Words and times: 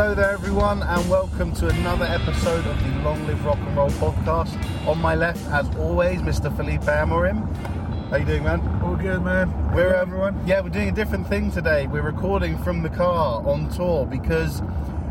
Hello 0.00 0.14
there, 0.14 0.30
everyone, 0.30 0.82
and 0.82 1.10
welcome 1.10 1.52
to 1.52 1.68
another 1.68 2.06
episode 2.06 2.64
of 2.66 2.82
the 2.82 2.88
Long 3.02 3.22
Live 3.26 3.44
Rock 3.44 3.58
and 3.58 3.76
Roll 3.76 3.90
podcast. 3.90 4.56
On 4.88 4.96
my 4.98 5.14
left, 5.14 5.46
as 5.50 5.68
always, 5.76 6.22
Mr. 6.22 6.50
Felipe 6.56 6.80
Amorim. 6.80 7.54
How 8.08 8.16
you 8.16 8.24
doing, 8.24 8.44
man? 8.44 8.60
All 8.82 8.96
good, 8.96 9.20
man. 9.22 9.52
We're 9.74 9.90
Hello, 9.90 9.96
um, 9.96 10.08
everyone. 10.08 10.46
Yeah, 10.46 10.62
we're 10.62 10.70
doing 10.70 10.88
a 10.88 10.92
different 10.92 11.26
thing 11.28 11.50
today. 11.52 11.86
We're 11.86 12.00
recording 12.00 12.56
from 12.62 12.80
the 12.80 12.88
car 12.88 13.46
on 13.46 13.68
tour 13.68 14.06
because 14.06 14.62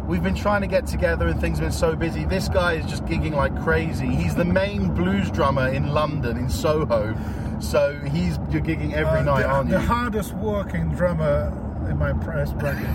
we've 0.07 0.23
been 0.23 0.33
trying 0.33 0.61
to 0.61 0.67
get 0.67 0.87
together 0.87 1.27
and 1.27 1.39
things 1.39 1.59
have 1.59 1.65
been 1.67 1.71
so 1.71 1.95
busy. 1.95 2.25
This 2.25 2.49
guy 2.49 2.73
is 2.73 2.85
just 2.87 3.05
gigging 3.05 3.33
like 3.33 3.55
crazy. 3.61 4.07
He's 4.07 4.33
the 4.33 4.43
main 4.43 4.95
blues 4.95 5.29
drummer 5.29 5.67
in 5.67 5.93
London, 5.93 6.35
in 6.35 6.49
Soho. 6.49 7.15
So 7.59 7.93
he's 8.11 8.39
you're 8.49 8.63
gigging 8.63 8.93
every 8.93 9.19
Uh, 9.19 9.23
night, 9.23 9.41
the, 9.41 9.49
aren't 9.49 9.69
you? 9.69 9.75
the 9.75 9.81
hardest 9.81 10.33
working 10.33 10.89
drummer 10.95 11.53
my 11.99 12.13
press 12.13 12.53
bracket. 12.53 12.87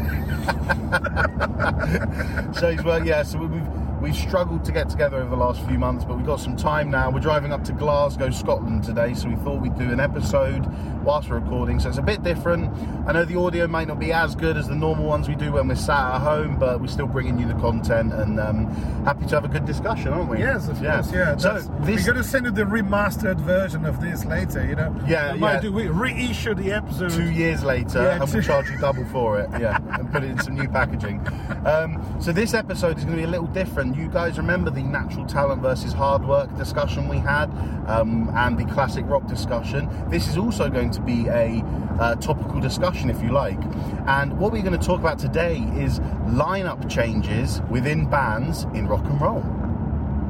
so 2.57 2.71
he's 2.71 2.83
well, 2.83 3.07
yeah. 3.07 3.23
So 3.23 3.39
we've 3.39 3.69
we've 4.01 4.17
struggled 4.17 4.65
to 4.65 4.73
get 4.73 4.89
together 4.89 5.19
over 5.19 5.29
the 5.31 5.37
last 5.37 5.65
few 5.67 5.79
months, 5.79 6.05
but 6.05 6.17
we've 6.17 6.27
got 6.27 6.41
some 6.41 6.57
time 6.57 6.91
now. 6.91 7.11
We're 7.11 7.21
driving 7.21 7.53
up 7.53 7.63
to 7.65 7.73
Glasgow, 7.73 8.31
Scotland 8.31 8.83
today, 8.83 9.15
so 9.15 9.29
we 9.29 9.37
thought 9.37 9.61
we'd 9.61 9.79
do 9.79 9.91
an 9.93 10.01
episode 10.01 10.65
whilst 11.05 11.29
we're 11.29 11.39
recording. 11.39 11.79
So 11.81 11.89
it's 11.89 11.99
a 11.99 12.03
bit 12.03 12.23
different. 12.23 12.73
I 13.07 13.13
know 13.13 13.25
the 13.25 13.39
audio 13.39 13.67
might 13.67 13.89
not 13.89 13.99
be 13.99 14.13
as 14.13 14.35
good 14.35 14.57
as 14.57 14.69
the 14.69 14.75
normal 14.75 15.05
ones 15.05 15.29
we 15.29 15.35
do 15.35 15.53
when 15.53 15.69
we're 15.69 15.75
sat 15.75 16.15
at 16.15 16.21
home, 16.21 16.59
but 16.59 16.81
we're 16.81 16.87
still 16.87 17.07
bringing 17.07 17.39
you 17.39 17.47
the 17.47 17.55
content 17.55 18.13
and 18.13 18.41
um, 18.41 18.67
happy 19.05 19.27
to 19.27 19.35
have 19.35 19.45
a 19.45 19.49
good 19.49 19.67
discussion, 19.67 20.09
aren't 20.09 20.31
we? 20.31 20.39
yes, 20.39 20.69
of 20.69 20.81
course, 20.81 21.13
yeah. 21.13 21.37
So 21.37 21.55
this 21.81 22.07
we're 22.07 22.13
going 22.13 22.25
to 22.25 22.29
send 22.29 22.47
you 22.47 22.53
the 22.53 22.63
remastered 22.63 23.41
version 23.41 23.85
of 23.85 24.01
this 24.01 24.25
later, 24.25 24.67
you 24.67 24.75
know? 24.75 24.95
Yeah, 25.07 25.35
we 25.35 25.41
might 25.41 25.55
yeah. 25.55 25.61
do, 25.61 25.73
we 25.73 25.89
reissue 25.89 26.55
the 26.55 26.73
episode. 26.73 27.11
two 27.11 27.31
years 27.31 27.63
later 27.63 28.03
Yeah, 28.03 28.23
and 28.23 28.33
we'll 28.33 28.43
charge 28.55 28.71
you 28.71 28.79
double 28.79 29.05
for 29.07 29.41
it 29.41 29.49
yeah 29.61 29.79
and 29.99 30.11
put 30.11 30.23
it 30.25 30.31
in 30.31 30.41
some 30.41 30.55
new 30.55 30.69
packaging 30.69 31.27
um, 31.67 32.03
so 32.21 32.33
this 32.33 32.55
episode 32.55 32.99
is 32.99 33.05
going 33.05 33.17
to 33.17 33.23
be 33.23 33.25
a 33.25 33.31
little 33.31 33.47
different 33.49 33.97
you 33.97 34.09
guys 34.09 34.37
remember 34.39 34.71
the 34.71 34.83
natural 34.83 35.27
talent 35.27 35.63
versus 35.63 35.93
hard 35.93 36.27
work 36.27 36.55
discussion 36.57 37.09
we 37.09 37.19
had 37.19 37.47
um, 37.89 38.31
and 38.35 38.59
the 38.59 38.65
classic 38.73 39.05
rock 39.07 39.27
discussion 39.27 39.89
this 40.09 40.29
is 40.29 40.37
also 40.37 40.69
going 40.69 40.91
to 40.95 41.01
be 41.01 41.27
a 41.29 41.63
uh, 41.99 42.15
topical 42.17 42.61
discussion 42.61 43.11
if 43.11 43.23
you 43.23 43.31
like 43.31 43.59
and 44.07 44.39
what 44.39 44.53
we're 44.53 44.63
going 44.63 44.79
to 44.79 44.87
talk 44.87 45.01
about 45.01 45.19
today 45.19 45.59
is 45.77 46.01
lineup 46.27 46.89
changes 46.91 47.61
within 47.71 48.09
bands 48.09 48.65
in 48.75 48.87
rock 48.87 49.05
and 49.05 49.21
roll 49.21 49.43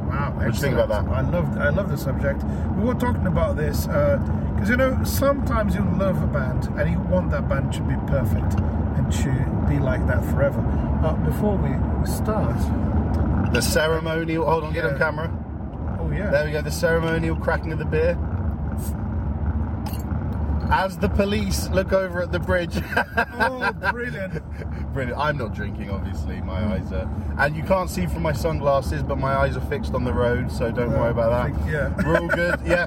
Wow, 0.08 0.32
what 0.36 0.44
do 0.44 0.46
you 0.46 0.52
think 0.52 0.74
about 0.74 0.88
that? 0.90 1.12
I 1.12 1.22
love, 1.22 1.58
I 1.58 1.70
love 1.70 1.90
the 1.90 1.96
subject. 1.96 2.44
We 2.76 2.84
were 2.84 2.94
talking 2.94 3.26
about 3.26 3.56
this 3.56 3.86
because 3.86 4.68
you 4.68 4.76
know 4.76 5.02
sometimes 5.02 5.74
you 5.74 5.82
love 5.98 6.22
a 6.22 6.26
band 6.28 6.66
and 6.78 6.88
you 6.88 7.00
want 7.00 7.32
that 7.32 7.48
band 7.48 7.72
to 7.72 7.80
be 7.82 7.96
perfect 8.06 8.54
and 8.60 9.12
to 9.12 9.66
be 9.68 9.80
like 9.80 10.06
that 10.06 10.24
forever. 10.26 10.60
But 11.02 11.16
before 11.24 11.56
we 11.56 11.70
start, 12.06 12.54
the 13.52 13.60
ceremonial 13.60 14.44
hold 14.44 14.64
on 14.64 14.72
get 14.72 14.84
on 14.84 14.98
camera 14.98 15.32
oh 16.00 16.10
yeah, 16.10 16.30
There 16.30 16.44
we 16.44 16.52
go, 16.52 16.62
the 16.62 16.70
ceremonial 16.70 17.36
cracking 17.36 17.72
of 17.72 17.78
the 17.78 17.84
beer. 17.84 18.18
As 20.70 20.96
the 20.98 21.08
police 21.08 21.68
look 21.70 21.92
over 21.92 22.22
at 22.22 22.32
the 22.32 22.38
bridge. 22.40 22.76
oh 23.38 23.72
brilliant. 23.92 24.42
Brilliant. 24.94 25.18
I'm 25.20 25.36
not 25.36 25.52
drinking, 25.54 25.90
obviously. 25.90 26.40
My 26.40 26.74
eyes 26.74 26.92
are. 26.92 27.10
And 27.38 27.56
you 27.56 27.64
can't 27.64 27.90
see 27.90 28.06
from 28.06 28.22
my 28.22 28.32
sunglasses, 28.32 29.02
but 29.02 29.18
my 29.18 29.34
eyes 29.34 29.56
are 29.56 29.60
fixed 29.62 29.92
on 29.92 30.04
the 30.04 30.12
road, 30.12 30.52
so 30.52 30.70
don't 30.70 30.92
worry 30.92 31.10
about 31.10 31.50
that. 31.52 31.68
Yeah. 31.68 31.92
We're 32.06 32.20
all 32.20 32.28
good. 32.28 32.60
Yeah. 32.64 32.86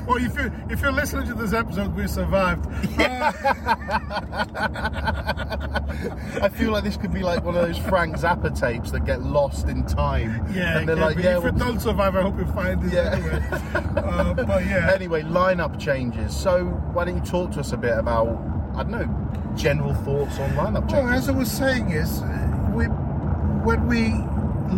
Well, 0.06 0.16
if 0.24 0.34
you 0.36 0.50
if 0.70 0.80
you're 0.80 0.90
listening 0.92 1.26
to 1.28 1.34
this 1.34 1.52
episode, 1.52 1.94
we 1.94 2.06
survived. 2.06 2.64
Uh, 2.98 3.32
I 6.40 6.48
feel 6.54 6.70
like 6.72 6.84
this 6.84 6.96
could 6.96 7.12
be 7.12 7.22
like 7.22 7.44
one 7.44 7.54
of 7.56 7.62
those 7.66 7.78
Frank 7.78 8.16
Zappa 8.16 8.58
tapes 8.58 8.90
that 8.92 9.04
get 9.04 9.22
lost 9.22 9.68
in 9.68 9.84
time. 9.84 10.46
yeah, 10.52 10.78
And 10.78 10.88
they're 10.88 10.96
like, 10.96 11.16
yeah, 11.18 11.36
if 11.38 11.44
you 11.44 11.50
well, 11.50 11.52
don't 11.52 11.80
survive, 11.80 12.16
I 12.16 12.22
hope 12.22 12.38
you 12.38 12.46
find 12.46 12.82
this 12.82 12.92
Yeah. 12.92 13.12
anyway. 13.12 13.42
Uh, 13.96 14.34
but 14.34 14.64
yeah, 14.66 14.90
Anyway, 14.94 15.22
lineup 15.22 15.78
changes. 15.78 16.34
So 16.36 16.64
why 17.04 17.10
don't 17.10 17.22
you 17.22 17.30
talk 17.30 17.50
to 17.52 17.60
us 17.60 17.72
a 17.72 17.76
bit 17.76 17.98
about, 17.98 18.28
I 18.74 18.82
don't 18.82 18.92
know, 18.92 19.54
general 19.56 19.92
thoughts 19.92 20.38
on 20.38 20.48
lineup 20.52 20.90
well, 20.90 21.06
as 21.08 21.28
I 21.28 21.32
was 21.32 21.50
saying, 21.52 21.90
is 21.90 22.22
uh, 22.22 22.70
we 22.74 22.86
when 22.86 23.86
we 23.86 24.14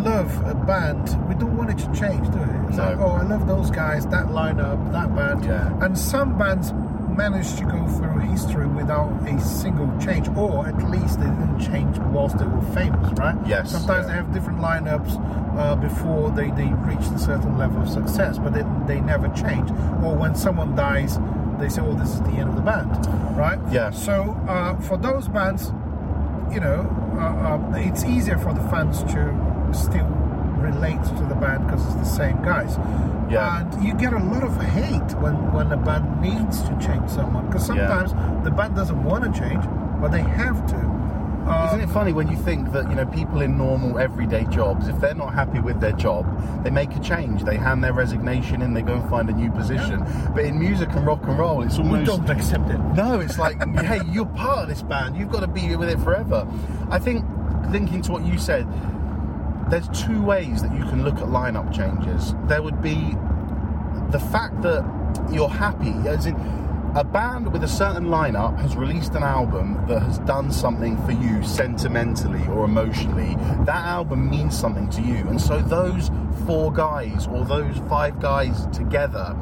love 0.02 0.36
a 0.44 0.54
band, 0.56 1.04
we 1.28 1.36
don't 1.36 1.56
want 1.56 1.70
it 1.70 1.78
to 1.78 1.86
change, 1.94 2.26
do 2.32 2.38
we? 2.38 2.68
It's 2.68 2.78
No. 2.78 2.84
like, 2.84 2.98
oh, 2.98 3.12
I 3.12 3.22
love 3.22 3.46
those 3.46 3.70
guys, 3.70 4.08
that 4.08 4.26
lineup, 4.26 4.90
that 4.90 5.14
band. 5.14 5.44
Yeah. 5.44 5.84
And 5.84 5.96
some 5.96 6.36
bands 6.36 6.72
manage 7.16 7.54
to 7.58 7.64
go 7.64 7.86
through 7.86 8.18
history 8.18 8.66
without 8.66 9.08
a 9.28 9.40
single 9.40 9.88
change, 10.00 10.28
or 10.36 10.66
at 10.66 10.82
least 10.90 11.20
they 11.20 11.26
didn't 11.26 11.60
change 11.60 11.96
whilst 11.98 12.38
they 12.38 12.44
were 12.44 12.60
famous, 12.74 13.12
right? 13.20 13.36
Yes, 13.46 13.70
Sometimes 13.70 14.06
yeah. 14.08 14.12
they 14.12 14.16
have 14.18 14.34
different 14.34 14.58
lineups 14.58 15.12
uh, 15.56 15.76
before 15.76 16.30
they, 16.32 16.50
they 16.50 16.70
reach 16.90 17.06
a 17.14 17.18
certain 17.20 17.56
level 17.56 17.82
of 17.82 17.88
success, 17.88 18.36
but 18.38 18.52
they, 18.52 18.64
they 18.92 19.00
never 19.00 19.28
change. 19.28 19.70
Or 20.04 20.14
when 20.16 20.34
someone 20.34 20.74
dies, 20.74 21.18
they 21.58 21.68
say, 21.68 21.82
oh, 21.82 21.94
this 21.94 22.10
is 22.14 22.20
the 22.22 22.30
end 22.32 22.48
of 22.50 22.56
the 22.56 22.62
band, 22.62 22.90
right? 23.36 23.58
Yeah. 23.70 23.90
So 23.90 24.36
uh, 24.48 24.78
for 24.80 24.96
those 24.96 25.28
bands, 25.28 25.72
you 26.52 26.60
know, 26.60 26.86
uh, 27.18 27.56
uh, 27.56 27.72
it's 27.76 28.04
easier 28.04 28.38
for 28.38 28.52
the 28.54 28.60
fans 28.68 29.02
to 29.04 29.70
still 29.72 30.06
relate 30.58 31.02
to 31.04 31.24
the 31.28 31.34
band 31.34 31.66
because 31.66 31.84
it's 31.86 31.94
the 31.96 32.04
same 32.04 32.42
guys. 32.42 32.76
Yeah. 33.30 33.60
And 33.60 33.84
you 33.84 33.94
get 33.94 34.12
a 34.12 34.18
lot 34.18 34.42
of 34.44 34.56
hate 34.60 35.12
when, 35.20 35.52
when 35.52 35.72
a 35.72 35.76
band 35.76 36.20
needs 36.20 36.62
to 36.62 36.70
change 36.80 37.08
someone 37.10 37.46
because 37.46 37.68
Yeah. 37.68 37.88
sometimes 37.88 38.44
the 38.44 38.50
band 38.50 38.74
doesn't 38.76 39.02
want 39.02 39.24
to 39.24 39.40
change, 39.40 39.64
but 40.00 40.08
they 40.12 40.22
have 40.22 40.66
to. 40.68 40.95
Uh, 41.46 41.68
Isn't 41.68 41.88
it 41.88 41.92
funny 41.92 42.12
when 42.12 42.26
you 42.28 42.36
think 42.36 42.72
that 42.72 42.88
you 42.90 42.96
know 42.96 43.06
people 43.06 43.40
in 43.40 43.56
normal 43.56 43.98
everyday 43.98 44.44
jobs, 44.46 44.88
if 44.88 44.98
they're 45.00 45.14
not 45.14 45.32
happy 45.32 45.60
with 45.60 45.80
their 45.80 45.92
job, 45.92 46.26
they 46.64 46.70
make 46.70 46.94
a 46.96 47.00
change. 47.00 47.44
They 47.44 47.56
hand 47.56 47.84
their 47.84 47.92
resignation 47.92 48.62
in. 48.62 48.74
They 48.74 48.82
go 48.82 48.94
and 48.94 49.08
find 49.08 49.28
a 49.30 49.32
new 49.32 49.50
position. 49.52 50.04
But 50.34 50.44
in 50.44 50.58
music 50.58 50.88
and 50.90 51.06
rock 51.06 51.22
and 51.22 51.38
roll, 51.38 51.62
it's 51.62 51.78
we 51.78 51.84
almost 51.84 52.06
don't 52.06 52.28
accept 52.30 52.68
it. 52.70 52.78
no. 52.96 53.20
It's 53.20 53.38
like 53.38 53.56
hey, 53.84 54.00
you're 54.10 54.26
part 54.26 54.58
of 54.64 54.68
this 54.68 54.82
band. 54.82 55.16
You've 55.16 55.30
got 55.30 55.40
to 55.40 55.46
be 55.46 55.76
with 55.76 55.88
it 55.88 56.00
forever. 56.00 56.46
I 56.90 56.98
think 56.98 57.24
linking 57.70 58.02
to 58.02 58.12
what 58.12 58.24
you 58.26 58.38
said, 58.38 58.66
there's 59.70 59.88
two 59.88 60.22
ways 60.22 60.62
that 60.62 60.72
you 60.72 60.82
can 60.84 61.04
look 61.04 61.16
at 61.16 61.24
lineup 61.28 61.72
changes. 61.72 62.34
There 62.48 62.62
would 62.62 62.82
be 62.82 63.14
the 64.10 64.18
fact 64.20 64.62
that 64.62 64.84
you're 65.32 65.48
happy, 65.48 65.94
as 66.08 66.26
in 66.26 66.34
a 66.96 67.04
band 67.04 67.52
with 67.52 67.62
a 67.62 67.68
certain 67.68 68.06
lineup 68.06 68.58
has 68.58 68.74
released 68.74 69.14
an 69.14 69.22
album 69.22 69.78
that 69.86 70.00
has 70.00 70.18
done 70.20 70.50
something 70.50 70.96
for 71.04 71.12
you 71.12 71.44
sentimentally 71.44 72.42
or 72.48 72.64
emotionally. 72.64 73.36
That 73.66 73.84
album 73.84 74.30
means 74.30 74.58
something 74.58 74.88
to 74.88 75.02
you, 75.02 75.28
and 75.28 75.38
so 75.38 75.60
those 75.60 76.10
four 76.46 76.72
guys 76.72 77.26
or 77.26 77.44
those 77.44 77.76
five 77.90 78.18
guys 78.18 78.66
together 78.68 79.36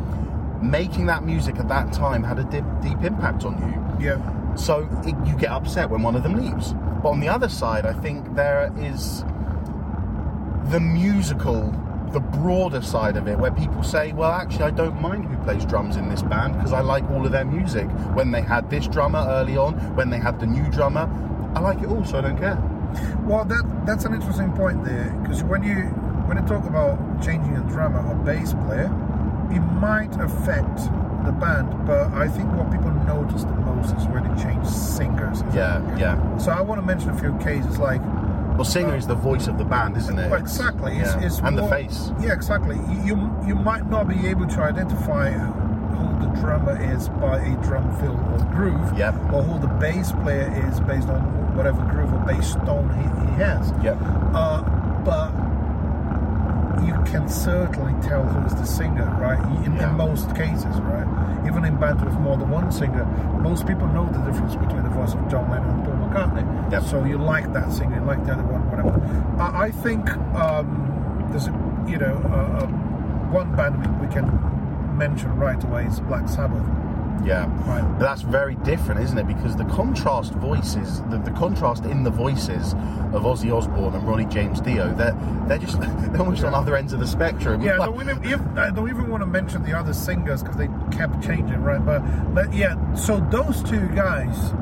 making 0.60 1.06
that 1.06 1.24
music 1.24 1.56
at 1.60 1.68
that 1.68 1.92
time 1.92 2.24
had 2.24 2.40
a 2.40 2.44
deep, 2.44 2.64
deep 2.82 3.00
impact 3.04 3.44
on 3.44 3.54
you. 3.70 4.04
Yeah. 4.04 4.54
So 4.56 4.88
it, 5.04 5.14
you 5.24 5.36
get 5.36 5.50
upset 5.50 5.90
when 5.90 6.02
one 6.02 6.16
of 6.16 6.24
them 6.24 6.34
leaves. 6.34 6.72
But 7.02 7.10
on 7.10 7.20
the 7.20 7.28
other 7.28 7.48
side, 7.48 7.86
I 7.86 7.92
think 7.92 8.34
there 8.34 8.72
is 8.78 9.22
the 10.70 10.80
musical, 10.80 11.70
the 12.14 12.20
broader 12.20 12.80
side 12.80 13.16
of 13.16 13.26
it, 13.26 13.36
where 13.38 13.50
people 13.50 13.82
say, 13.82 14.12
well, 14.12 14.30
actually, 14.30 14.64
I 14.64 14.70
don't 14.70 15.02
mind 15.02 15.26
who 15.26 15.36
plays 15.44 15.64
drums 15.64 15.96
in 15.96 16.08
this 16.08 16.22
band 16.22 16.54
because 16.54 16.72
I 16.72 16.80
like 16.80 17.04
all 17.10 17.26
of 17.26 17.32
their 17.32 17.44
music. 17.44 17.86
When 18.14 18.30
they 18.30 18.40
had 18.40 18.70
this 18.70 18.86
drummer 18.86 19.24
early 19.28 19.56
on, 19.56 19.74
when 19.96 20.10
they 20.10 20.18
had 20.18 20.38
the 20.38 20.46
new 20.46 20.70
drummer, 20.70 21.10
I 21.54 21.60
like 21.60 21.82
it 21.82 21.88
all, 21.88 22.04
so 22.04 22.18
I 22.18 22.20
don't 22.22 22.38
care. 22.38 22.56
Well, 23.24 23.44
that 23.46 23.64
that's 23.84 24.04
an 24.04 24.14
interesting 24.14 24.52
point 24.52 24.84
there 24.84 25.10
because 25.22 25.42
when 25.42 25.64
you 25.64 25.82
when 26.28 26.36
you 26.38 26.44
talk 26.46 26.64
about 26.64 26.96
changing 27.22 27.56
a 27.56 27.62
drummer 27.62 28.00
or 28.08 28.14
bass 28.14 28.52
player, 28.52 28.86
it 29.50 29.60
might 29.60 30.14
affect 30.20 30.78
the 31.26 31.32
band, 31.32 31.86
but 31.86 32.12
I 32.12 32.28
think 32.28 32.52
what 32.52 32.70
people 32.70 32.92
notice 32.92 33.42
the 33.42 33.56
most 33.56 33.96
is 33.96 34.06
when 34.06 34.22
they 34.22 34.42
change 34.42 34.64
singers. 34.66 35.42
Yeah, 35.52 35.82
yeah. 35.98 36.38
So 36.38 36.52
I 36.52 36.60
want 36.60 36.80
to 36.80 36.86
mention 36.86 37.10
a 37.10 37.18
few 37.18 37.36
cases 37.38 37.78
like 37.78 38.02
Well, 38.54 38.64
singer 38.64 38.96
is 38.96 39.06
the 39.06 39.14
voice 39.16 39.46
of 39.48 39.58
the 39.58 39.64
band, 39.64 39.96
isn't 39.96 40.18
it? 40.18 40.30
Well, 40.30 40.40
exactly. 40.40 40.96
It's, 40.98 41.14
yeah. 41.14 41.24
it's 41.26 41.38
and 41.40 41.58
the 41.58 41.66
face. 41.68 42.10
Yeah, 42.20 42.32
exactly. 42.32 42.76
You 43.04 43.16
you 43.46 43.54
might 43.54 43.88
not 43.90 44.06
be 44.08 44.26
able 44.28 44.46
to 44.46 44.60
identify 44.60 45.30
who 45.32 46.26
the 46.26 46.32
drummer 46.40 46.80
is 46.94 47.08
by 47.08 47.38
a 47.38 47.56
drum 47.62 47.90
fill 47.98 48.12
or 48.32 48.38
groove, 48.54 48.96
Yep. 48.96 49.14
or 49.32 49.42
who 49.42 49.58
the 49.58 49.66
bass 49.66 50.12
player 50.12 50.48
is 50.68 50.78
based 50.80 51.08
on 51.08 51.20
whatever 51.56 51.82
groove 51.90 52.12
or 52.12 52.18
bass 52.20 52.54
tone 52.66 52.88
he, 52.94 53.30
he 53.30 53.42
has. 53.42 53.72
Yep. 53.82 53.98
Uh, 54.34 54.62
but 55.04 55.30
you 56.84 56.94
can 57.10 57.28
certainly 57.28 57.94
tell 58.06 58.24
who's 58.24 58.54
the 58.54 58.64
singer, 58.66 59.06
right? 59.20 59.38
In, 59.64 59.74
Yeah. 59.74 59.90
in 59.90 59.96
most 59.96 60.34
cases, 60.36 60.76
right? 60.82 61.06
Even 61.46 61.64
in 61.64 61.76
bands 61.76 62.02
with 62.04 62.14
more 62.14 62.36
than 62.36 62.50
one 62.50 62.70
singer, 62.72 63.04
most 63.40 63.66
people 63.66 63.86
know 63.88 64.06
the 64.12 64.18
difference 64.20 64.54
between 64.56 64.82
the 64.82 64.90
voice 64.90 65.14
of 65.14 65.28
John 65.28 65.50
Lennon 65.50 65.70
and 65.70 65.84
Paul 65.84 65.93
McCartney. 66.14 66.72
Yep. 66.72 66.82
So 66.84 67.04
you 67.04 67.18
like 67.18 67.52
that 67.52 67.72
singer, 67.72 67.96
you 67.96 68.06
like 68.06 68.24
the 68.24 68.32
other 68.32 68.44
one, 68.44 68.70
whatever. 68.70 69.42
I, 69.42 69.66
I 69.66 69.70
think 69.70 70.08
um, 70.34 71.26
there's, 71.30 71.46
a, 71.46 71.84
you 71.88 71.98
know, 71.98 72.16
uh, 72.32 72.66
one 73.30 73.54
band 73.56 74.00
we, 74.00 74.06
we 74.06 74.12
can 74.12 74.26
mention 74.96 75.34
right 75.36 75.62
away 75.64 75.86
is 75.86 76.00
Black 76.00 76.28
Sabbath. 76.28 76.64
Yeah. 77.24 77.46
Right. 77.66 77.82
But 77.98 78.00
that's 78.00 78.22
very 78.22 78.54
different, 78.56 79.00
isn't 79.00 79.16
it? 79.16 79.26
Because 79.26 79.56
the 79.56 79.64
contrast 79.64 80.32
voices, 80.34 81.00
the, 81.10 81.18
the 81.18 81.30
contrast 81.30 81.84
in 81.84 82.02
the 82.02 82.10
voices 82.10 82.74
of 83.14 83.22
Ozzy 83.22 83.54
Osbourne 83.54 83.94
and 83.94 84.06
Ronnie 84.06 84.26
James 84.26 84.60
Dio, 84.60 84.92
they're 84.92 85.16
they're 85.46 85.58
just 85.58 85.80
they're 85.80 86.20
almost 86.20 86.44
on 86.44 86.54
other 86.54 86.76
ends 86.76 86.92
of 86.92 87.00
the 87.00 87.06
spectrum. 87.06 87.62
Yeah, 87.62 87.80
I 87.80 87.86
don't 87.86 88.00
even, 88.00 88.24
if, 88.24 88.40
I 88.58 88.70
don't 88.70 88.90
even 88.90 89.08
want 89.08 89.22
to 89.22 89.26
mention 89.26 89.62
the 89.62 89.72
other 89.72 89.94
singers 89.94 90.42
because 90.42 90.56
they 90.56 90.68
kept 90.94 91.22
changing, 91.24 91.62
right? 91.62 91.84
But, 91.84 92.00
but 92.34 92.52
yeah, 92.52 92.94
so 92.94 93.20
those 93.30 93.62
two 93.62 93.88
guys, 93.88 94.52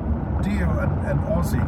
Dio 0.42 0.68
and, 0.78 1.06
and 1.06 1.20
Ozzy, 1.20 1.60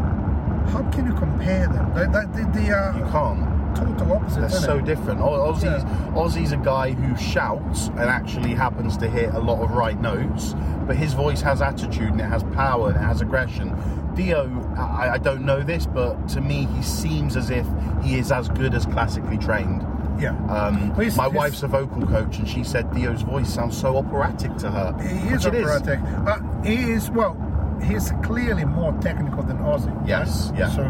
how 0.71 0.83
can 0.91 1.07
you 1.07 1.15
compare 1.15 1.67
them? 1.69 1.95
They, 1.95 2.07
they, 2.07 2.43
they, 2.45 2.51
they 2.61 2.67
you 2.69 3.07
can't. 3.11 3.77
total 3.77 4.13
opposites. 4.15 4.53
They're 4.53 4.61
so 4.63 4.79
it? 4.79 4.85
different. 4.85 5.21
Ozzy's 5.21 5.63
Yeah. 5.65 6.13
Ozzy's 6.15 6.53
a 6.53 6.57
guy 6.57 6.93
who 6.93 7.17
shouts 7.17 7.89
and 7.89 8.01
actually 8.01 8.55
happens 8.55 8.97
to 8.99 9.09
hit 9.09 9.35
a 9.35 9.39
lot 9.39 9.63
of 9.63 9.73
right 9.73 10.01
notes, 10.01 10.55
but 10.87 10.97
his 10.97 11.13
voice 11.13 11.41
has 11.41 11.61
attitude 11.63 12.11
and 12.11 12.21
it 12.21 12.25
has 12.25 12.43
power 12.55 12.89
and 12.89 12.97
it 12.97 13.03
has 13.03 13.21
aggression. 13.21 13.77
Dio, 14.15 14.49
I, 14.77 15.15
I 15.15 15.19
don't 15.19 15.45
know 15.45 15.63
this, 15.63 15.87
but 15.87 16.29
to 16.31 16.41
me, 16.41 16.67
he 16.77 16.83
seems 16.83 17.37
as 17.37 17.51
if 17.51 17.67
he 18.03 18.17
is 18.17 18.31
as 18.31 18.49
good 18.49 18.73
as 18.75 18.87
classically 18.87 19.39
trained. 19.39 19.85
Yeah. 20.21 20.31
Um, 20.47 20.95
Well, 20.95 21.11
my 21.17 21.27
wife's 21.27 21.65
a 21.65 21.67
vocal 21.67 22.07
coach, 22.07 22.39
and 22.39 22.49
she 22.49 22.63
said 22.63 22.95
Dio's 22.95 23.23
voice 23.23 23.53
sounds 23.53 23.77
so 23.77 23.97
operatic 23.97 24.55
to 24.59 24.71
her. 24.71 24.97
He 25.03 25.35
is 25.35 25.45
operatic. 25.45 25.99
Uh, 26.25 26.39
he 26.63 26.93
is 26.93 27.11
well. 27.11 27.37
He's 27.83 28.13
clearly 28.23 28.65
more 28.65 28.93
technical 29.01 29.43
than 29.43 29.59
Ozzy. 29.59 29.95
right? 29.97 30.09
Yes, 30.09 30.53
yeah. 30.57 30.69
So 30.71 30.83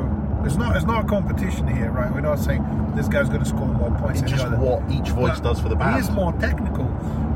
it's 0.44 0.56
not 0.56 0.76
it's 0.76 0.84
not 0.86 1.04
a 1.04 1.08
competition 1.08 1.66
here, 1.66 1.90
right? 1.90 2.12
We're 2.12 2.20
not 2.20 2.38
saying 2.38 2.62
this 2.94 3.08
guy's 3.08 3.28
going 3.28 3.42
to 3.42 3.48
score 3.48 3.66
more 3.66 3.90
points. 3.98 4.20
It's 4.20 4.30
than 4.30 4.38
just 4.38 4.50
the 4.50 4.56
other. 4.56 4.64
what 4.64 4.90
each 4.90 5.08
voice 5.10 5.40
does 5.40 5.60
for 5.60 5.68
the 5.68 5.76
He 5.76 5.80
band. 5.80 6.00
is 6.00 6.10
more 6.10 6.32
technical, 6.34 6.86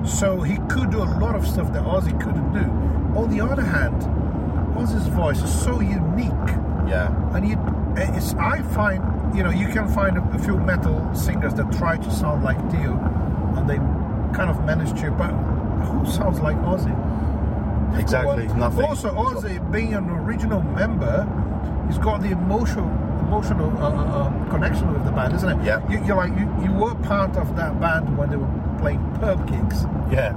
so 0.05 0.41
he 0.41 0.57
could 0.69 0.91
do 0.91 0.99
a 1.03 1.11
lot 1.19 1.35
of 1.35 1.47
stuff 1.47 1.73
that 1.73 1.83
Ozzy 1.85 2.19
couldn't 2.23 2.53
do. 2.53 2.65
On 3.19 3.29
the 3.31 3.41
other 3.41 3.63
hand, 3.63 4.01
Ozzy's 4.77 5.07
voice 5.09 5.43
is 5.43 5.63
so 5.63 5.81
unique, 5.81 6.49
Yeah, 6.87 7.09
and 7.35 7.49
you, 7.49 7.59
it's 7.97 8.35
I 8.35 8.63
find 8.63 9.03
you 9.37 9.43
know 9.43 9.51
you 9.51 9.69
can 9.69 9.89
find 9.89 10.17
a, 10.19 10.23
a 10.35 10.39
few 10.39 10.57
metal 10.59 11.13
singers 11.15 11.55
that 11.55 11.73
try 11.73 11.97
to 11.97 12.11
sound 12.13 12.45
like 12.45 12.59
Dio, 12.71 12.93
and 13.57 13.69
they 13.69 13.77
kind 14.37 14.51
of 14.51 14.65
manage 14.65 14.99
to, 15.01 15.11
but 15.11 15.31
who 15.87 16.05
sounds 16.11 16.41
like 16.41 16.57
Ozzy? 16.59 16.95
Exactly. 17.97 18.47
Well, 18.49 18.57
Nothing. 18.57 18.85
Also, 18.85 19.11
Ozzy 19.13 19.73
being 19.73 19.95
an 19.95 20.09
original 20.11 20.63
member, 20.63 21.27
he's 21.87 21.99
got 21.99 22.21
the 22.21 22.31
emotional 22.31 22.89
emotional 23.29 23.71
uh, 23.79 23.91
uh, 23.91 24.25
um, 24.27 24.51
connection 24.51 24.93
with 24.93 25.05
the 25.05 25.11
band, 25.13 25.35
isn't 25.35 25.61
it? 25.61 25.65
Yeah. 25.65 25.87
You, 25.91 26.03
you're 26.05 26.17
like 26.17 26.33
you, 26.39 26.49
you 26.65 26.73
were 26.73 26.95
part 26.95 27.37
of 27.37 27.57
that 27.57 27.79
band 27.79 28.17
when 28.17 28.31
they 28.31 28.37
were 28.37 28.49
playing 28.79 29.01
pub 29.21 29.47
gigs, 29.47 29.85
Yeah, 30.11 30.33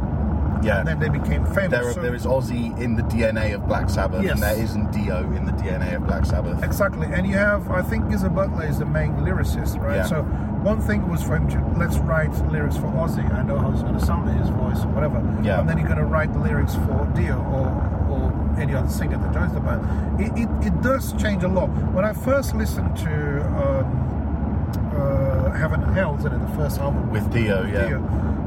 yeah. 0.63 0.79
and 0.79 0.87
then 0.87 0.99
they 0.99 1.09
became 1.09 1.45
famous. 1.45 1.71
There, 1.71 1.93
So- 1.93 2.01
there 2.01 2.15
is 2.15 2.25
Ozzy 2.25 2.77
in 2.79 2.95
the 2.95 3.03
DNA 3.03 3.53
of 3.55 3.67
Black 3.67 3.89
Sabbath, 3.89 4.23
Yes. 4.23 4.33
and 4.33 4.43
there 4.43 4.57
isn't 4.63 4.91
Dio 4.91 5.23
in 5.33 5.45
the 5.45 5.51
DNA 5.53 5.95
of 5.95 6.05
Black 6.05 6.25
Sabbath. 6.25 6.63
Exactly, 6.63 7.07
and 7.11 7.25
you 7.27 7.37
have 7.37 7.69
I 7.71 7.81
think 7.81 8.09
Geezer 8.09 8.29
Butler 8.29 8.65
is 8.65 8.79
the 8.79 8.85
main 8.85 9.13
lyricist, 9.17 9.79
right? 9.81 9.97
Yeah. 9.97 10.05
So 10.05 10.21
one 10.63 10.79
thing 10.79 11.09
was 11.09 11.23
for 11.23 11.35
him 11.35 11.47
to 11.49 11.59
let's 11.77 11.97
write 11.97 12.31
lyrics 12.51 12.77
for 12.77 12.87
Ozzy. 12.87 13.25
I 13.33 13.41
know 13.41 13.57
how 13.57 13.71
it's 13.71 13.81
going 13.81 13.97
to 13.97 14.05
sound 14.05 14.29
in 14.29 14.37
his 14.37 14.49
voice, 14.49 14.83
whatever. 14.93 15.17
Yeah. 15.43 15.59
And 15.59 15.67
then 15.69 15.77
you're 15.77 15.87
going 15.87 15.99
to 15.99 16.05
write 16.05 16.31
the 16.33 16.39
lyrics 16.39 16.75
for 16.75 17.09
Dio 17.15 17.37
or 17.37 17.67
or 18.11 18.59
any 18.59 18.73
other 18.75 18.89
singer 18.89 19.17
that 19.17 19.33
joins 19.33 19.53
the 19.53 19.59
band. 19.61 20.19
It, 20.19 20.31
it, 20.37 20.67
it 20.67 20.81
does 20.81 21.13
change 21.13 21.43
a 21.43 21.47
lot. 21.47 21.67
When 21.93 22.03
I 22.03 22.11
first 22.13 22.53
listened 22.55 22.95
to 22.97 23.41
um, 23.57 24.91
uh, 24.93 25.51
Heaven 25.51 25.81
and 25.81 25.95
Hell, 25.95 26.15
isn't 26.19 26.31
it, 26.31 26.39
the 26.39 26.55
first 26.55 26.79
album 26.79 27.09
With 27.11 27.31
Dio, 27.31 27.65
yeah. 27.65 27.87
Dio, 27.87 27.99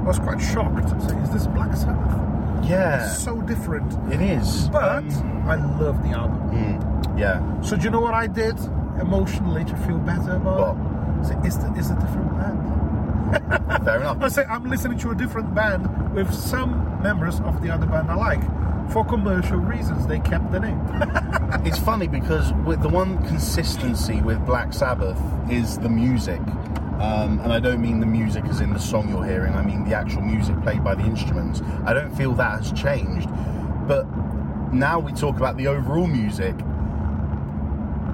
I 0.05 0.07
was 0.07 0.19
quite 0.19 0.41
shocked. 0.41 0.85
I 0.93 1.23
Is 1.23 1.31
this 1.31 1.47
Black 1.47 1.75
Sabbath? 1.75 2.21
Yeah, 2.69 3.07
It's 3.07 3.19
so 3.23 3.41
different. 3.43 3.93
it 4.13 4.21
is. 4.21 4.69
But 4.69 4.99
Um, 5.05 5.45
I 5.49 5.55
love 5.57 6.03
the 6.03 6.11
album. 6.11 6.41
mm, 6.51 7.19
yeah, 7.19 7.41
So 7.63 7.77
do 7.77 7.85
you 7.85 7.91
know 7.91 8.01
what 8.01 8.15
I 8.15 8.27
did 8.27 8.59
emotionally 9.01 9.65
to 9.65 9.77
feel 9.79 9.99
better 9.99 10.37
about 10.37 10.77
it? 10.77 11.27
Say, 11.27 11.37
It's, 11.45 11.57
the, 11.57 11.73
it's 11.77 11.91
a 11.91 11.95
different 11.95 12.31
band. 12.39 13.85
fair 13.85 13.97
enough. 14.01 14.19
I 14.21 14.29
say 14.29 14.45
I'm 14.45 14.69
listening 14.69 14.99
to 14.99 15.11
a 15.11 15.15
different 15.15 15.55
band 15.55 15.89
with 16.15 16.33
some 16.33 17.03
members 17.03 17.41
of 17.41 17.63
the 17.63 17.71
other 17.71 17.87
band 17.87 18.11
I 18.11 18.15
like. 18.15 18.43
For 18.93 19.05
commercial 19.05 19.57
reasons, 19.57 20.07
they 20.07 20.21
kept 20.21 20.53
the 20.53 20.61
name. 20.61 20.81
It's 21.65 21.79
funny 21.79 22.09
because 22.09 22.53
with 22.67 22.83
the 22.83 22.89
one 22.91 23.17
consistency 23.27 24.21
with 24.21 24.45
Black 24.45 24.73
Sabbath 24.75 25.19
is 25.51 25.79
the 25.79 25.89
music. 25.89 26.41
Um, 27.01 27.41
and 27.41 27.53
I 27.53 27.59
don't 27.59 27.81
mean 27.81 28.01
the 28.01 28.07
music 28.07 28.45
as 28.45 28.61
in 28.61 28.73
the 28.73 28.79
song 28.79 29.09
you're 29.09 29.25
hearing, 29.25 29.55
I 29.55 29.63
mean 29.63 29.85
the 29.85 29.95
actual 29.95 30.23
music 30.23 30.61
played 30.63 30.85
by 30.85 30.95
the 30.95 31.03
instruments. 31.03 31.61
I 31.85 31.93
don't 31.93 32.15
feel 32.17 32.33
that 32.35 32.63
has 32.63 32.73
changed. 32.73 33.29
But 33.87 34.07
now 34.73 34.99
we 34.99 35.13
talk 35.13 35.37
about 35.37 35.57
the 35.57 35.67
overall 35.67 36.07
music. 36.07 36.57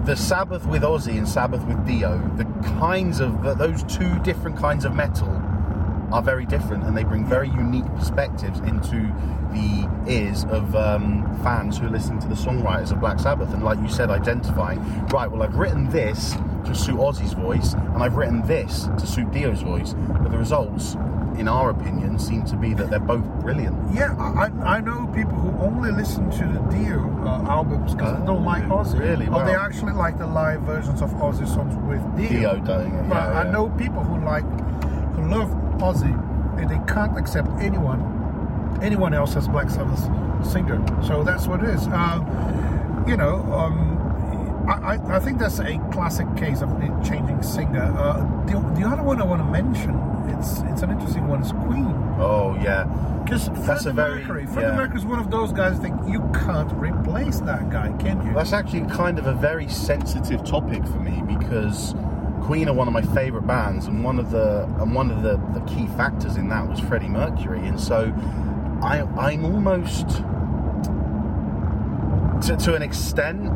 The 0.04 0.16
Sabbath 0.16 0.66
with 0.66 0.82
Ozzy 0.82 1.18
and 1.18 1.28
Sabbath 1.28 1.62
with 1.64 1.86
Dio, 1.86 2.18
the 2.36 2.46
kinds 2.78 3.20
of 3.20 3.42
those 3.58 3.82
two 3.84 4.18
different 4.20 4.56
kinds 4.56 4.84
of 4.84 4.94
metal 4.94 5.39
are 6.12 6.22
very 6.22 6.44
different 6.44 6.84
and 6.84 6.96
they 6.96 7.04
bring 7.04 7.24
very 7.24 7.48
unique 7.50 7.86
perspectives 7.96 8.58
into 8.60 9.12
the 9.52 9.88
ears 10.08 10.44
of 10.44 10.74
um, 10.76 11.24
fans 11.42 11.78
who 11.78 11.88
listen 11.88 12.18
to 12.20 12.28
the 12.28 12.34
songwriters 12.34 12.90
of 12.92 13.00
Black 13.00 13.18
Sabbath. 13.18 13.52
And 13.52 13.62
like 13.64 13.78
you 13.80 13.88
said, 13.88 14.10
identifying, 14.10 14.78
right, 15.08 15.30
well, 15.30 15.42
I've 15.42 15.56
written 15.56 15.88
this 15.90 16.34
to 16.66 16.74
suit 16.74 16.96
Ozzy's 16.98 17.32
voice 17.32 17.72
and 17.74 18.02
I've 18.02 18.14
written 18.16 18.42
this 18.46 18.84
to 18.98 19.06
suit 19.06 19.30
Dio's 19.32 19.62
voice. 19.62 19.94
But 20.08 20.30
the 20.30 20.38
results, 20.38 20.94
in 21.36 21.48
our 21.48 21.70
opinion, 21.70 22.18
seem 22.18 22.44
to 22.46 22.56
be 22.56 22.74
that 22.74 22.90
they're 22.90 22.98
both 23.00 23.24
brilliant. 23.40 23.76
yeah, 23.94 24.14
I, 24.18 24.76
I 24.76 24.80
know 24.80 25.06
people 25.14 25.32
who 25.34 25.56
only 25.64 25.90
listen 25.90 26.30
to 26.30 26.38
the 26.46 26.60
Dio 26.70 27.00
uh, 27.24 27.42
albums 27.48 27.94
because 27.94 28.18
they 28.20 28.26
don't 28.26 28.44
like 28.44 28.64
Ozzy. 28.64 28.98
really? 28.98 29.26
Or 29.28 29.44
they 29.44 29.54
actually 29.54 29.92
like 29.92 30.18
the 30.18 30.26
live 30.26 30.60
versions 30.62 31.02
of 31.02 31.10
Ozzy 31.12 31.46
songs 31.48 31.74
with 31.88 32.02
Dio 32.16 32.56
doing 32.56 32.94
it. 32.94 33.08
But 33.08 33.14
Yeah, 33.16 33.40
I 33.40 33.44
yeah. 33.44 33.50
know 33.50 33.68
people 33.70 34.02
who 34.02 34.24
like, 34.24 34.44
who 35.14 35.28
love 35.28 35.50
Ozzy, 35.80 36.12
and 36.60 36.68
they 36.70 36.80
can't 36.92 37.16
accept 37.18 37.48
anyone, 37.60 38.78
anyone 38.82 39.14
else 39.14 39.36
as 39.36 39.48
Black 39.48 39.70
Sabbath's 39.70 40.04
singer. 40.50 40.80
So 41.02 41.22
that's 41.24 41.46
what 41.46 41.62
it 41.62 41.70
is. 41.70 41.86
Uh, 41.88 43.04
you 43.06 43.16
know, 43.16 43.36
um, 43.52 43.96
I, 44.68 44.94
I, 44.96 45.16
I 45.16 45.18
think 45.20 45.38
that's 45.38 45.58
a 45.58 45.78
classic 45.92 46.26
case 46.36 46.60
of 46.62 46.68
changing 47.04 47.42
singer. 47.42 47.82
Uh, 47.96 48.18
the, 48.46 48.52
the 48.80 48.86
other 48.86 49.02
one 49.02 49.20
I 49.20 49.24
want 49.24 49.40
to 49.40 49.50
mention, 49.50 49.94
it's 50.38 50.60
it's 50.70 50.82
an 50.82 50.90
interesting 50.90 51.26
one, 51.26 51.42
is 51.42 51.52
Queen. 51.52 51.86
Oh, 52.18 52.56
yeah. 52.62 52.84
Because 53.24 53.48
That's 53.66 53.84
Freddie 53.84 53.88
a 53.88 53.92
very- 53.92 54.20
Mercury, 54.20 54.46
Freddie 54.46 54.68
yeah. 54.68 54.76
Mercury 54.76 54.98
is 54.98 55.04
one 55.06 55.18
of 55.18 55.30
those 55.30 55.52
guys. 55.52 55.78
I 55.78 55.82
think 55.82 55.96
you 56.08 56.20
can't 56.34 56.72
replace 56.74 57.40
that 57.40 57.70
guy, 57.70 57.92
can 57.98 58.24
you? 58.26 58.32
That's 58.34 58.52
actually 58.52 58.86
kind 58.86 59.18
of 59.18 59.26
a 59.26 59.34
very 59.34 59.68
sensitive 59.68 60.44
topic 60.44 60.84
for 60.84 60.98
me 60.98 61.22
because 61.26 61.94
Queen 62.42 62.68
are 62.68 62.74
one 62.74 62.88
of 62.88 62.94
my 62.94 63.02
favourite 63.14 63.46
bands, 63.46 63.86
and 63.86 64.02
one 64.04 64.18
of 64.18 64.30
the 64.30 64.64
and 64.80 64.94
one 64.94 65.10
of 65.10 65.22
the, 65.22 65.36
the 65.58 65.60
key 65.66 65.86
factors 65.96 66.36
in 66.36 66.48
that 66.48 66.68
was 66.68 66.80
Freddie 66.80 67.08
Mercury, 67.08 67.64
and 67.66 67.78
so 67.80 68.12
I 68.82 69.02
I'm 69.18 69.44
almost 69.44 70.08
to, 72.46 72.56
to 72.56 72.74
an 72.74 72.82
extent 72.82 73.46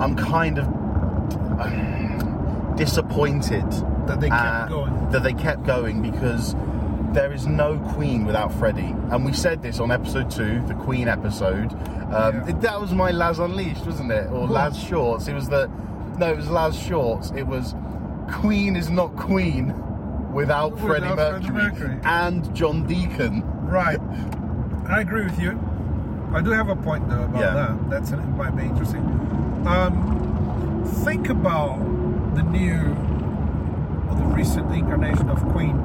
I'm 0.00 0.14
kind 0.16 0.58
of 0.58 0.66
um, 1.60 2.74
disappointed 2.76 3.64
That 4.06 4.20
they 4.20 4.28
kept 4.28 4.42
uh, 4.42 4.66
going. 4.68 5.10
that 5.10 5.22
they 5.22 5.32
kept 5.34 5.64
going 5.64 6.02
because 6.02 6.54
there 7.12 7.32
is 7.32 7.46
no 7.46 7.78
Queen 7.94 8.24
without 8.24 8.52
Freddie, 8.54 8.94
and 9.10 9.24
we 9.24 9.32
said 9.32 9.62
this 9.62 9.80
on 9.80 9.90
episode 9.90 10.30
two, 10.30 10.62
the 10.68 10.74
Queen 10.74 11.08
episode. 11.08 11.72
Um, 12.12 12.36
Yeah. 12.36 12.48
it- 12.50 12.60
that 12.60 12.80
was 12.80 12.92
my 12.92 13.10
Laz 13.10 13.40
Unleashed, 13.40 13.84
wasn't 13.84 14.12
it, 14.12 14.30
or? 14.30 14.46
Laz 14.46 14.78
Shorts? 14.78 15.26
It 15.26 15.34
was 15.34 15.48
the 15.48 15.68
no, 16.20 16.30
it 16.32 16.36
was 16.36 16.50
Laz 16.50 16.78
Shorts. 16.78 17.32
It 17.34 17.44
was 17.46 17.74
Queen 18.30 18.76
is 18.76 18.90
not 18.90 19.16
Queen 19.16 19.74
without, 20.32 20.78
Freddie, 20.78 21.08
Without 21.08 21.16
Freddie 21.42 21.50
Mercury 21.50 21.70
Mercury. 21.88 22.00
and 22.04 22.54
John 22.54 22.86
Deacon. 22.86 23.42
Right. 23.66 23.98
I 24.88 25.00
agree 25.00 25.24
with 25.24 25.40
you. 25.40 25.58
I 26.32 26.40
do 26.42 26.50
have 26.50 26.68
a 26.68 26.76
point 26.76 27.08
though 27.08 27.24
about 27.24 27.40
Yeah. 27.40 27.54
that. 27.54 27.90
That's 27.90 28.10
it 28.12 28.16
might 28.36 28.54
be 28.56 28.64
interesting. 28.64 29.00
Um, 29.66 30.84
think 31.04 31.28
about 31.28 31.78
the 32.36 32.42
new 32.42 32.94
or 34.08 34.14
the 34.14 34.24
recent 34.36 34.72
incarnation 34.72 35.28
of 35.30 35.42
Queen 35.48 35.76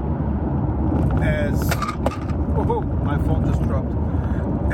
as 1.23 1.67
oh, 1.73 2.65
oh 2.69 2.81
my 3.03 3.17
phone 3.19 3.45
just 3.45 3.61
dropped 3.63 3.91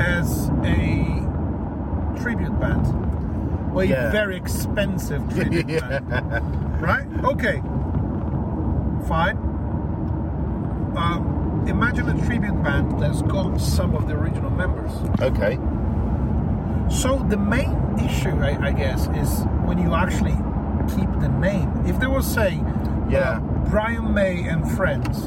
as 0.00 0.48
a 0.64 2.20
tribute 2.20 2.58
band. 2.60 2.86
A 3.76 3.84
Yeah. 3.84 4.10
very 4.12 4.36
expensive 4.36 5.22
tribute 5.34 5.66
band. 5.80 6.80
Right? 6.82 7.06
Okay. 7.24 7.60
Fine. 9.08 9.36
Um, 10.96 11.64
imagine 11.66 12.08
a 12.08 12.26
tribute 12.26 12.62
band 12.62 13.00
that's 13.00 13.22
got 13.22 13.58
some 13.60 13.94
of 13.94 14.06
the 14.08 14.14
original 14.14 14.50
members. 14.50 14.92
Okay. 15.20 15.56
So 16.90 17.24
the 17.28 17.36
main 17.38 17.98
issue, 17.98 18.36
I, 18.42 18.58
I 18.68 18.72
guess, 18.72 19.06
is 19.16 19.44
when 19.64 19.78
you 19.78 19.94
actually 19.94 20.36
keep 20.94 21.10
the 21.20 21.28
name. 21.28 21.70
If 21.86 21.98
they 21.98 22.06
were 22.06 22.20
say, 22.22 22.60
Yeah. 23.08 23.38
uh, 23.38 23.40
Brian 23.70 24.12
May 24.12 24.44
and 24.48 24.70
Friends, 24.72 25.24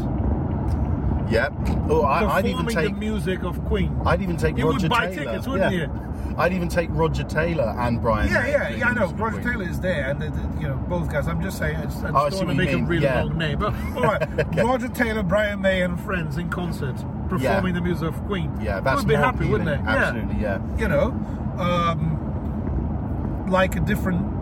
Yep. 1.32 1.54
Oh, 1.90 2.04
I, 2.04 2.36
I'd 2.36 2.46
even 2.46 2.68
take. 2.68 2.94
the 2.94 3.00
music 3.00 3.42
of 3.44 3.60
Queen. 3.66 4.00
I'd 4.06 4.22
even 4.22 4.38
take 4.38 4.60
You 4.60 4.68
would 4.68 4.88
buy 4.88 5.08
Taylor. 5.10 5.24
tickets, 5.32 5.48
wouldn't 5.48 5.74
yeah. 5.74 5.88
you? 5.88 6.15
I'd 6.38 6.52
even 6.54 6.68
take 6.68 6.90
Roger 6.92 7.24
Taylor 7.24 7.74
and 7.78 8.02
Brian. 8.02 8.30
Yeah, 8.30 8.46
yeah, 8.48 8.70
yeah. 8.70 8.88
I 8.90 8.94
know. 8.94 9.08
Roger. 9.14 9.42
Taylor 9.42 9.64
is 9.70 9.80
there, 9.80 10.10
and 10.10 10.22
the, 10.22 10.30
the, 10.30 10.62
you 10.62 10.68
know 10.68 10.76
both 10.90 11.10
guys. 11.12 11.28
I'm 11.28 11.42
just 11.42 11.58
saying, 11.58 11.78
I 11.78 11.84
just, 11.86 11.98
I 12.00 12.02
just 12.02 12.14
Oh, 12.14 12.18
I 12.18 12.30
don't 12.30 12.32
see 12.40 12.46
want 12.46 12.50
to 12.58 12.66
make 12.66 12.74
a 12.74 12.78
mean, 12.78 12.86
really 12.88 13.04
yeah. 13.04 13.24
long 13.24 13.38
name. 13.38 13.60
But 13.60 13.74
all 13.96 14.04
right, 14.04 14.22
Okay. 14.40 14.62
Roger 14.64 14.88
Taylor, 14.90 15.24
Brian 15.24 15.62
May, 15.62 15.82
and 15.82 16.00
friends 16.02 16.38
in 16.38 16.50
concert 16.50 16.96
performing 17.30 17.74
the 17.74 17.82
music 17.82 18.10
of 18.10 18.26
Queen. 18.26 18.52
Yeah, 18.62 18.82
that's 18.82 19.00
would 19.00 19.08
be 19.08 19.16
happy, 19.16 19.48
wouldn't 19.48 19.70
appealing. 19.70 19.86
they? 19.86 19.92
Absolutely, 19.92 20.42
yeah. 20.42 20.60
You 20.78 20.88
know, 20.90 21.12
um, 21.58 23.46
like 23.50 23.76
a 23.76 23.80
different. 23.80 24.34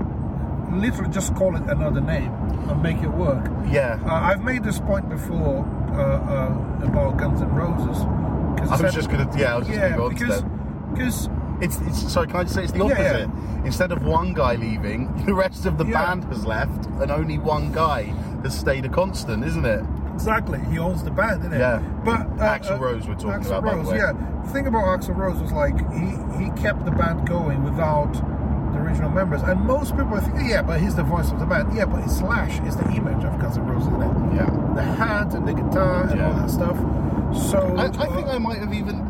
Literally, 0.73 1.12
just 1.12 1.35
call 1.35 1.55
it 1.55 1.62
another 1.63 2.01
name 2.01 2.31
and 2.69 2.81
make 2.81 2.97
it 3.03 3.09
work. 3.09 3.45
Yeah. 3.69 4.00
Uh, 4.07 4.13
I've 4.13 4.43
made 4.43 4.63
this 4.63 4.79
point 4.79 5.07
before 5.07 5.63
uh, 5.91 6.00
uh, 6.01 6.88
about 6.88 7.17
Guns 7.17 7.41
N' 7.43 7.53
Roses. 7.53 8.01
I 8.01 8.65
was 8.71 8.79
said- 8.79 8.93
just 8.93 9.09
gonna. 9.12 9.29
Yeah, 9.38 9.53
I 9.53 9.57
was 9.59 9.67
just 9.67 9.77
yeah, 9.79 9.89
gonna 9.89 9.97
go 10.01 10.09
because 10.09 10.41
because 10.93 11.29
It's, 11.63 11.77
it's 11.82 12.12
sorry. 12.12 12.27
Can 12.27 12.36
I 12.38 12.43
just 12.43 12.55
say 12.55 12.63
it's 12.63 12.72
the 12.74 12.84
opposite? 12.84 13.29
yeah. 13.29 13.65
Instead 13.65 13.91
of 13.93 14.03
one 14.03 14.34
guy 14.34 14.55
leaving, 14.55 15.12
the 15.25 15.34
rest 15.34 15.65
of 15.65 15.77
the 15.77 15.86
Yeah. 15.86 16.05
band 16.15 16.25
has 16.25 16.46
left, 16.46 16.86
and 17.01 17.10
only 17.12 17.38
one 17.38 17.72
guy 17.72 18.03
has 18.43 18.58
stayed 18.58 18.86
a 18.86 18.89
constant, 18.89 19.43
isn't 19.46 19.65
it? 19.65 19.84
Exactly, 20.13 20.60
he 20.70 20.77
owns 20.77 21.03
the 21.03 21.10
band, 21.12 21.39
isn't 21.41 21.53
it? 21.53 21.60
Yeah. 21.60 21.79
But 22.03 22.22
uh, 22.22 22.58
Axl 22.60 22.72
uh, 22.77 22.77
Rose 22.79 23.08
we're 23.08 23.15
talking 23.15 23.29
Axl 23.41 23.58
about, 23.58 23.63
the 23.63 23.75
Rose, 23.77 23.88
way. 23.88 23.98
yeah. 23.98 24.13
The 24.46 24.50
thing 24.51 24.67
about 24.67 24.84
Axl 25.00 25.15
Rose 25.15 25.39
was 25.41 25.51
like 25.53 25.75
he 25.93 26.43
he 26.43 26.51
kept 26.62 26.84
the 26.86 26.91
band 26.91 27.27
going 27.27 27.63
without 27.63 28.12
the 28.74 28.79
original 28.79 29.10
members, 29.10 29.41
and 29.43 29.60
most 29.62 29.96
people 29.98 30.20
think, 30.20 30.36
yeah, 30.50 30.62
but 30.62 30.79
he's 30.82 30.96
the 30.96 31.03
voice 31.03 31.32
of 31.32 31.39
the 31.39 31.46
band. 31.46 31.75
Yeah, 31.75 31.86
but 31.86 32.05
Slash 32.10 32.60
is 32.67 32.75
the 32.75 32.86
image 32.91 33.24
of 33.24 33.39
Guns 33.39 33.58
N' 33.58 33.65
Roses, 33.65 33.88
isn't 33.88 34.01
it? 34.03 34.36
Yeah. 34.36 34.74
The 34.75 34.84
hat 34.84 35.34
and 35.34 35.48
the 35.48 35.53
guitar 35.53 36.03
and 36.03 36.20
Yeah. 36.20 36.27
all 36.27 36.34
that 36.34 36.50
stuff. 36.50 36.77
So 37.50 37.75
I, 37.77 37.86
I 37.86 38.08
think 38.13 38.27
I 38.27 38.38
might 38.38 38.60
have 38.60 38.74
even. 38.74 39.02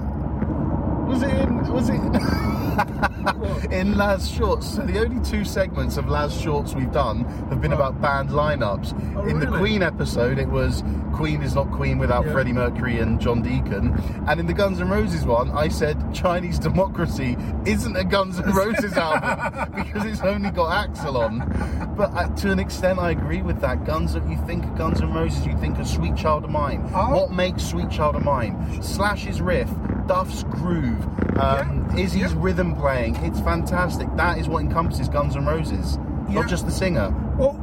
Was 1.13 1.22
it 1.22 1.29
in? 1.29 1.74
Was 1.74 1.89
it 1.89 3.72
in 3.72 3.96
Laz 3.98 4.27
Shorts? 4.29 4.75
So 4.75 4.82
the 4.82 5.00
only 5.00 5.24
two 5.24 5.46
segments 5.46 5.98
of 5.98 6.10
Laz 6.10 6.36
Shorts 6.39 6.74
we've 6.74 6.91
done 6.91 7.24
have 7.50 7.62
been 7.62 7.72
Oh. 7.72 7.75
about 7.75 8.01
band 8.01 8.29
lineups. 8.29 8.93
Oh, 9.15 9.25
in 9.27 9.39
the? 9.39 9.46
Queen 9.46 9.84
episode, 9.84 10.39
it 10.39 10.50
was 10.50 10.84
Queen 11.13 11.43
is 11.43 11.53
not 11.53 11.70
Queen 11.72 12.00
without 12.00 12.25
Yeah. 12.25 12.32
Freddie 12.32 12.53
Mercury 12.53 12.98
and 13.00 13.20
John 13.22 13.43
Deacon. 13.43 13.93
And 14.27 14.39
in 14.39 14.48
the 14.48 14.53
Guns 14.53 14.82
N' 14.82 14.89
Roses 14.89 15.24
one, 15.25 15.51
I 15.51 15.67
said 15.67 15.98
Chinese 16.15 16.58
Democracy 16.58 17.38
isn't 17.65 17.96
a 17.96 18.03
Guns 18.03 18.39
N' 18.39 18.51
Roses 18.51 18.93
album 18.98 19.72
because 19.75 20.05
it's 20.05 20.22
only 20.22 20.50
got 20.50 20.89
Axl 20.89 21.15
on. 21.15 21.93
But 21.96 22.12
uh, 22.15 22.27
to 22.38 22.51
an 22.51 22.58
extent, 22.60 22.98
I 22.98 23.12
agree 23.12 23.43
with 23.43 23.62
that. 23.62 23.86
Guns, 23.86 24.13
that 24.13 24.27
you 24.27 24.38
think 24.48 24.63
of 24.65 24.75
Guns 24.75 25.00
N' 25.01 25.13
Roses, 25.13 25.46
you 25.46 25.55
think 25.58 25.77
of 25.77 25.88
Sweet 25.88 26.15
Child 26.15 26.46
of 26.46 26.50
Mine. 26.50 26.89
Oh. 26.96 27.15
What 27.15 27.32
makes 27.32 27.63
Sweet 27.63 27.91
Child 27.91 28.15
of 28.15 28.24
Mine? 28.24 28.82
Slash's 28.82 29.39
riff, 29.41 29.70
Duff's 30.07 30.43
groove, 30.43 31.03
um, 31.38 31.88
Yeah, 31.95 32.03
Izzy's 32.03 32.33
yeah. 32.33 32.38
rhythm 32.38 32.75
playing. 32.75 33.15
It's 33.17 33.39
fantastic. 33.39 34.07
That 34.15 34.38
is 34.38 34.48
what 34.48 34.62
encompasses 34.62 35.07
Guns 35.10 35.36
N' 35.36 35.45
Roses, 35.45 35.98
Yeah. 36.27 36.41
not 36.41 36.48
just 36.50 36.65
the 36.65 36.72
singer. 36.72 37.13
Well, 37.38 37.55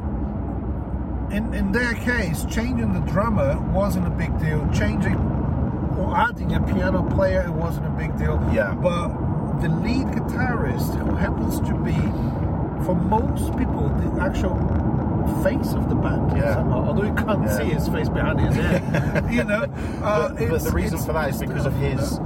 in, 1.31 1.53
in 1.53 1.71
their 1.71 1.93
case, 1.93 2.45
changing 2.49 2.93
the 2.93 2.99
drummer 3.11 3.57
wasn't 3.71 4.07
a 4.07 4.09
big 4.09 4.37
deal. 4.39 4.67
Changing 4.73 5.15
or 5.97 6.15
adding 6.15 6.53
a 6.55 6.59
piano 6.61 7.03
player, 7.15 7.43
it 7.47 7.51
wasn't 7.53 7.85
a 7.87 7.89
big 7.91 8.17
deal. 8.17 8.41
Yeah. 8.51 8.73
But 8.73 9.09
the 9.61 9.69
lead 9.69 10.07
guitarist, 10.07 10.95
who 10.97 11.15
happens 11.15 11.59
to 11.61 11.73
be, 11.75 11.93
for 12.85 12.95
most 12.95 13.55
people, 13.57 13.89
the 13.89 14.21
actual 14.21 14.55
face 15.43 15.73
of 15.73 15.89
the 15.89 15.95
band, 15.95 16.37
Yeah. 16.37 16.55
somehow, 16.55 16.85
although 16.87 17.03
you 17.03 17.13
can't 17.13 17.43
Yeah. 17.43 17.57
see 17.57 17.63
his 17.65 17.87
face 17.89 18.09
behind 18.09 18.39
his 18.39 18.55
head, 18.55 19.25
you 19.31 19.43
know. 19.43 19.65
Uh, 20.03 20.29
but, 20.29 20.49
but 20.49 20.61
the 20.63 20.71
reason 20.71 20.99
for 20.99 21.13
that 21.13 21.29
is 21.29 21.39
because 21.39 21.65
of 21.65 21.73
his 21.75 22.19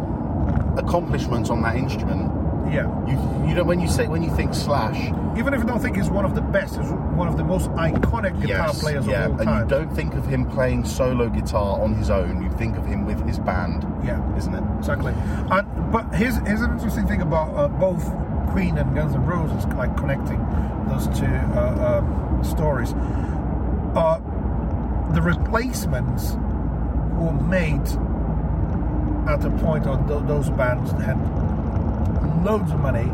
accomplishments 0.78 1.50
on 1.50 1.62
that 1.64 1.76
instrument. 1.76 2.32
Yeah. 2.72 2.88
You, 3.08 3.48
you 3.48 3.54
know, 3.56 3.64
when 3.64 3.80
you 3.80 3.88
say 3.88 4.08
when 4.08 4.24
you 4.24 4.36
think 4.36 4.54
Slash, 4.54 5.12
Even 5.38 5.54
if 5.54 5.60
you 5.60 5.68
don't 5.68 5.80
think 5.82 5.98
he's 5.98 6.10
one 6.10 6.26
of 6.26 6.34
the 6.34 6.42
best, 6.42 6.78
he's 6.78 6.90
one 6.92 7.28
of 7.28 7.38
the 7.38 7.44
most 7.44 7.70
iconic 7.72 8.34
guitar 8.42 8.68
yes, 8.68 8.82
players 8.82 9.06
yeah, 9.06 9.26
of 9.26 9.34
all 9.34 9.48
and 9.48 9.60
you 9.60 9.70
don't 9.70 9.94
think 9.96 10.14
of 10.16 10.26
him 10.26 10.46
playing 10.50 10.84
solo 10.84 11.30
guitar 11.30 11.80
on 11.82 11.94
his 11.94 12.10
own. 12.10 12.42
You 12.42 12.50
think 12.52 12.76
of 12.78 12.86
him 12.86 13.06
with 13.06 13.24
his 13.28 13.38
band, 13.40 13.86
yeah. 14.04 14.20
isn't 14.38 14.54
it? 14.54 14.64
Exactly. 14.80 15.14
And, 15.52 15.92
but 15.92 16.14
here's, 16.16 16.38
here's 16.48 16.62
an 16.62 16.72
interesting 16.72 17.08
thing 17.08 17.22
about 17.22 17.54
uh, 17.56 17.68
both 17.68 18.04
Queen 18.50 18.78
and 18.78 18.96
Guns 18.96 19.14
N' 19.14 19.26
Roses, 19.26 19.66
like 19.76 19.96
connecting 19.98 20.40
those 20.96 21.20
two 21.20 21.26
uh, 21.26 22.02
um, 22.04 22.44
stories. 22.44 22.94
Uh, 23.96 24.20
the 25.14 25.22
replacements 25.22 26.34
were 27.20 27.34
made 27.34 27.82
at 29.30 29.44
a 29.44 29.50
point 29.62 29.86
of 29.88 30.08
th- 30.08 30.24
those 30.28 30.50
bands 30.52 30.92
had 31.04 31.18
loads 32.44 32.72
of 32.72 32.80
money. 32.80 33.12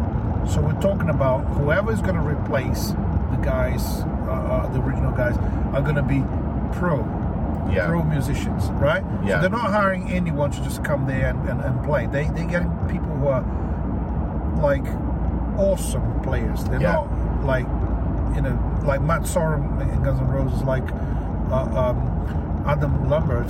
So 0.50 0.62
we're 0.62 0.80
talking 0.82 1.10
about 1.10 1.42
whoever 1.58 1.92
is 1.92 2.02
going 2.02 2.16
to 2.16 2.22
replace 2.22 2.90
the 2.90 3.40
guys, 3.44 4.02
uh, 4.28 4.32
uh, 4.32 4.68
the 4.74 4.82
original 4.82 5.12
guys, 5.12 5.38
are 5.74 5.82
going 5.82 5.96
to 5.96 6.02
be 6.04 6.22
pro 6.78 6.98
Yeah. 7.72 7.88
pro 7.88 8.04
musicians, 8.04 8.70
right? 8.72 9.04
Yeah. 9.24 9.36
So 9.36 9.42
they're 9.42 9.50
not 9.50 9.72
hiring 9.72 10.10
anyone 10.12 10.52
to 10.52 10.62
just 10.64 10.84
come 10.84 11.06
there 11.06 11.28
and, 11.30 11.48
and, 11.50 11.62
and 11.62 11.84
play. 11.84 12.08
They 12.08 12.26
they're 12.30 12.48
getting 12.48 12.72
people 12.90 13.10
who 13.18 13.28
are 13.28 13.44
like 14.60 14.86
awesome 15.58 16.22
players. 16.22 16.64
They're 16.66 16.82
Yeah. 16.82 16.94
not 16.94 17.08
like 17.44 17.66
you 18.36 18.42
know 18.42 18.58
like 18.84 19.02
Matt 19.02 19.22
Sorum 19.24 19.82
in 19.82 20.04
Guns 20.04 20.20
N' 20.20 20.28
Roses, 20.28 20.64
like 20.64 20.84
uh, 21.52 21.92
um, 21.92 22.64
Adam 22.66 23.10
Lambert 23.10 23.48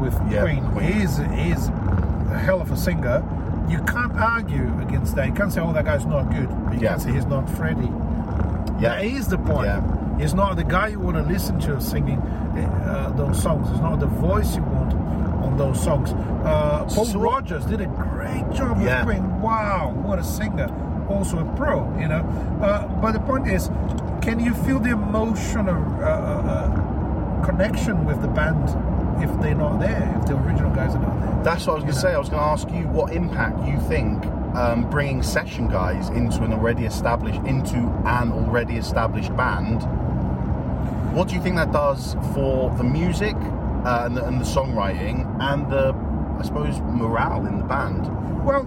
with 0.00 0.14
Yeah, 0.30 0.42
Queen. 0.42 0.64
Queen. 0.72 0.92
He 0.92 1.02
is 1.02 1.16
he 1.18 1.50
is 1.50 1.68
a 1.68 2.38
hell 2.38 2.60
of 2.60 2.70
a 2.70 2.76
singer. 2.76 3.22
You 3.68 3.78
can't 3.84 4.12
argue 4.16 4.68
against 4.80 5.14
that. 5.16 5.26
You 5.28 5.32
can't 5.32 5.52
say, 5.52 5.60
"Oh, 5.60 5.72
that 5.72 5.84
guy's 5.84 6.06
not 6.06 6.30
good." 6.30 6.48
You 6.72 6.78
Yeah. 6.80 6.90
can 6.92 7.00
say 7.00 7.12
he's 7.12 7.26
not 7.26 7.48
Freddie. 7.50 7.90
Yeah, 8.80 8.96
That 8.96 9.04
is 9.04 9.28
the 9.28 9.38
point. 9.38 9.66
Yeah. 9.66 9.82
He's 10.18 10.34
not 10.34 10.56
the 10.56 10.64
guy 10.64 10.88
you 10.88 10.98
want 11.00 11.16
to 11.16 11.22
listen 11.22 11.58
to 11.60 11.80
singing 11.80 12.18
uh, 12.18 13.12
those 13.16 13.40
songs. 13.42 13.70
It's 13.70 13.80
not 13.80 14.00
the 14.00 14.06
voice 14.06 14.54
you 14.56 14.62
want 14.62 14.92
on 15.44 15.56
those 15.56 15.82
songs. 15.82 16.12
Uh, 16.12 16.84
Paul 16.92 17.04
So- 17.06 17.18
Rodgers 17.20 17.64
did 17.66 17.80
a 17.80 17.86
great 17.86 18.50
job 18.52 18.76
with 18.78 18.86
Yeah. 18.86 19.04
Queen. 19.04 19.40
Wow, 19.40 19.92
what 20.02 20.18
a 20.18 20.24
singer! 20.24 20.68
Also 21.10 21.38
a 21.38 21.56
pro, 21.56 21.84
you 21.98 22.08
know. 22.08 22.20
Uh, 22.62 22.86
but 23.00 23.12
the 23.12 23.20
point 23.20 23.48
is, 23.48 23.68
can 24.22 24.38
you 24.38 24.54
feel 24.54 24.78
the 24.78 24.90
emotional 24.90 25.82
uh, 26.02 26.06
uh, 26.06 26.42
uh, 26.44 27.44
connection 27.44 28.04
with 28.04 28.20
the 28.22 28.28
band 28.28 28.68
if 29.22 29.30
they're 29.40 29.54
not 29.54 29.80
there? 29.80 30.16
If 30.20 30.26
the 30.26 30.36
original 30.36 30.74
guys 30.74 30.94
are 30.94 31.00
not 31.00 31.20
there? 31.20 31.44
That's 31.44 31.66
what 31.66 31.72
I 31.72 31.76
was 31.76 31.84
going 31.84 31.94
to 31.94 32.00
say. 32.00 32.14
I 32.14 32.18
was 32.18 32.28
going 32.28 32.42
to 32.42 32.48
ask 32.48 32.70
you 32.70 32.86
what 32.88 33.12
impact 33.12 33.66
you 33.66 33.78
think 33.88 34.24
um, 34.54 34.88
bringing 34.90 35.22
session 35.22 35.68
guys 35.68 36.08
into 36.10 36.42
an 36.42 36.52
already 36.52 36.84
established 36.84 37.40
into 37.46 37.76
an 38.04 38.32
already 38.32 38.76
established 38.76 39.34
band. 39.36 39.82
What 41.14 41.28
do 41.28 41.34
you 41.34 41.42
think 41.42 41.56
that 41.56 41.72
does 41.72 42.14
for 42.34 42.70
the 42.76 42.84
music 42.84 43.34
uh, 43.34 44.02
and, 44.04 44.16
the, 44.16 44.24
and 44.24 44.40
the 44.40 44.44
songwriting 44.44 45.26
and 45.40 45.70
the, 45.70 45.94
I 46.38 46.42
suppose, 46.42 46.78
morale 46.80 47.46
in 47.46 47.58
the 47.58 47.64
band? 47.64 48.06
Well, 48.44 48.66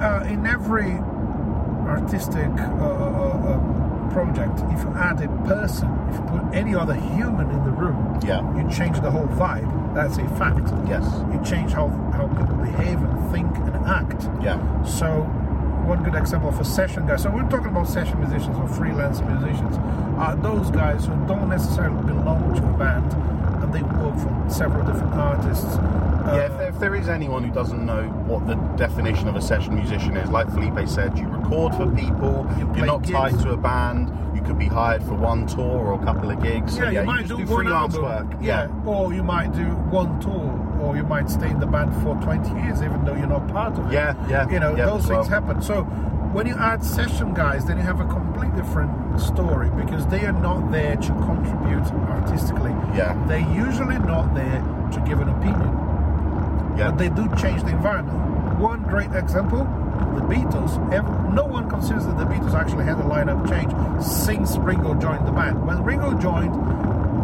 uh, 0.00 0.24
in 0.24 0.46
every 0.46 0.98
artistic 1.96 2.48
uh, 2.58 2.84
uh, 2.84 3.52
uh, 3.52 4.12
project, 4.12 4.60
if 4.74 4.80
you 4.84 4.92
add 4.96 5.20
a 5.22 5.28
person, 5.46 5.88
if 6.08 6.16
you 6.16 6.22
put 6.22 6.54
any 6.54 6.74
other 6.74 6.94
human 6.94 7.50
in 7.50 7.64
the 7.64 7.70
room, 7.70 8.18
Yeah. 8.22 8.40
you 8.56 8.68
change 8.70 9.00
the 9.00 9.10
whole 9.10 9.26
vibe. 9.42 9.68
That's 9.94 10.16
a 10.18 10.26
fact. 10.40 10.68
Yes. 10.88 11.04
You 11.32 11.40
change 11.44 11.72
how, 11.72 11.88
how 12.16 12.26
people 12.28 12.56
behave 12.56 12.98
and 13.02 13.32
think 13.32 13.50
and 13.56 13.76
act. 13.86 14.28
Yeah. 14.42 14.58
So, 14.84 15.22
one 15.86 16.02
good 16.02 16.14
example 16.14 16.48
of 16.48 16.60
a 16.60 16.64
session 16.64 17.06
guy. 17.06 17.16
So, 17.16 17.30
we're 17.30 17.48
talking 17.48 17.68
about 17.68 17.88
session 17.88 18.18
musicians 18.20 18.56
or 18.58 18.68
freelance 18.68 19.20
musicians. 19.20 19.76
Are 20.18 20.36
those 20.36 20.70
guys 20.70 21.06
who 21.06 21.14
don't 21.26 21.48
necessarily 21.48 22.02
belong 22.04 22.54
to 22.54 22.62
a 22.68 22.72
band 22.78 23.12
and 23.62 23.72
they 23.72 23.82
work 23.82 24.16
for 24.18 24.32
several 24.50 24.84
different 24.86 25.14
artists. 25.14 25.76
Yeah, 26.26 26.46
if 26.46 26.52
there, 26.58 26.68
if 26.68 26.78
there 26.78 26.94
is 26.94 27.08
anyone 27.08 27.42
who 27.44 27.52
doesn't 27.52 27.84
know 27.84 28.04
what 28.26 28.46
the 28.46 28.54
definition 28.76 29.28
of 29.28 29.36
a 29.36 29.40
session 29.42 29.74
musician 29.74 30.16
is, 30.16 30.30
like 30.30 30.48
Felipe 30.50 30.88
said, 30.88 31.18
you 31.18 31.26
record 31.28 31.74
for 31.74 31.86
people, 31.90 32.46
You 32.58 32.72
you 32.76 32.82
are 32.82 32.86
not 32.86 33.04
tied 33.04 33.38
to 33.40 33.50
a 33.50 33.56
band, 33.56 34.10
you 34.34 34.42
could 34.42 34.58
be 34.58 34.66
hired 34.66 35.02
for 35.02 35.14
one 35.14 35.46
tour 35.46 35.64
or 35.86 36.00
a 36.00 36.04
couple 36.04 36.30
of 36.30 36.42
gigs. 36.42 36.76
So, 36.76 36.88
yeah, 36.88 37.00
you 37.00 37.06
might 37.06 37.26
just 37.26 37.38
do, 37.40 37.44
do 37.44 37.52
one 37.52 37.64
freelance 37.64 37.94
album. 37.94 38.28
work. 38.30 38.38
Yeah. 38.40 38.68
or 38.86 39.12
you 39.12 39.22
might 39.22 39.52
do 39.52 39.64
one 39.90 40.20
tour, 40.20 40.78
or 40.80 40.96
you 40.96 41.02
might 41.04 41.28
stay 41.30 41.50
in 41.50 41.60
the 41.60 41.66
band 41.66 41.92
for 42.02 42.14
20 42.22 42.48
years, 42.62 42.82
even 42.82 43.04
though 43.04 43.14
you're 43.14 43.26
not 43.26 43.46
part 43.48 43.78
of 43.78 43.86
it. 43.86 43.92
Yeah, 43.92 44.14
yeah, 44.28 44.48
You 44.48 44.60
know, 44.60 44.74
yeah, 44.76 44.86
those 44.86 45.06
well. 45.06 45.22
things 45.22 45.28
happen. 45.28 45.60
So 45.62 45.82
when 46.32 46.46
you 46.46 46.54
add 46.54 46.82
session 46.82 47.34
guys, 47.34 47.64
then 47.66 47.76
you 47.76 47.82
have 47.82 48.00
a 48.00 48.06
completely 48.06 48.56
different 48.60 49.20
story 49.20 49.70
because 49.76 50.06
they 50.06 50.24
are 50.24 50.32
not 50.32 50.70
there 50.72 50.96
to 50.96 51.12
contribute 51.12 51.84
artistically. 52.10 52.70
Yeah. 52.96 53.22
They're 53.28 53.38
usually 53.54 53.98
not 53.98 54.34
there 54.34 54.60
to 54.92 55.00
give 55.06 55.20
an 55.20 55.28
opinion, 55.28 55.68
Yeah. 56.76 56.90
but 56.90 56.98
they 56.98 57.08
do 57.08 57.28
change 57.36 57.62
the 57.62 57.70
environment. 57.70 58.18
One 58.58 58.82
great 58.82 59.12
example. 59.12 59.64
The 60.14 60.20
Beatles, 60.20 60.78
no 61.32 61.44
one 61.44 61.68
considers 61.70 62.06
that 62.06 62.18
the 62.18 62.24
Beatles 62.24 62.54
actually 62.54 62.84
had 62.84 62.98
a 62.98 63.02
lineup 63.02 63.48
change 63.48 63.72
since 64.04 64.56
Ringo 64.56 64.94
joined 64.94 65.26
the 65.26 65.32
band. 65.32 65.66
When 65.66 65.82
Ringo 65.84 66.12
joined, 66.18 66.54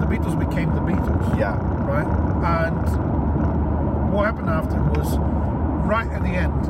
the 0.01 0.07
Beatles 0.07 0.39
became 0.39 0.75
the 0.75 0.81
Beatles 0.81 1.39
yeah. 1.39 1.57
right? 1.85 2.07
And 2.65 4.13
what 4.13 4.25
happened 4.27 4.49
after 4.49 4.77
was 4.83 5.19
right 5.87 6.09
at 6.09 6.23
the 6.23 6.31
end, 6.31 6.65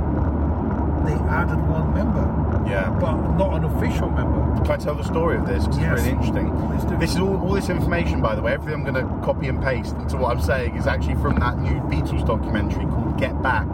they 1.06 1.14
added 1.30 1.60
one 1.68 1.94
member, 1.94 2.26
Yeah. 2.68 2.90
but 3.00 3.16
not 3.36 3.54
an 3.54 3.64
official 3.64 4.10
member. 4.10 4.60
Can 4.62 4.70
I 4.72 4.76
tell 4.76 4.94
the 4.94 5.04
story 5.04 5.36
of 5.36 5.46
this? 5.46 5.64
'Cause 5.66 5.78
Yes. 5.78 5.92
it's 5.98 6.06
really 6.06 6.10
interesting. 6.10 6.98
This 6.98 7.14
is 7.14 7.20
all, 7.20 7.36
all 7.40 7.52
this 7.52 7.68
information, 7.70 8.20
by 8.20 8.34
the 8.34 8.42
way. 8.42 8.52
Everything 8.52 8.74
I'm 8.86 8.92
going 8.92 9.06
to 9.06 9.12
copy 9.24 9.48
and 9.48 9.62
paste 9.62 9.96
into 9.96 10.16
what 10.16 10.32
I'm 10.36 10.40
saying 10.42 10.76
is 10.76 10.86
actually 10.86 11.14
from 11.16 11.36
that 11.36 11.58
new 11.58 11.80
Beatles 11.82 12.26
documentary 12.26 12.84
called 12.86 13.16
Get 13.16 13.40
Back, 13.42 13.66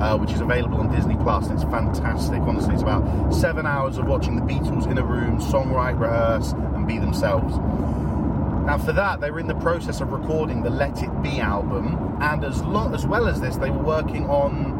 uh, 0.00 0.16
which 0.18 0.32
is 0.32 0.40
available 0.40 0.78
on 0.80 0.90
Disney 0.92 1.16
Plus. 1.16 1.50
It's 1.50 1.64
fantastic. 1.64 2.40
Honestly, 2.42 2.74
it's 2.74 2.82
about 2.82 3.02
seven 3.34 3.66
hours 3.66 3.98
of 3.98 4.06
watching 4.06 4.36
the 4.36 4.42
Beatles 4.42 4.86
in 4.90 4.98
a 4.98 5.02
room, 5.04 5.38
songwrite, 5.38 5.98
rehearse, 5.98 6.52
and 6.74 6.86
be 6.86 6.98
themselves. 6.98 7.58
Now, 8.66 8.78
for 8.78 8.92
that, 8.92 9.20
they 9.20 9.30
were 9.30 9.38
in 9.38 9.46
the 9.46 9.54
process 9.54 10.00
of 10.00 10.10
recording 10.12 10.62
the 10.62 10.70
Let 10.70 11.00
It 11.02 11.22
Be 11.22 11.40
album, 11.40 12.16
and 12.20 12.44
as, 12.44 12.62
lo- 12.64 12.90
as 12.92 13.06
well 13.06 13.28
as 13.28 13.40
this, 13.40 13.56
they 13.56 13.70
were 13.70 13.82
working 13.82 14.28
on 14.28 14.75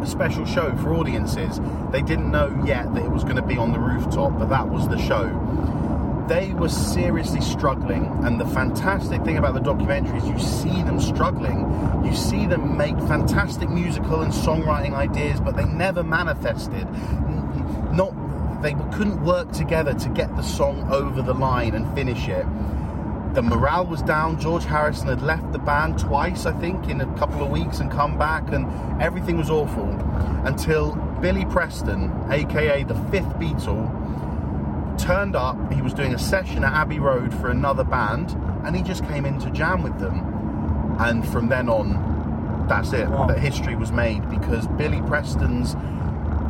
a 0.00 0.06
special 0.06 0.44
show 0.44 0.74
for 0.76 0.94
audiences. 0.94 1.60
They 1.90 2.02
didn't 2.02 2.30
know 2.30 2.62
yet 2.64 2.92
that 2.94 3.04
it 3.04 3.10
was 3.10 3.24
going 3.24 3.36
to 3.36 3.42
be 3.42 3.56
on 3.56 3.72
the 3.72 3.78
rooftop, 3.78 4.38
but 4.38 4.48
that 4.48 4.68
was 4.68 4.88
the 4.88 4.98
show. 4.98 5.26
They 6.28 6.52
were 6.52 6.68
seriously 6.68 7.40
struggling, 7.40 8.04
and 8.24 8.40
the 8.40 8.46
fantastic 8.46 9.24
thing 9.24 9.38
about 9.38 9.54
the 9.54 9.60
documentary 9.60 10.18
is 10.18 10.28
you 10.28 10.38
see 10.38 10.82
them 10.82 11.00
struggling. 11.00 11.60
You 12.04 12.14
see 12.14 12.46
them 12.46 12.76
make 12.76 12.96
fantastic 13.00 13.70
musical 13.70 14.20
and 14.20 14.32
songwriting 14.32 14.92
ideas, 14.94 15.40
but 15.40 15.56
they 15.56 15.64
never 15.64 16.02
manifested. 16.02 16.86
Not 17.92 18.12
they 18.62 18.74
couldn't 18.92 19.24
work 19.24 19.52
together 19.52 19.94
to 19.94 20.08
get 20.08 20.34
the 20.36 20.42
song 20.42 20.90
over 20.92 21.22
the 21.22 21.32
line 21.32 21.74
and 21.74 21.94
finish 21.94 22.26
it 22.28 22.44
the 23.34 23.42
morale 23.42 23.86
was 23.86 24.02
down. 24.02 24.40
George 24.40 24.64
Harrison 24.64 25.08
had 25.08 25.22
left 25.22 25.52
the 25.52 25.58
band 25.58 25.98
twice, 25.98 26.46
I 26.46 26.52
think, 26.58 26.88
in 26.88 27.00
a 27.00 27.18
couple 27.18 27.42
of 27.42 27.50
weeks 27.50 27.80
and 27.80 27.90
come 27.90 28.18
back, 28.18 28.50
and 28.52 28.66
everything 29.00 29.36
was 29.36 29.50
awful 29.50 29.88
until 30.44 30.94
Billy 31.20 31.44
Preston, 31.46 32.12
aka 32.30 32.84
the 32.84 32.94
fifth 33.10 33.34
Beatle, 33.38 33.88
turned 34.98 35.36
up. 35.36 35.72
He 35.72 35.82
was 35.82 35.94
doing 35.94 36.14
a 36.14 36.18
session 36.18 36.64
at 36.64 36.72
Abbey 36.72 36.98
Road 36.98 37.32
for 37.34 37.50
another 37.50 37.84
band, 37.84 38.30
and 38.64 38.74
he 38.74 38.82
just 38.82 39.04
came 39.06 39.24
in 39.24 39.38
to 39.40 39.50
jam 39.50 39.82
with 39.82 39.98
them. 39.98 40.96
And 40.98 41.26
from 41.28 41.48
then 41.48 41.68
on, 41.68 42.66
that's 42.68 42.92
it. 42.92 43.08
Wow. 43.08 43.26
That 43.26 43.38
history 43.38 43.76
was 43.76 43.92
made 43.92 44.28
because 44.28 44.66
Billy 44.68 45.00
Preston's 45.02 45.76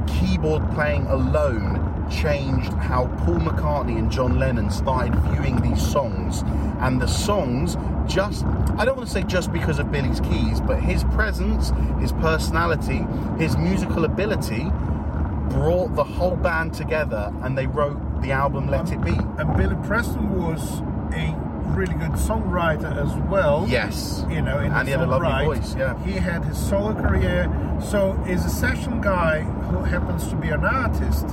keyboard 0.07 0.63
playing 0.73 1.07
alone 1.07 1.78
changed 2.11 2.73
how 2.75 3.07
Paul 3.25 3.37
McCartney 3.37 3.99
and 3.99 4.11
John 4.11 4.38
Lennon 4.38 4.71
started 4.71 5.15
viewing 5.31 5.61
these 5.61 5.85
songs. 5.85 6.43
And 6.81 7.00
the 7.00 7.07
songs 7.07 7.77
just, 8.07 8.45
I 8.77 8.85
don't 8.85 8.97
want 8.97 9.09
to 9.09 9.12
say 9.12 9.23
just 9.23 9.53
because 9.53 9.79
of 9.79 9.91
Billy's 9.93 10.21
keys, 10.21 10.61
but 10.61 10.81
his 10.81 11.05
presence, 11.05 11.73
his 12.00 12.12
personality, 12.12 13.05
his 13.38 13.57
musical 13.57 14.05
ability 14.05 14.71
brought 15.50 15.95
the 15.95 16.05
whole 16.05 16.37
band 16.37 16.75
together 16.75 17.33
and 17.43 17.57
they 17.57 17.67
wrote 17.67 17.99
the 18.23 18.33
album 18.33 18.69
Let 18.69 18.93
It 18.93 19.03
Be. 19.03 19.17
And 19.38 19.57
Billy 19.57 19.77
Preston 19.87 20.43
was 20.43 20.81
a 21.12 21.35
really 21.75 21.95
good 21.95 22.12
songwriter 22.12 22.97
as 22.97 23.15
well. 23.31 23.67
Yes. 23.69 24.25
You 24.29 24.43
know, 24.43 24.59
in 24.59 24.73
And 24.73 24.88
he 24.88 24.93
had 24.93 25.03
a 25.03 25.07
lovely 25.07 25.29
right. 25.29 25.45
voice, 25.45 25.75
yeah. 25.77 26.03
He 26.05 26.12
had 26.12 26.45
his 26.45 26.59
solo 26.59 26.95
career. 26.95 27.50
So 27.81 28.12
is 28.29 28.45
a 28.45 28.50
session 28.50 29.00
guy 29.00 29.41
who 29.41 29.85
happens 29.85 30.29
to 30.29 30.37
be 30.37 30.49
an 30.49 30.65
artist. 30.65 31.27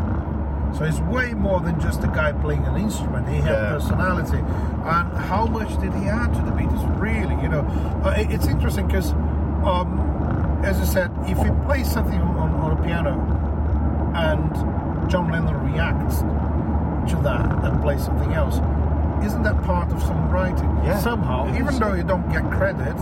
So 0.78 0.84
it's 0.84 1.00
way 1.00 1.34
more 1.34 1.62
than 1.62 1.80
just 1.80 2.04
a 2.04 2.08
guy 2.08 2.34
playing 2.34 2.66
an 2.66 2.76
instrument. 2.78 3.28
He 3.30 3.38
had 3.38 3.52
Yeah. 3.52 3.70
personality. 3.74 4.40
And 4.40 5.18
how 5.30 5.46
much 5.46 5.78
did 5.80 5.94
he 5.94 6.08
add 6.10 6.34
to 6.34 6.42
the 6.42 6.52
Beatles? 6.52 7.00
Really, 7.00 7.36
you 7.42 7.48
know, 7.50 7.66
uh, 8.04 8.10
it- 8.18 8.30
it's 8.32 8.48
interesting 8.48 8.88
because, 8.88 9.14
um, 9.64 10.00
as 10.64 10.80
I 10.80 10.84
said, 10.84 11.12
if 11.28 11.38
he 11.42 11.50
plays 11.66 11.90
something 11.90 12.22
on, 12.22 12.54
on 12.62 12.72
a 12.74 12.76
piano 12.78 13.14
and 14.16 15.10
John 15.10 15.32
Lennon 15.32 15.56
reacts 15.72 16.20
to 17.12 17.16
that 17.24 17.64
and 17.64 17.82
plays 17.82 18.02
something 18.04 18.34
else, 18.34 18.60
isn't 19.24 19.44
that 19.44 19.62
part 19.64 19.92
of 19.94 20.04
songwriting? 20.04 20.84
Yeah, 20.84 20.98
Somehow, 20.98 21.48
even 21.56 21.74
though 21.80 21.94
you 21.94 22.04
don't 22.04 22.28
get 22.30 22.50
credit, 22.52 22.96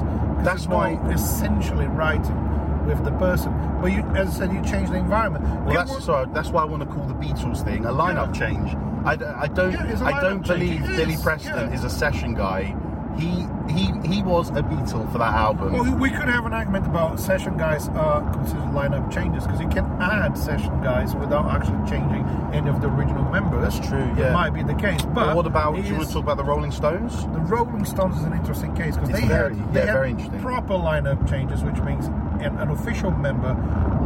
That's 0.44 0.68
why- 0.68 1.00
essentially 1.10 1.88
writing 1.88 2.38
with 2.86 3.04
the 3.04 3.12
person. 3.12 3.54
But 3.82 3.92
you, 3.92 4.02
as 4.16 4.30
I 4.36 4.40
said, 4.46 4.54
you 4.54 4.62
change 4.64 4.90
the 4.90 4.96
environment. 4.98 5.44
Well, 5.66 5.74
that's 5.76 6.04
sorry, 6.06 6.28
that's 6.34 6.50
why 6.50 6.62
I 6.62 6.66
want 6.66 6.82
to 6.84 6.90
call 6.90 7.06
the 7.06 7.14
Beatles 7.16 7.64
thing 7.64 7.86
a 7.86 7.90
lineup 7.92 8.36
Yeah. 8.40 8.48
change. 8.48 8.76
I 9.06 9.16
don't 9.48 9.74
Yeah, 9.74 10.00
I 10.06 10.22
don't 10.22 10.48
believe 10.48 10.82
It 10.84 10.96
Billy 10.96 11.18
Preston 11.22 11.70
yeah. 11.70 11.76
is 11.76 11.84
a 11.84 11.90
session 11.90 12.34
guy. 12.34 12.76
He 13.18 13.46
he 13.70 13.92
he 14.06 14.24
was 14.24 14.50
a 14.50 14.64
Beatle 14.64 15.12
for 15.12 15.20
that 15.20 15.34
album. 15.36 15.74
Well, 15.74 15.96
we 15.98 16.10
could 16.10 16.28
have 16.30 16.48
an 16.48 16.54
argument 16.54 16.88
about 16.88 17.20
session 17.20 17.58
guys 17.58 17.88
are 17.90 18.22
considered 18.34 18.64
lineup 18.72 19.12
changes 19.12 19.44
because 19.46 19.62
you 19.62 19.68
can 19.68 19.86
add 20.02 20.36
session 20.36 20.82
guys 20.82 21.14
without 21.16 21.46
actually 21.46 21.88
changing 21.88 22.26
any 22.54 22.70
of 22.70 22.82
the 22.82 22.88
original 22.88 23.24
members. 23.26 23.62
That's 23.76 23.88
true, 23.88 24.00
It 24.00 24.18
yeah. 24.18 24.34
might 24.34 24.50
be 24.52 24.64
the 24.64 24.74
case, 24.74 25.02
but 25.04 25.14
But 25.28 25.36
what 25.36 25.46
about? 25.46 25.76
Do 25.76 25.82
you 25.82 25.94
want 25.96 26.08
to 26.08 26.14
talk 26.14 26.24
about 26.24 26.38
the 26.38 26.44
Rolling 26.44 26.72
Stones? 26.72 27.24
The 27.26 27.40
Rolling 27.42 27.86
Stones 27.86 28.18
is 28.18 28.24
an 28.24 28.34
interesting 28.34 28.74
case 28.74 28.96
because 28.96 29.12
they 29.12 29.28
very- 29.28 29.58
had, 29.58 29.74
they 29.74 29.80
yeah, 29.82 29.86
had 29.88 29.94
very 29.94 30.10
interesting. 30.12 30.40
proper 30.42 30.74
lineup 30.74 31.30
changes, 31.30 31.64
which 31.64 31.80
means 31.82 32.10
an, 32.44 32.58
an 32.60 32.70
official 32.70 33.12
member 33.12 33.54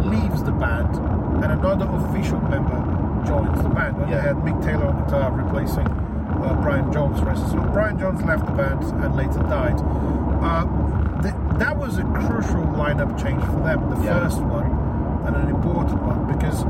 leaves 0.06 0.44
the 0.44 0.52
band 0.52 0.96
and 1.44 1.52
another 1.52 1.86
official 2.06 2.40
member 2.42 2.76
joins 3.26 3.62
the 3.62 3.70
band. 3.70 3.98
And 3.98 4.10
Yeah. 4.10 4.16
they 4.22 4.28
had 4.28 4.36
Mick 4.38 4.64
Taylor 4.64 4.86
on 4.88 5.04
guitar 5.06 5.32
replacing 5.32 5.88
uh, 5.88 6.58
Brian 6.62 6.92
Jones, 6.92 7.20
for 7.20 7.30
instance. 7.30 7.52
So 7.52 7.60
Brian 7.74 7.98
Jones 8.00 8.22
left 8.24 8.46
the 8.46 8.52
band 8.52 8.84
and 8.84 9.16
later 9.16 9.40
died. 9.50 9.80
Uh, 10.42 11.22
th- 11.22 11.34
that 11.60 11.76
was 11.78 11.98
a 11.98 12.04
crucial 12.04 12.64
lineup 12.78 13.20
change 13.22 13.44
for 13.46 13.60
them, 13.64 13.90
the 13.90 14.04
Yeah. 14.04 14.20
first 14.20 14.40
one, 14.42 14.66
and 15.26 15.36
an 15.36 15.50
important 15.50 16.02
one 16.04 16.26
because 16.38 16.64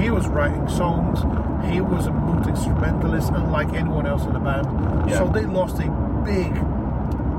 he 0.00 0.10
was 0.10 0.28
writing 0.28 0.68
songs, 0.68 1.20
he 1.70 1.80
was 1.80 2.06
a 2.06 2.12
multi 2.12 2.50
instrumentalist, 2.50 3.30
unlike 3.32 3.72
anyone 3.74 4.06
else 4.06 4.24
in 4.24 4.32
the 4.32 4.38
band. 4.38 4.66
Yeah. 5.10 5.18
So 5.18 5.28
they 5.28 5.44
lost 5.44 5.80
a 5.80 5.90
big 6.24 6.52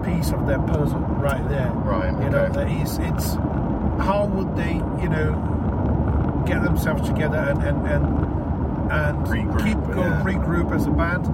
piece 0.03 0.31
of 0.31 0.45
their 0.47 0.59
puzzle 0.59 0.99
right 1.21 1.47
there. 1.47 1.71
Right, 1.85 2.11
You 2.21 2.29
know, 2.29 2.39
okay. 2.39 2.53
that 2.65 2.71
is, 2.71 2.97
it's 2.99 3.35
how 3.99 4.25
would 4.25 4.55
they, 4.55 4.73
you 5.01 5.09
know, 5.09 6.43
get 6.45 6.63
themselves 6.63 7.07
together 7.07 7.37
and 7.37 7.61
and 7.63 7.87
and, 7.87 8.91
and 8.91 9.27
Regroup, 9.27 9.63
keep 9.63 9.77
going, 9.93 10.11
yeah. 10.11 10.23
regroup 10.23 10.75
as 10.75 10.85
a 10.85 10.91
band. 10.91 11.25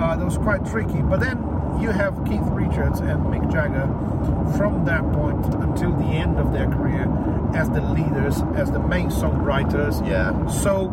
Uh, 0.00 0.16
that 0.16 0.24
was 0.24 0.38
quite 0.38 0.64
tricky. 0.64 1.02
But 1.02 1.20
then 1.20 1.38
you 1.80 1.90
have 1.90 2.24
Keith 2.24 2.40
Richards 2.44 3.00
and 3.00 3.20
Mick 3.26 3.50
Jagger 3.52 3.86
from 4.56 4.84
that 4.84 5.02
point 5.12 5.44
until 5.62 5.92
the 5.96 6.04
end 6.04 6.38
of 6.38 6.52
their 6.52 6.68
career 6.68 7.06
as 7.54 7.68
the 7.70 7.80
leaders, 7.80 8.40
as 8.54 8.70
the 8.70 8.78
main 8.78 9.08
songwriters. 9.08 10.06
Yeah. 10.06 10.46
So 10.48 10.90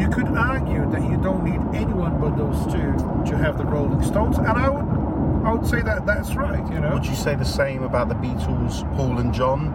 you 0.00 0.08
could 0.08 0.28
argue 0.28 0.88
that 0.90 1.02
you 1.02 1.16
don't 1.18 1.44
need 1.44 1.60
anyone 1.76 2.20
but 2.20 2.36
those 2.36 2.64
two 2.66 2.92
to 3.30 3.36
have 3.36 3.58
the 3.58 3.64
Rolling 3.64 4.02
Stones, 4.02 4.38
and 4.38 4.48
I 4.48 4.68
would, 4.70 4.97
I 5.44 5.52
would 5.52 5.66
say 5.66 5.82
that 5.82 6.04
that's 6.06 6.34
right. 6.34 6.66
You 6.72 6.80
know, 6.80 6.92
Would 6.94 7.06
you 7.06 7.14
say 7.14 7.34
the 7.34 7.44
same 7.44 7.82
about 7.82 8.08
the 8.08 8.14
Beatles, 8.16 8.82
Paul 8.96 9.18
and 9.18 9.32
John? 9.32 9.72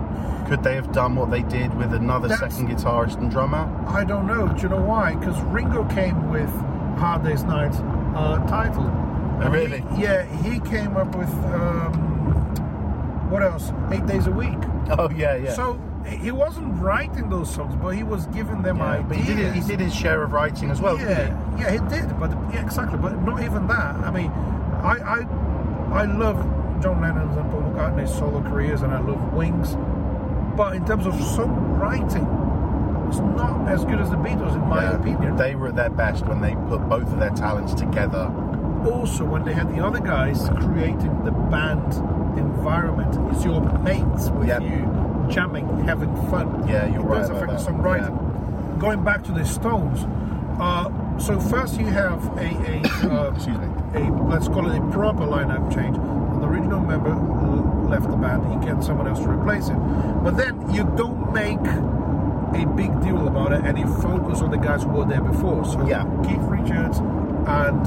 Could 0.47 0.61
they 0.63 0.75
have 0.75 0.91
done 0.91 1.15
what 1.15 1.31
they 1.31 1.41
did 1.43 1.73
with 1.75 1.93
another 1.93 2.27
That's- 2.27 2.53
second 2.53 2.69
guitarist 2.69 3.17
and 3.17 3.31
drummer? 3.31 3.69
I 3.87 4.03
don't 4.03 4.27
know. 4.27 4.47
Do 4.49 4.61
you 4.61 4.69
know 4.69 4.81
why? 4.81 5.15
Because 5.15 5.39
Ringo 5.43 5.85
came 5.85 6.29
with 6.29 6.49
Hard 6.99 7.23
Day's 7.23 7.43
Night 7.43 7.73
uh, 8.15 8.45
title. 8.47 8.83
Oh, 9.41 9.49
really? 9.49 9.81
He- 9.95 10.03
yeah, 10.03 10.23
he 10.43 10.59
came 10.59 10.95
up 10.97 11.15
with 11.15 11.29
um, 11.53 11.93
what 13.29 13.41
else? 13.41 13.71
Eight 13.91 14.05
Days 14.05 14.27
a 14.27 14.31
Week. 14.31 14.57
Oh 14.97 15.09
yeah, 15.09 15.35
yeah. 15.37 15.53
So 15.53 15.79
he 16.05 16.31
wasn't 16.31 16.79
writing 16.81 17.29
those 17.29 17.49
songs, 17.51 17.75
but 17.81 17.89
he 17.95 18.03
was 18.03 18.27
giving 18.27 18.61
them 18.61 18.77
yeah, 18.77 18.91
ideas. 18.99 19.05
but 19.07 19.17
he 19.17 19.33
did, 19.33 19.53
he 19.55 19.61
did 19.61 19.79
his 19.79 19.95
share 19.95 20.21
of 20.23 20.33
writing 20.33 20.69
as 20.69 20.81
well, 20.81 20.99
yeah, 20.99 21.35
yeah, 21.57 21.71
he 21.71 21.77
did. 21.89 22.19
But 22.19 22.31
yeah, 22.53 22.63
exactly. 22.65 22.99
But 22.99 23.21
not 23.23 23.41
even 23.41 23.65
that. 23.67 23.95
I 23.95 24.11
mean, 24.11 24.29
I 24.29 24.97
I 25.21 25.23
I 25.93 26.05
love 26.05 26.37
John 26.81 27.01
Lennon's 27.01 27.37
and 27.37 27.49
Paul 27.51 27.61
McCartney's 27.61 28.13
solo 28.13 28.41
careers, 28.41 28.81
and 28.81 28.93
I 28.93 28.99
love 28.99 29.33
Wings. 29.33 29.75
But 30.57 30.75
in 30.75 30.85
terms 30.85 31.05
of 31.05 31.13
songwriting, 31.13 32.27
it's 33.07 33.19
not 33.19 33.67
as 33.69 33.85
good 33.85 33.99
as 33.99 34.09
the 34.09 34.15
Beatles, 34.17 34.53
in 34.55 34.67
my 34.67 34.83
Yeah. 34.83 34.91
opinion. 34.95 35.35
They 35.35 35.55
were 35.55 35.67
at 35.67 35.75
their 35.75 35.89
best 35.89 36.25
when 36.25 36.41
they 36.41 36.55
put 36.67 36.87
both 36.89 37.03
of 37.13 37.19
their 37.19 37.29
talents 37.31 37.73
together. 37.73 38.29
also, 38.91 39.23
when 39.23 39.45
they 39.45 39.53
had 39.53 39.73
the 39.73 39.79
other 39.81 40.01
guys 40.01 40.49
creating 40.59 41.23
the 41.23 41.31
band 41.31 41.93
environment, 42.37 43.17
it's 43.31 43.45
your 43.45 43.61
mates 43.81 44.29
with 44.31 44.49
Yep. 44.49 44.61
you, 44.61 45.25
jamming, 45.29 45.67
having 45.87 46.13
fun. 46.29 46.65
Yeah, 46.67 46.87
you're 46.87 46.99
it 46.99 47.05
right 47.05 47.21
does 47.21 47.29
affect 47.29 47.47
the 47.51 47.57
that. 47.57 47.65
songwriting. 47.65 48.79
Going 48.79 49.01
back 49.03 49.23
to 49.23 49.31
the 49.31 49.45
Stones, 49.45 50.05
uh, 50.59 50.89
so 51.17 51.39
first 51.39 51.79
you 51.79 51.85
have 51.85 52.25
a, 52.37 52.41
a 52.41 53.09
uh, 53.09 53.31
Excuse 53.33 53.57
me. 53.57 53.67
A 53.95 53.99
let's 54.29 54.47
call 54.47 54.69
it 54.69 54.77
a 54.77 54.81
proper 54.91 55.23
lineup 55.25 55.73
change. 55.73 55.95
The 55.95 56.47
original 56.47 56.79
member 56.81 57.13
left 57.89 58.09
the 58.09 58.17
band. 58.17 58.41
He 58.63 58.67
gets 58.67 58.85
someone 58.87 59.07
else 59.07 59.19
to 59.19 59.29
replace 59.29 59.67
him. 59.67 59.79
But 60.23 60.37
then 60.37 60.73
you 60.73 60.83
don't 60.97 61.31
make 61.33 61.59
a 61.59 62.65
big 62.75 62.91
deal 63.01 63.27
about 63.27 63.51
it, 63.53 63.63
and 63.65 63.77
you 63.77 63.87
focus 64.01 64.41
on 64.41 64.51
the 64.51 64.57
guys 64.57 64.83
who 64.83 64.89
were 64.89 65.05
there 65.05 65.21
before. 65.21 65.65
So 65.65 65.85
Yeah. 65.87 66.03
Keith 66.23 66.41
Richards 66.43 66.97
and 66.99 67.85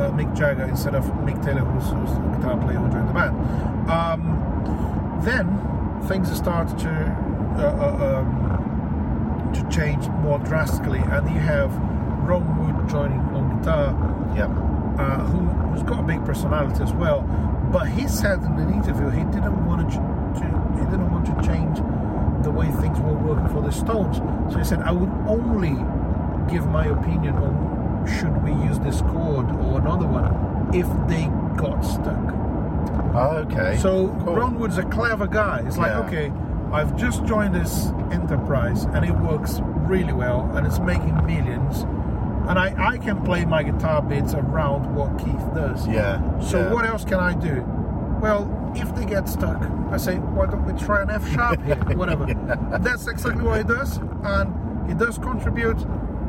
uh, 0.00 0.10
Mick 0.12 0.34
Jagger 0.36 0.64
instead 0.64 0.94
of 0.94 1.04
Mick 1.24 1.42
Taylor, 1.44 1.60
who's, 1.60 1.88
who's 1.90 2.10
the 2.14 2.36
guitar 2.36 2.56
player 2.58 2.78
who 2.78 2.90
joined 2.90 3.08
the 3.08 3.12
band. 3.12 3.90
Um, 3.90 5.20
then 5.24 5.46
things 6.08 6.34
start 6.36 6.68
to 6.78 6.90
uh, 7.56 7.62
uh, 7.62 8.18
um, 8.20 9.52
to 9.54 9.68
change 9.74 10.06
more 10.08 10.38
drastically, 10.40 10.98
and 10.98 11.28
you 11.30 11.40
have 11.40 11.72
Ron 12.28 12.44
Wood 12.58 12.88
joining 12.88 13.20
on 13.20 13.58
guitar, 13.58 13.94
Yeah. 14.36 14.65
Uh, 14.98 15.20
who, 15.26 15.38
who's 15.68 15.82
got 15.82 16.00
a 16.00 16.02
big 16.02 16.24
personality 16.24 16.82
as 16.82 16.92
well. 16.92 17.22
But 17.72 17.88
he 17.88 18.06
said 18.08 18.38
in 18.42 18.52
an 18.58 18.72
interview 18.72 19.08
he 19.10 19.24
didn't 19.24 19.66
want 19.66 19.90
to, 19.90 19.96
to 19.96 20.46
he 20.78 20.84
didn't 20.90 21.10
want 21.10 21.26
to 21.26 21.34
change 21.46 21.78
the 22.44 22.50
way 22.50 22.66
things 22.80 22.98
were 23.00 23.14
working 23.14 23.48
for 23.48 23.60
the 23.62 23.72
Stones. 23.72 24.18
So 24.52 24.58
he 24.58 24.64
said 24.64 24.80
I 24.80 24.92
would 24.92 25.10
only 25.28 25.74
give 26.52 26.66
my 26.68 26.86
opinion 26.86 27.34
on 27.36 28.06
should 28.06 28.40
we 28.44 28.52
use 28.64 28.78
this 28.78 29.00
chord 29.02 29.50
or 29.50 29.80
another 29.80 30.06
one 30.06 30.70
if 30.74 30.86
they 31.08 31.26
got 31.60 31.80
stuck. 31.82 32.34
Okay. 33.16 33.78
So 33.78 34.08
Cool. 34.24 34.36
Ron 34.36 34.58
Wood's 34.58 34.78
a 34.78 34.84
clever 34.84 35.26
guy. 35.26 35.62
It's 35.66 35.76
like, 35.78 35.90
Yeah. 35.90 36.00
okay, 36.06 36.32
I've 36.72 36.96
just 36.96 37.24
joined 37.24 37.54
this 37.54 37.86
enterprise 38.12 38.84
and 38.84 39.04
it 39.04 39.12
works 39.12 39.60
really 39.88 40.12
well 40.12 40.48
and 40.54 40.66
it's 40.66 40.78
making 40.78 41.14
millions. 41.26 41.84
And 42.48 42.58
I, 42.58 42.92
I 42.92 42.98
can 42.98 43.22
play 43.24 43.44
my 43.44 43.62
guitar 43.62 44.02
bits 44.02 44.34
around 44.34 44.94
what 44.94 45.18
Keith 45.18 45.54
does. 45.54 45.86
Yeah. 45.88 46.40
So 46.40 46.60
yeah. 46.60 46.72
what 46.72 46.84
else 46.84 47.04
can 47.04 47.18
I 47.18 47.34
do? 47.34 47.64
Well, 48.20 48.72
if 48.74 48.94
they 48.94 49.04
get 49.04 49.28
stuck, 49.28 49.60
I 49.90 49.96
say, 49.96 50.16
why 50.16 50.46
don't 50.46 50.64
we 50.64 50.72
try 50.80 51.02
an 51.02 51.10
F 51.10 51.28
sharp 51.32 51.62
here? 51.64 51.76
Whatever. 51.96 52.26
That's 52.80 53.06
exactly 53.06 53.42
what 53.42 53.58
he 53.58 53.64
does. 53.64 53.98
And 54.22 54.88
he 54.88 54.94
does 54.94 55.18
contribute, 55.18 55.78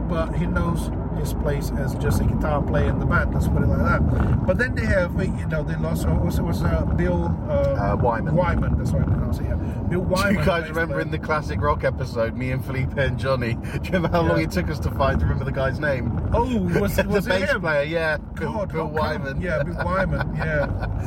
but 0.08 0.34
he 0.36 0.48
knows 0.48 0.90
his 1.18 1.34
place 1.34 1.72
as 1.78 1.96
just 1.96 2.22
a 2.22 2.24
guitar 2.26 2.62
player 2.62 2.90
in 2.90 3.00
the 3.00 3.06
band. 3.06 3.34
Let's 3.34 3.48
put 3.48 3.64
it 3.64 3.68
like 3.68 3.80
that. 3.80 4.46
But 4.46 4.58
then 4.58 4.76
they 4.76 4.86
have, 4.86 5.14
you 5.22 5.46
know, 5.48 5.64
they 5.64 5.76
lost. 5.76 6.08
Was 6.08 6.40
it? 6.40 6.44
Was 6.44 6.64
uh, 6.64 6.86
Bill 6.96 7.26
uh, 7.50 7.94
Uh, 7.94 7.96
Wyman. 7.98 8.36
Wyman. 8.36 8.78
That's 8.78 8.92
what 8.92 9.02
I 9.04 9.06
pronounce 9.06 9.40
it. 9.40 9.46
Yeah, 9.46 9.56
Bill 9.56 9.88
Do 10.02 10.08
Wyman. 10.08 10.36
you 10.40 10.46
guys 10.46 10.70
remember 10.70 11.00
in 11.00 11.12
the 11.12 11.20
classic 11.20 11.60
rock 11.62 11.84
episode, 11.84 12.36
me 12.36 12.52
and 12.52 12.64
Felipe 12.64 12.98
and 12.98 13.18
Johnny? 13.20 13.54
Do 13.62 13.68
you 13.70 13.80
remember 13.94 14.10
how 14.10 14.22
long 14.22 14.42
it 14.42 14.52
took 14.52 14.70
us 14.70 14.80
to 14.80 14.92
find 14.92 15.20
to 15.20 15.26
remember 15.26 15.46
the 15.46 15.52
guy's 15.52 15.80
name? 15.80 16.12
Oh, 16.34 16.58
was, 16.80 16.96
the 16.96 17.04
was 17.08 17.28
it 17.28 17.30
bass 17.30 17.52
him? 17.52 17.62
player, 17.62 17.84
yeah, 17.84 18.18
Bill, 18.18 18.54
God, 18.54 18.72
Bill 18.72 18.88
how? 18.88 18.94
Wyman. 18.94 19.42
Yeah, 19.42 19.64
Bill 19.64 19.76
Wyman. 19.84 20.36
Yeah, 20.36 20.66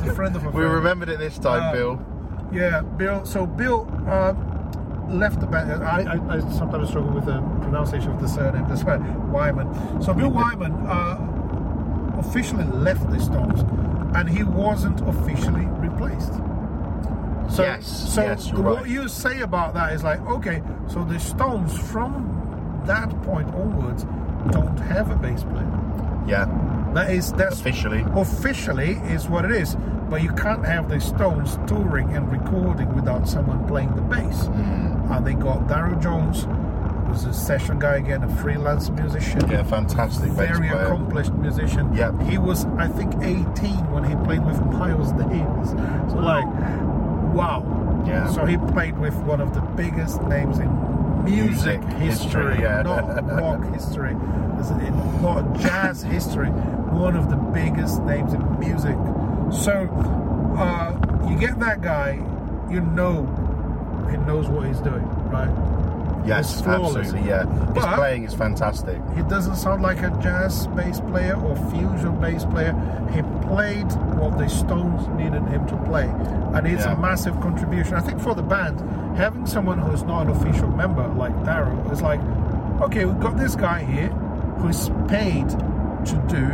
a 0.09 0.13
friend 0.13 0.35
of 0.35 0.43
a 0.45 0.51
friend. 0.51 0.55
we 0.55 0.63
remembered 0.63 1.09
it 1.09 1.19
this 1.19 1.37
time, 1.39 1.63
Uh, 1.63 1.71
Bill. 1.73 2.05
Yeah, 2.51 2.81
Bill. 2.81 3.25
So 3.25 3.45
Bill 3.45 3.87
uh, 4.07 4.33
left 5.09 5.39
the 5.39 5.47
band. 5.47 5.71
I, 5.83 6.03
I, 6.13 6.35
I 6.35 6.39
sometimes 6.51 6.89
struggle 6.89 7.11
with 7.11 7.25
the 7.25 7.39
pronunciation 7.61 8.11
of 8.11 8.21
the 8.21 8.27
surname. 8.27 8.65
That's 8.67 8.83
why 8.83 8.97
Wyman. 8.97 10.01
So 10.01 10.13
Bill 10.13 10.29
Wyman 10.31 10.73
uh, 10.87 12.17
officially 12.19 12.65
left 12.65 13.09
the 13.09 13.19
Stones, 13.19 13.61
and 14.15 14.29
he 14.29 14.43
wasn't 14.43 15.01
officially 15.07 15.65
replaced. 15.65 16.33
So, 17.49 17.63
Yes, 17.63 18.13
so 18.13 18.21
yes, 18.21 18.53
what 18.53 18.87
you 18.87 19.09
say 19.09 19.41
about 19.41 19.73
that 19.73 19.91
is 19.93 20.03
like, 20.03 20.21
okay, 20.21 20.61
so 20.87 21.03
the 21.03 21.19
Stones 21.19 21.77
from 21.77 22.81
that 22.85 23.09
point 23.23 23.47
onwards 23.53 24.05
don't 24.51 24.77
have 24.77 25.11
a 25.11 25.15
bass 25.15 25.43
player. 25.43 25.69
Yeah, 26.27 26.45
That 26.93 27.11
is 27.11 27.33
that's 27.33 27.59
officially. 27.59 28.05
officially 28.15 28.91
is 29.11 29.27
what 29.27 29.43
it 29.45 29.51
is. 29.51 29.75
But 30.11 30.21
you 30.23 30.33
can't 30.33 30.65
have 30.65 30.89
the 30.89 30.99
Stones 30.99 31.57
touring 31.67 32.13
and 32.17 32.29
recording 32.29 32.93
without 32.93 33.29
someone 33.29 33.65
playing 33.65 33.95
the 33.95 34.01
bass. 34.01 34.43
Mm. 34.43 35.09
Uh, 35.09 35.21
they 35.21 35.33
got 35.35 35.67
Darryl 35.69 36.01
Jones, 36.03 36.45
who's 37.07 37.23
a 37.23 37.33
session 37.33 37.79
guy 37.79 37.95
again, 37.95 38.21
a 38.21 38.35
freelance 38.41 38.89
musician, 38.89 39.49
Yeah, 39.49 39.63
fantastic 39.63 40.35
bass 40.35 40.57
very 40.57 40.67
accomplished 40.67 41.31
musician. 41.31 41.93
Yep. 41.95 42.23
He 42.23 42.37
was, 42.37 42.65
I 42.77 42.89
think, 42.89 43.13
18 43.23 43.45
when 43.89 44.03
he 44.03 44.13
played 44.25 44.45
with 44.45 44.59
Miles 44.65 45.13
Davis. 45.13 45.69
So 46.11 46.17
like, 46.17 46.45
wow. 47.33 48.03
Yeah. 48.05 48.29
So 48.31 48.45
he 48.45 48.57
played 48.57 48.97
with 48.97 49.15
one 49.23 49.39
of 49.39 49.53
the 49.53 49.61
biggest 49.61 50.21
names 50.23 50.59
in 50.59 51.23
music, 51.23 51.79
Music 51.81 51.99
history, 51.99 52.55
history, 52.55 52.63
yeah. 52.63 52.81
not 52.81 53.23
rock 53.39 53.63
history, 53.73 54.13
not 54.13 55.57
jazz 55.57 56.01
history. 56.01 56.49
One 56.49 57.15
of 57.15 57.29
the 57.29 57.37
biggest 57.37 58.01
names 58.03 58.33
in 58.33 58.59
music. 58.59 58.97
So 59.51 59.87
uh, 60.57 61.27
you 61.29 61.37
get 61.37 61.59
that 61.59 61.81
guy, 61.81 62.13
you 62.69 62.81
know 62.81 63.25
he 64.09 64.17
knows 64.17 64.47
what 64.47 64.67
he's 64.67 64.79
doing, 64.79 65.05
right? 65.29 65.49
Yes, 66.25 66.61
absolutely. 66.65 67.21
Yeah, 67.27 67.45
his 67.73 67.83
But- 67.83 67.95
playing 67.95 68.25
is 68.25 68.33
fantastic. 68.33 68.97
He 69.15 69.23
doesn't 69.23 69.55
sound 69.55 69.81
like 69.81 70.01
a 70.03 70.11
jazz 70.21 70.67
bass 70.67 70.99
player 70.99 71.33
or 71.35 71.55
fusion 71.71 72.19
bass 72.21 72.45
player. 72.45 72.73
He 73.11 73.21
played 73.47 73.91
what 74.19 74.37
the 74.37 74.47
Stones 74.47 75.07
needed 75.17 75.41
him 75.47 75.65
to 75.67 75.75
play, 75.77 76.07
and 76.53 76.67
it's 76.67 76.85
Yeah. 76.85 76.93
a 76.93 76.99
massive 76.99 77.39
contribution. 77.41 77.95
I 77.95 78.01
think 78.01 78.19
for 78.19 78.35
the 78.35 78.43
band, 78.43 78.79
having 79.17 79.45
someone 79.47 79.79
who's 79.79 80.03
not 80.03 80.27
an 80.27 80.29
official 80.29 80.69
member 80.69 81.07
like 81.17 81.33
Darryl 81.43 81.91
is 81.91 82.01
like, 82.01 82.21
okay, 82.81 83.05
we've 83.05 83.19
got 83.19 83.35
this 83.37 83.55
guy 83.55 83.79
here 83.79 84.09
who's 84.59 84.89
paid 85.07 85.49
to 85.49 86.15
do 86.27 86.45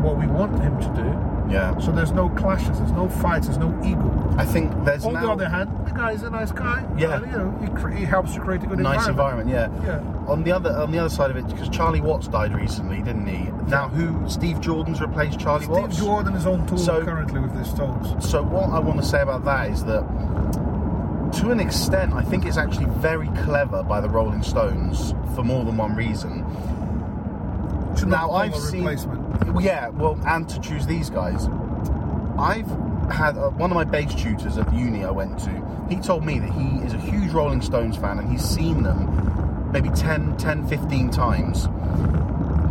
what 0.00 0.16
we 0.16 0.26
want 0.28 0.58
him 0.60 0.78
to 0.80 0.88
do. 0.90 1.18
Yeah, 1.50 1.76
So 1.80 1.90
there's 1.90 2.12
no 2.12 2.28
clashes, 2.30 2.78
there's 2.78 2.92
no 2.92 3.08
fights, 3.08 3.46
there's 3.46 3.58
no 3.58 3.76
ego. 3.84 4.34
I 4.38 4.44
think 4.44 4.72
there's 4.84 5.04
On 5.04 5.14
the 5.14 5.28
other 5.28 5.48
hand, 5.48 5.68
the 5.84 5.90
guy's 5.92 6.22
a 6.22 6.30
nice 6.30 6.52
guy. 6.52 6.86
Yeah. 6.96 7.16
and, 7.16 7.26
you 7.26 7.38
know, 7.38 7.88
he, 7.92 7.98
he 8.00 8.04
helps 8.04 8.34
to 8.34 8.40
create 8.40 8.62
a 8.62 8.66
good 8.66 8.78
nice 8.78 9.08
environment. 9.08 9.50
Yeah. 9.50 9.68
Yeah. 9.84 9.98
On 10.28 10.44
the 10.44 10.52
other 10.52 10.70
on 10.70 10.92
the 10.92 10.98
other 10.98 11.08
side 11.08 11.30
of 11.30 11.36
it, 11.36 11.48
because 11.48 11.68
Charlie 11.68 12.00
Watts 12.00 12.28
died 12.28 12.54
recently, 12.54 13.02
didn't 13.02 13.26
he? 13.26 13.50
Now, 13.68 13.88
who 13.88 14.28
Steve 14.30 14.60
Jordan's 14.60 15.00
replaced 15.00 15.40
Charlie 15.40 15.64
Steve 15.64 15.76
Watts? 15.76 15.96
Steve 15.96 16.06
Jordan 16.06 16.34
is 16.34 16.46
on 16.46 16.66
tour 16.66 16.78
So- 16.78 17.04
currently 17.04 17.40
with 17.40 17.52
the 17.54 17.64
Stones. 17.64 18.24
So 18.30 18.42
what 18.42 18.70
I 18.70 18.78
want 18.78 19.00
to 19.00 19.06
say 19.06 19.20
about 19.20 19.44
that 19.44 19.70
is 19.70 19.84
that, 19.84 20.02
to 21.40 21.50
an 21.50 21.58
extent, 21.60 22.12
I 22.14 22.22
think 22.22 22.46
it's 22.46 22.56
actually 22.56 22.86
very 23.00 23.28
clever 23.44 23.82
by 23.82 24.00
the 24.00 24.08
Rolling 24.08 24.42
Stones 24.42 25.14
for 25.34 25.42
more 25.42 25.64
than 25.64 25.76
one 25.76 25.96
reason. 25.96 26.44
To 27.96 28.06
now 28.06 28.30
I've 28.30 28.54
a 28.54 28.58
seen, 28.60 28.84
yeah, 29.60 29.88
well, 29.88 30.20
and 30.26 30.48
to 30.48 30.60
choose 30.60 30.86
these 30.86 31.10
guys, 31.10 31.48
I've 32.38 32.68
had 33.10 33.36
uh, 33.36 33.50
one 33.50 33.70
of 33.70 33.74
my 33.74 33.84
bass 33.84 34.14
tutors 34.14 34.56
at 34.56 34.70
the 34.70 34.76
uni 34.76 35.04
I 35.04 35.10
went 35.10 35.38
to. 35.40 35.86
He 35.88 35.96
told 35.96 36.24
me 36.24 36.38
that 36.38 36.52
he 36.52 36.78
is 36.84 36.94
a 36.94 36.98
huge 36.98 37.32
Rolling 37.32 37.60
Stones 37.60 37.96
fan 37.96 38.18
and 38.18 38.30
he's 38.30 38.44
seen 38.44 38.82
them 38.82 39.70
maybe 39.72 39.90
10, 39.90 40.36
10 40.36 40.66
15 40.68 41.10
times. 41.10 41.68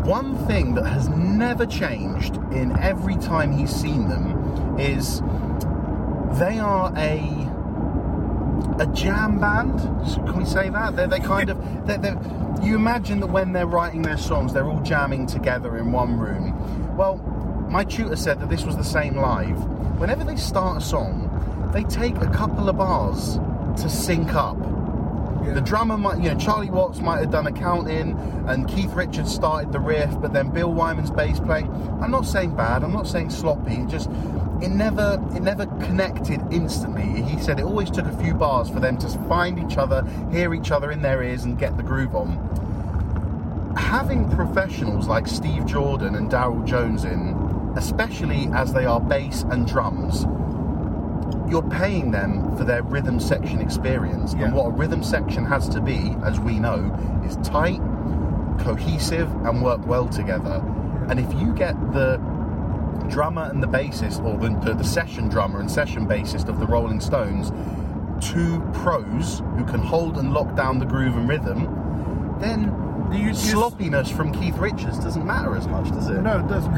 One 0.05 0.37
thing 0.47 0.73
that 0.75 0.85
has 0.85 1.07
never 1.09 1.65
changed 1.65 2.35
in 2.51 2.77
every 2.79 3.15
time 3.17 3.51
he's 3.51 3.69
seen 3.69 4.09
them 4.09 4.79
is 4.79 5.21
they 6.39 6.59
are 6.59 6.91
a 6.95 7.19
a 8.79 8.87
jam 8.87 9.39
band. 9.39 9.79
Can 10.25 10.37
we 10.37 10.45
say 10.45 10.69
that? 10.69 10.95
They're, 10.95 11.07
they 11.07 11.19
kind 11.19 11.49
of. 11.49 11.87
They're, 11.87 11.97
they're, 11.97 12.19
you 12.63 12.75
imagine 12.75 13.19
that 13.21 13.27
when 13.27 13.53
they're 13.53 13.67
writing 13.67 14.01
their 14.01 14.17
songs, 14.17 14.53
they're 14.53 14.65
all 14.65 14.81
jamming 14.81 15.27
together 15.27 15.77
in 15.77 15.91
one 15.91 16.19
room. 16.19 16.97
Well, 16.97 17.17
my 17.69 17.83
tutor 17.83 18.15
said 18.15 18.39
that 18.41 18.49
this 18.49 18.63
was 18.65 18.75
the 18.75 18.83
same 18.83 19.15
live. 19.15 19.57
Whenever 19.99 20.23
they 20.23 20.35
start 20.35 20.77
a 20.77 20.81
song, 20.81 21.29
they 21.73 21.83
take 21.83 22.15
a 22.17 22.29
couple 22.31 22.67
of 22.67 22.77
bars 22.77 23.37
to 23.81 23.89
sync 23.89 24.33
up. 24.33 24.57
Yeah. 25.43 25.53
The 25.53 25.61
drummer 25.61 25.97
might, 25.97 26.21
you 26.21 26.33
know, 26.33 26.37
Charlie 26.37 26.69
Watts 26.69 26.99
might 26.99 27.19
have 27.19 27.31
done 27.31 27.47
a 27.47 27.51
count 27.51 27.89
in, 27.89 28.11
and 28.47 28.67
Keith 28.67 28.93
Richards 28.93 29.33
started 29.33 29.71
the 29.71 29.79
riff, 29.79 30.19
but 30.21 30.33
then 30.33 30.49
Bill 30.49 30.71
Wyman's 30.71 31.11
bass 31.11 31.39
playing. 31.39 31.71
I'm 32.01 32.11
not 32.11 32.25
saying 32.25 32.55
bad. 32.55 32.83
I'm 32.83 32.91
not 32.91 33.07
saying 33.07 33.29
sloppy. 33.29 33.75
It 33.75 33.87
just, 33.87 34.09
it 34.61 34.69
never, 34.69 35.13
it 35.33 35.41
never 35.41 35.65
connected 35.65 36.41
instantly. 36.51 37.21
He 37.23 37.39
said 37.39 37.59
it 37.59 37.63
always 37.63 37.89
took 37.89 38.05
a 38.05 38.17
few 38.17 38.33
bars 38.33 38.69
for 38.69 38.79
them 38.79 38.97
to 38.97 39.07
find 39.27 39.57
each 39.59 39.77
other, 39.77 40.05
hear 40.31 40.53
each 40.53 40.71
other 40.71 40.91
in 40.91 41.01
their 41.01 41.23
ears, 41.23 41.45
and 41.45 41.57
get 41.57 41.77
the 41.77 41.83
groove 41.83 42.15
on. 42.15 42.37
Having 43.77 44.29
professionals 44.31 45.07
like 45.07 45.25
Steve 45.25 45.65
Jordan 45.65 46.15
and 46.15 46.29
Darryl 46.29 46.65
Jones 46.65 47.05
in, 47.05 47.73
especially 47.77 48.49
as 48.53 48.73
they 48.73 48.85
are 48.85 48.99
bass 48.99 49.43
and 49.43 49.65
drums, 49.65 50.25
you're 51.49 51.67
paying 51.69 52.11
them 52.11 52.55
for 52.57 52.63
their 52.63 52.83
rhythm 52.83 53.19
section 53.19 53.59
experience. 53.61 54.33
Yeah. 54.33 54.45
And 54.45 54.53
what 54.53 54.67
a 54.67 54.69
rhythm 54.71 55.03
section 55.03 55.45
has 55.45 55.67
to 55.69 55.81
be, 55.81 56.15
as 56.23 56.39
we 56.39 56.59
know, 56.59 56.91
is 57.25 57.35
tight, 57.37 57.79
cohesive, 58.59 59.29
and 59.45 59.63
work 59.63 59.85
well 59.87 60.07
together. 60.07 60.61
And 61.09 61.19
if 61.19 61.31
you 61.39 61.53
get 61.53 61.73
the 61.93 62.17
drummer 63.09 63.43
and 63.49 63.63
the 63.63 63.67
bassist, 63.67 64.23
or 64.23 64.37
the, 64.37 64.73
the, 64.75 64.83
session 64.83 65.29
drummer 65.29 65.59
and 65.59 65.71
session 65.71 66.05
bassist 66.07 66.47
of 66.49 66.59
the 66.59 66.67
Rolling 66.67 66.99
Stones, 66.99 67.51
two 68.23 68.59
pros 68.73 69.39
who 69.57 69.65
can 69.65 69.79
hold 69.79 70.17
and 70.17 70.33
lock 70.33 70.55
down 70.55 70.77
the 70.77 70.85
groove 70.85 71.15
and 71.15 71.27
rhythm, 71.27 72.37
then 72.39 72.71
You- 73.11 73.33
sloppiness 73.33 74.11
from 74.11 74.31
Keith 74.31 74.57
Richards 74.59 74.99
doesn't 74.99 75.25
matter 75.25 75.55
as 75.55 75.67
much, 75.67 75.89
does 75.89 76.09
it? 76.09 76.21
No, 76.21 76.39
it 76.39 76.47
doesn't. 76.47 76.73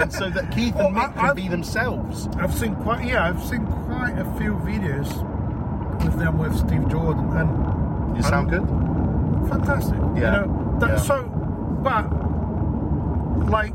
And 0.00 0.10
so 0.12 0.30
that 0.30 0.50
Keith 0.52 0.74
and 0.78 0.96
Mick 0.96 1.10
I- 1.10 1.12
can 1.12 1.24
I've- 1.30 1.42
be 1.42 1.48
themselves. 1.48 2.28
I've 2.38 2.54
seen 2.54 2.74
quite 2.76 3.04
yeah, 3.06 3.28
I've 3.28 3.42
seen 3.42 3.66
quite 4.04 4.18
a 4.18 4.24
few 4.38 4.52
videos 4.56 5.08
with 6.04 6.18
them 6.18 6.36
with 6.36 6.54
Steve 6.58 6.86
Jordan 6.88 7.26
and 7.38 8.16
You 8.16 8.22
sound 8.22 8.50
good? 8.50 8.66
fantastic. 9.48 9.96
Yeah. 10.14 10.42
You 10.42 10.46
know, 10.46 10.76
that, 10.80 10.90
Yeah. 10.90 10.96
so 10.96 11.22
but 11.82 12.04
like 13.50 13.72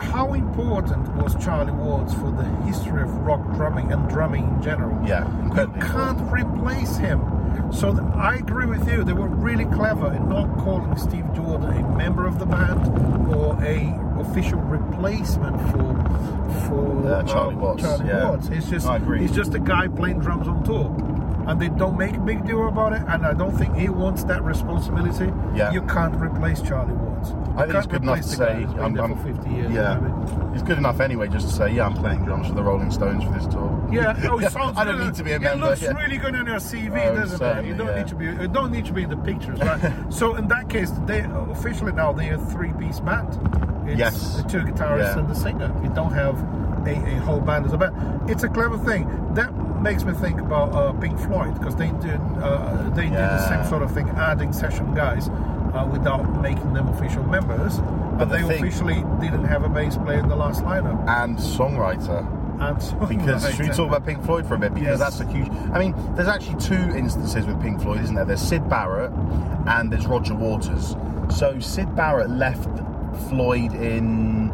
how 0.00 0.32
important 0.32 1.06
was 1.16 1.34
Charlie 1.44 1.72
Watts 1.72 2.14
for 2.14 2.30
the 2.30 2.44
history 2.64 3.02
of 3.02 3.10
rock 3.26 3.42
drumming 3.56 3.92
and 3.92 4.08
drumming 4.08 4.44
in 4.48 4.62
general? 4.62 4.96
Yeah, 5.06 5.26
You 5.60 5.66
can't 5.82 6.20
replace 6.32 6.96
him. 6.96 7.20
So 7.72 7.90
th- 7.92 8.02
I 8.14 8.36
agree 8.36 8.66
with 8.66 8.88
you. 8.88 9.02
They 9.04 9.12
were 9.12 9.28
really 9.28 9.64
clever 9.66 10.12
in 10.14 10.28
not 10.30 10.56
calling 10.58 10.96
Steve 10.96 11.30
Jordan 11.34 11.70
a 11.76 11.96
member 11.96 12.26
of 12.26 12.38
the 12.38 12.46
band 12.46 12.86
or 13.34 13.58
a 13.62 13.92
official 14.20 14.58
replacement 14.60 15.56
for 15.70 15.94
for 16.68 17.06
Uh, 17.08 17.22
Charlie 17.24 17.54
uh, 17.54 17.58
Watts, 17.58 17.82
Charlie 17.82 18.06
yeah. 18.06 18.30
Watts. 18.30 18.48
He's 18.48 18.68
just 18.68 18.88
he's 19.18 19.32
just 19.32 19.54
a 19.54 19.58
guy 19.58 19.88
playing 19.88 20.20
drums 20.20 20.48
on 20.48 20.62
tour. 20.64 20.94
And 21.48 21.58
they 21.58 21.68
don't 21.70 21.96
make 21.96 22.14
a 22.14 22.20
big 22.20 22.44
deal 22.46 22.68
about 22.68 22.92
it, 22.92 23.00
and 23.08 23.24
I 23.24 23.32
don't 23.32 23.56
think 23.56 23.74
he 23.74 23.88
wants 23.88 24.22
that 24.24 24.42
responsibility. 24.44 25.32
Yeah. 25.54 25.72
You 25.72 25.80
can't 25.80 26.14
replace 26.20 26.60
Charlie 26.60 26.92
Watts. 26.92 27.30
You 27.30 27.54
I 27.56 27.62
think 27.64 27.74
it's 27.74 27.86
good 27.86 28.02
enough 28.02 28.18
to 28.20 28.22
say 28.24 28.66
I'm, 28.78 29.00
I'm- 29.00 29.16
for 29.16 29.32
50 29.32 29.48
years. 29.50 29.72
Yeah, 29.72 29.94
you 29.94 30.00
know 30.02 30.14
I 30.14 30.44
mean? 30.44 30.54
it's 30.54 30.62
good 30.62 30.76
enough 30.76 31.00
anyway 31.00 31.26
just 31.28 31.48
to 31.48 31.54
say 31.54 31.72
yeah 31.72 31.86
I'm 31.86 31.94
playing 31.94 32.26
drums 32.26 32.48
for 32.48 32.54
the 32.54 32.62
Rolling 32.62 32.90
Stones 32.90 33.24
for 33.24 33.30
this 33.30 33.46
tour. 33.46 33.88
Yeah, 33.90 34.14
oh, 34.30 34.38
it 34.40 34.52
sounds 34.58 34.76
I 34.76 34.84
don't 34.84 34.98
good. 34.98 35.06
need 35.06 35.14
to 35.14 35.24
be 35.24 35.32
a 35.32 35.36
It 35.36 35.40
member. 35.42 35.66
looks 35.68 35.80
yeah. 35.80 35.92
really 35.92 36.18
good 36.18 36.34
on 36.34 36.44
your 36.46 36.56
CV, 36.56 37.06
Oh, 37.06 37.14
doesn't 37.16 37.42
it? 37.42 37.64
You 37.64 37.74
don't 37.74 37.86
yeah. 37.88 37.96
need 37.98 38.08
to 38.08 38.14
be. 38.14 38.24
You 38.26 38.48
don't 38.48 38.70
need 38.70 38.84
to 38.84 38.92
be 38.92 39.02
in 39.04 39.08
the 39.10 39.16
pictures, 39.16 39.58
right? 39.60 39.80
so 40.10 40.34
in 40.34 40.48
that 40.48 40.68
case, 40.68 40.90
they 41.06 41.20
officially 41.50 41.92
now 41.92 42.12
they're 42.12 42.34
a 42.34 42.38
three-piece 42.38 43.00
band. 43.00 43.32
It's 43.88 43.98
Yes. 43.98 44.36
the 44.36 44.42
two 44.48 44.60
guitarists 44.60 45.14
Yeah. 45.14 45.18
and 45.18 45.28
the 45.28 45.34
singer. 45.34 45.70
You 45.82 45.88
don't 45.90 46.12
have 46.12 46.36
a, 46.86 46.90
a 46.92 47.20
whole 47.20 47.40
band 47.40 47.66
as 47.66 47.72
a 47.72 47.78
band. 47.78 48.30
It's 48.30 48.42
a 48.44 48.48
clever 48.48 48.78
thing. 48.78 49.08
That 49.34 49.52
makes 49.80 50.04
me 50.04 50.12
think 50.12 50.40
about 50.40 50.72
uh, 50.74 50.92
Pink 50.92 51.18
Floyd 51.18 51.54
because 51.58 51.76
they 51.76 51.90
did 52.02 52.20
uh, 52.42 52.90
they 52.94 53.04
did 53.04 53.12
the 53.14 53.48
same 53.48 53.64
sort 53.64 53.82
of 53.82 53.92
thing, 53.92 54.08
adding 54.10 54.52
session 54.52 54.94
guys. 54.94 55.28
Uh, 55.74 55.84
without 55.92 56.40
making 56.40 56.72
them 56.72 56.88
official 56.88 57.22
members, 57.24 57.76
But 57.76 58.22
and 58.22 58.30
the 58.30 58.36
they 58.38 58.42
thing- 58.42 58.62
officially 58.64 59.04
didn't 59.20 59.44
have 59.44 59.64
a 59.64 59.68
bass 59.68 59.98
player 59.98 60.18
in 60.18 60.26
the 60.28 60.34
last 60.34 60.64
lineup. 60.64 60.98
And 61.06 61.36
songwriter. 61.36 62.26
And 62.58 62.78
Because 63.08 63.54
should 63.54 63.66
we 63.68 63.72
talk 63.72 63.86
about 63.88 64.06
Pink 64.06 64.24
Floyd 64.24 64.46
for 64.46 64.54
a 64.54 64.58
bit? 64.58 64.72
Because 64.72 64.98
Yes. 64.98 65.18
that's 65.18 65.20
a 65.20 65.26
huge. 65.30 65.48
I 65.74 65.78
mean, 65.78 65.94
there's 66.16 66.26
actually 66.26 66.56
two 66.58 66.96
instances 66.96 67.46
with 67.46 67.60
Pink 67.60 67.82
Floyd, 67.82 68.00
isn't 68.00 68.16
there? 68.16 68.24
There's 68.24 68.40
Syd 68.40 68.68
Barrett 68.70 69.12
and 69.66 69.92
there's 69.92 70.06
Roger 70.06 70.34
Waters. 70.34 70.96
So 71.28 71.60
Syd 71.60 71.94
Barrett 71.94 72.30
left 72.30 72.68
Floyd 73.28 73.72
in 73.74 74.52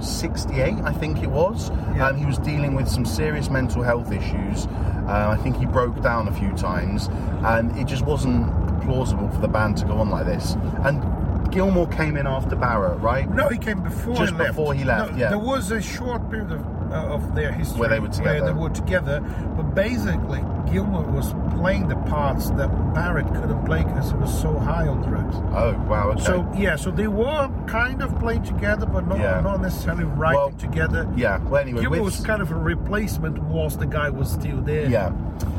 '68, 0.00 0.74
I 0.84 0.92
think 0.92 1.22
it 1.22 1.30
was, 1.30 1.70
Yeah. 1.96 2.08
and 2.08 2.18
he 2.18 2.24
was 2.24 2.38
dealing 2.38 2.74
with 2.74 2.88
some 2.88 3.04
serious 3.04 3.50
mental 3.50 3.82
health 3.82 4.12
issues. 4.12 4.66
Uh, 5.08 5.28
I 5.30 5.36
think 5.42 5.56
he 5.56 5.66
broke 5.66 6.00
down 6.02 6.28
a 6.28 6.32
few 6.32 6.52
times, 6.52 7.08
and 7.44 7.76
it 7.78 7.86
just 7.86 8.04
wasn't 8.04 8.46
plausible 8.82 9.28
for 9.30 9.40
the 9.40 9.48
band 9.48 9.76
to 9.78 9.84
go 9.86 9.94
on 9.98 10.10
like 10.10 10.26
this. 10.26 10.56
And 10.84 11.02
Gilmour 11.50 11.86
came 11.90 12.16
in 12.16 12.26
after 12.26 12.54
Barrett, 12.54 13.00
right? 13.00 13.28
No, 13.34 13.48
he 13.48 13.56
came 13.58 13.82
before 13.82 14.14
Just 14.14 14.32
he 14.32 14.38
left. 14.38 14.50
before 14.50 14.74
he 14.74 14.84
left, 14.84 15.12
No, 15.12 15.18
yeah. 15.18 15.28
There 15.30 15.38
was 15.38 15.70
a 15.70 15.80
short 15.80 16.30
period 16.30 16.52
of, 16.52 16.60
Uh, 16.90 17.14
of 17.14 17.34
their 17.34 17.52
history 17.52 17.80
Where 17.80 17.88
they 17.90 18.00
were 18.00 18.08
together. 18.08 18.46
they 18.46 18.52
were 18.52 18.70
together, 18.70 19.20
but 19.56 19.74
basically 19.74 20.40
Gilmour 20.72 21.02
was 21.12 21.34
playing 21.54 21.86
the 21.88 21.96
parts 21.96 22.48
that 22.52 22.68
Barrett 22.94 23.26
couldn't 23.26 23.62
play 23.66 23.82
because 23.84 24.10
he 24.10 24.16
was 24.16 24.40
so 24.40 24.58
high 24.58 24.86
on 24.86 25.02
drugs. 25.02 25.36
Oh 25.54 25.74
wow. 25.86 26.10
Okay. 26.12 26.22
So 26.24 26.50
yeah, 26.56 26.76
so 26.76 26.90
they 26.90 27.06
were 27.08 27.50
kind 27.66 28.02
of 28.02 28.18
playing 28.18 28.44
together, 28.44 28.86
but 28.86 29.06
not 29.06 29.18
Yeah. 29.18 29.40
not 29.42 29.60
necessarily 29.60 30.04
writing 30.04 30.38
Well, 30.40 30.50
together. 30.52 31.06
yeah. 31.14 31.38
Well, 31.44 31.60
anyway, 31.60 31.82
Gilmour 31.82 32.02
was 32.02 32.20
kind 32.24 32.40
of 32.40 32.50
a 32.52 32.54
replacement 32.56 33.38
whilst 33.42 33.80
the 33.80 33.86
guy 33.86 34.08
was 34.08 34.30
still 34.30 34.62
there. 34.62 34.88
Yeah. 34.88 35.10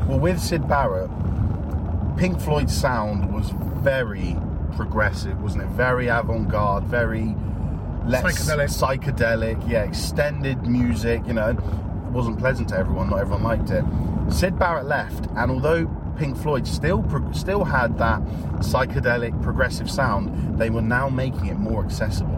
Well, 0.07 0.19
with 0.19 0.39
Syd 0.39 0.67
Barrett, 0.67 1.11
Pink 2.17 2.39
Floyd's 2.39 2.75
sound 2.75 3.31
was 3.31 3.51
very 3.51 4.35
progressive, 4.75 5.39
wasn't 5.43 5.63
it? 5.63 5.69
Very 5.69 6.07
avant-garde, 6.07 6.85
very 6.85 7.35
less 8.09 8.23
Psychedelic. 8.23 8.69
psychedelic, 9.13 9.69
yeah, 9.69 9.83
extended 9.83 10.65
music. 10.67 11.21
You 11.27 11.33
know, 11.33 11.57
wasn't 12.11 12.39
pleasant 12.39 12.69
to 12.69 12.77
everyone. 12.77 13.09
Not 13.09 13.19
everyone 13.19 13.43
liked 13.43 13.69
it. 13.71 13.83
Syd 14.29 14.57
Barrett 14.59 14.85
left, 14.85 15.27
and 15.35 15.51
although 15.51 15.85
Pink 16.17 16.37
Floyd 16.37 16.67
still 16.67 17.03
still 17.33 17.63
had 17.63 17.97
that 17.99 18.21
psychedelic 18.59 19.41
progressive 19.41 19.89
sound, 19.89 20.57
they 20.59 20.69
were 20.69 20.81
now 20.81 21.09
making 21.09 21.47
it 21.47 21.57
more 21.57 21.83
accessible. 21.83 22.35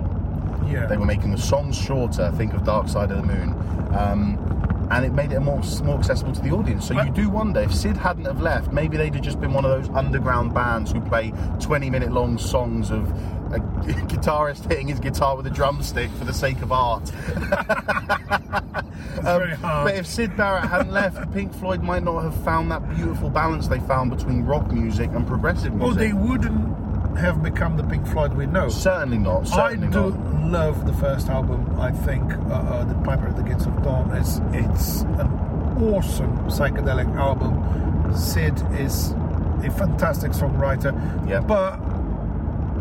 yeah. 0.71 0.85
They 0.85 0.97
were 0.97 1.05
making 1.05 1.31
the 1.31 1.37
songs 1.37 1.77
shorter. 1.77 2.31
Think 2.37 2.53
of 2.53 2.63
Dark 2.63 2.87
Side 2.87 3.11
of 3.11 3.17
the 3.17 3.23
Moon, 3.23 3.49
um, 3.95 4.87
and 4.91 5.05
it 5.05 5.13
made 5.13 5.31
it 5.31 5.39
more 5.39 5.61
more 5.83 5.97
accessible 5.97 6.31
to 6.33 6.41
the 6.41 6.51
audience. 6.51 6.87
So 6.87 7.01
you 7.01 7.11
do 7.11 7.29
wonder 7.29 7.59
if 7.61 7.73
Syd 7.73 7.97
hadn't 7.97 8.25
have 8.25 8.41
left, 8.41 8.71
maybe 8.71 8.97
they'd 8.97 9.13
have 9.15 9.23
just 9.23 9.39
been 9.41 9.53
one 9.53 9.65
of 9.65 9.71
those 9.71 9.89
underground 9.95 10.53
bands 10.53 10.91
who 10.91 11.01
play 11.01 11.33
twenty 11.59 11.89
minute 11.89 12.11
long 12.11 12.37
songs 12.37 12.91
of 12.91 13.11
a 13.53 13.59
guitarist 14.07 14.67
hitting 14.69 14.87
his 14.87 14.99
guitar 14.99 15.35
with 15.37 15.45
a 15.47 15.49
drumstick 15.49 16.09
for 16.11 16.25
the 16.25 16.33
sake 16.33 16.61
of 16.61 16.71
art. 16.71 17.11
It's 19.13 19.19
very 19.23 19.55
hard. 19.55 19.79
Um, 19.79 19.83
But 19.85 19.95
if 19.95 20.07
Syd 20.07 20.35
Barrett 20.37 20.69
hadn't 20.69 20.91
left, 20.91 21.31
Pink 21.33 21.53
Floyd 21.53 21.83
might 21.83 22.03
not 22.03 22.21
have 22.21 22.35
found 22.43 22.71
that 22.71 22.87
beautiful 22.95 23.29
balance 23.29 23.67
they 23.67 23.79
found 23.81 24.09
between 24.09 24.43
rock 24.45 24.71
music 24.71 25.11
and 25.11 25.27
progressive 25.27 25.73
music. 25.73 25.81
well, 25.81 25.91
they 25.95 26.13
wouldn't 26.13 27.17
have 27.17 27.43
become 27.43 27.77
the 27.77 27.83
Pink 27.83 28.07
Floyd 28.07 28.33
we 28.33 28.45
know. 28.45 28.69
Certainly 28.69 29.17
not. 29.19 29.47
Certainly 29.47 29.87
I 29.89 29.91
do 29.91 30.11
not. 30.11 30.43
love 30.51 30.85
the 30.87 30.93
first 30.93 31.27
album. 31.29 31.77
I 31.79 31.91
think 31.91 32.33
uh, 32.33 32.53
uh, 32.53 32.83
the 32.85 32.95
Piper 33.03 33.27
at 33.27 33.35
the 33.35 33.43
Gates 33.43 33.65
of 33.65 33.83
Dawn 33.83 34.11
is 34.15 34.39
it's 34.53 35.01
an 35.01 35.27
awesome 35.83 36.35
psychedelic 36.49 37.13
album. 37.17 38.15
Syd 38.15 38.59
is 38.79 39.11
a 39.63 39.69
fantastic 39.77 40.31
songwriter. 40.31 40.93
Yeah. 41.29 41.41
But 41.41 41.77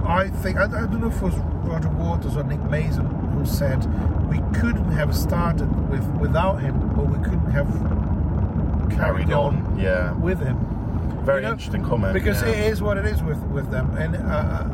I 0.06 0.28
think 0.28 0.58
I, 0.58 0.64
I 0.64 0.68
don't 0.68 1.00
know 1.00 1.08
if 1.08 1.16
it 1.16 1.22
was 1.22 1.34
Roger 1.64 1.88
Waters 1.90 2.36
or 2.36 2.44
Nick 2.44 2.62
Mason 2.64 3.06
who 3.06 3.44
said 3.46 3.78
we 4.28 4.38
couldn't 4.58 4.90
have 4.92 5.14
started 5.16 5.68
with 5.90 6.04
without 6.20 6.60
him, 6.60 6.78
but 6.96 7.06
we 7.08 7.18
couldn't 7.24 7.50
have 7.52 7.68
carried, 8.96 9.26
Carried 9.28 9.32
on. 9.32 9.78
Yeah. 9.78 10.12
with 10.14 10.40
him. 10.40 10.58
Very 11.24 11.40
You 11.42 11.46
know, 11.48 11.52
interesting 11.52 11.84
comment. 11.84 12.14
Because 12.14 12.42
yeah. 12.42 12.48
it 12.48 12.72
is 12.72 12.82
what 12.82 12.96
it 12.98 13.06
is 13.06 13.22
with 13.22 13.38
with 13.44 13.70
them, 13.70 13.96
and 13.96 14.16
uh, 14.16 14.64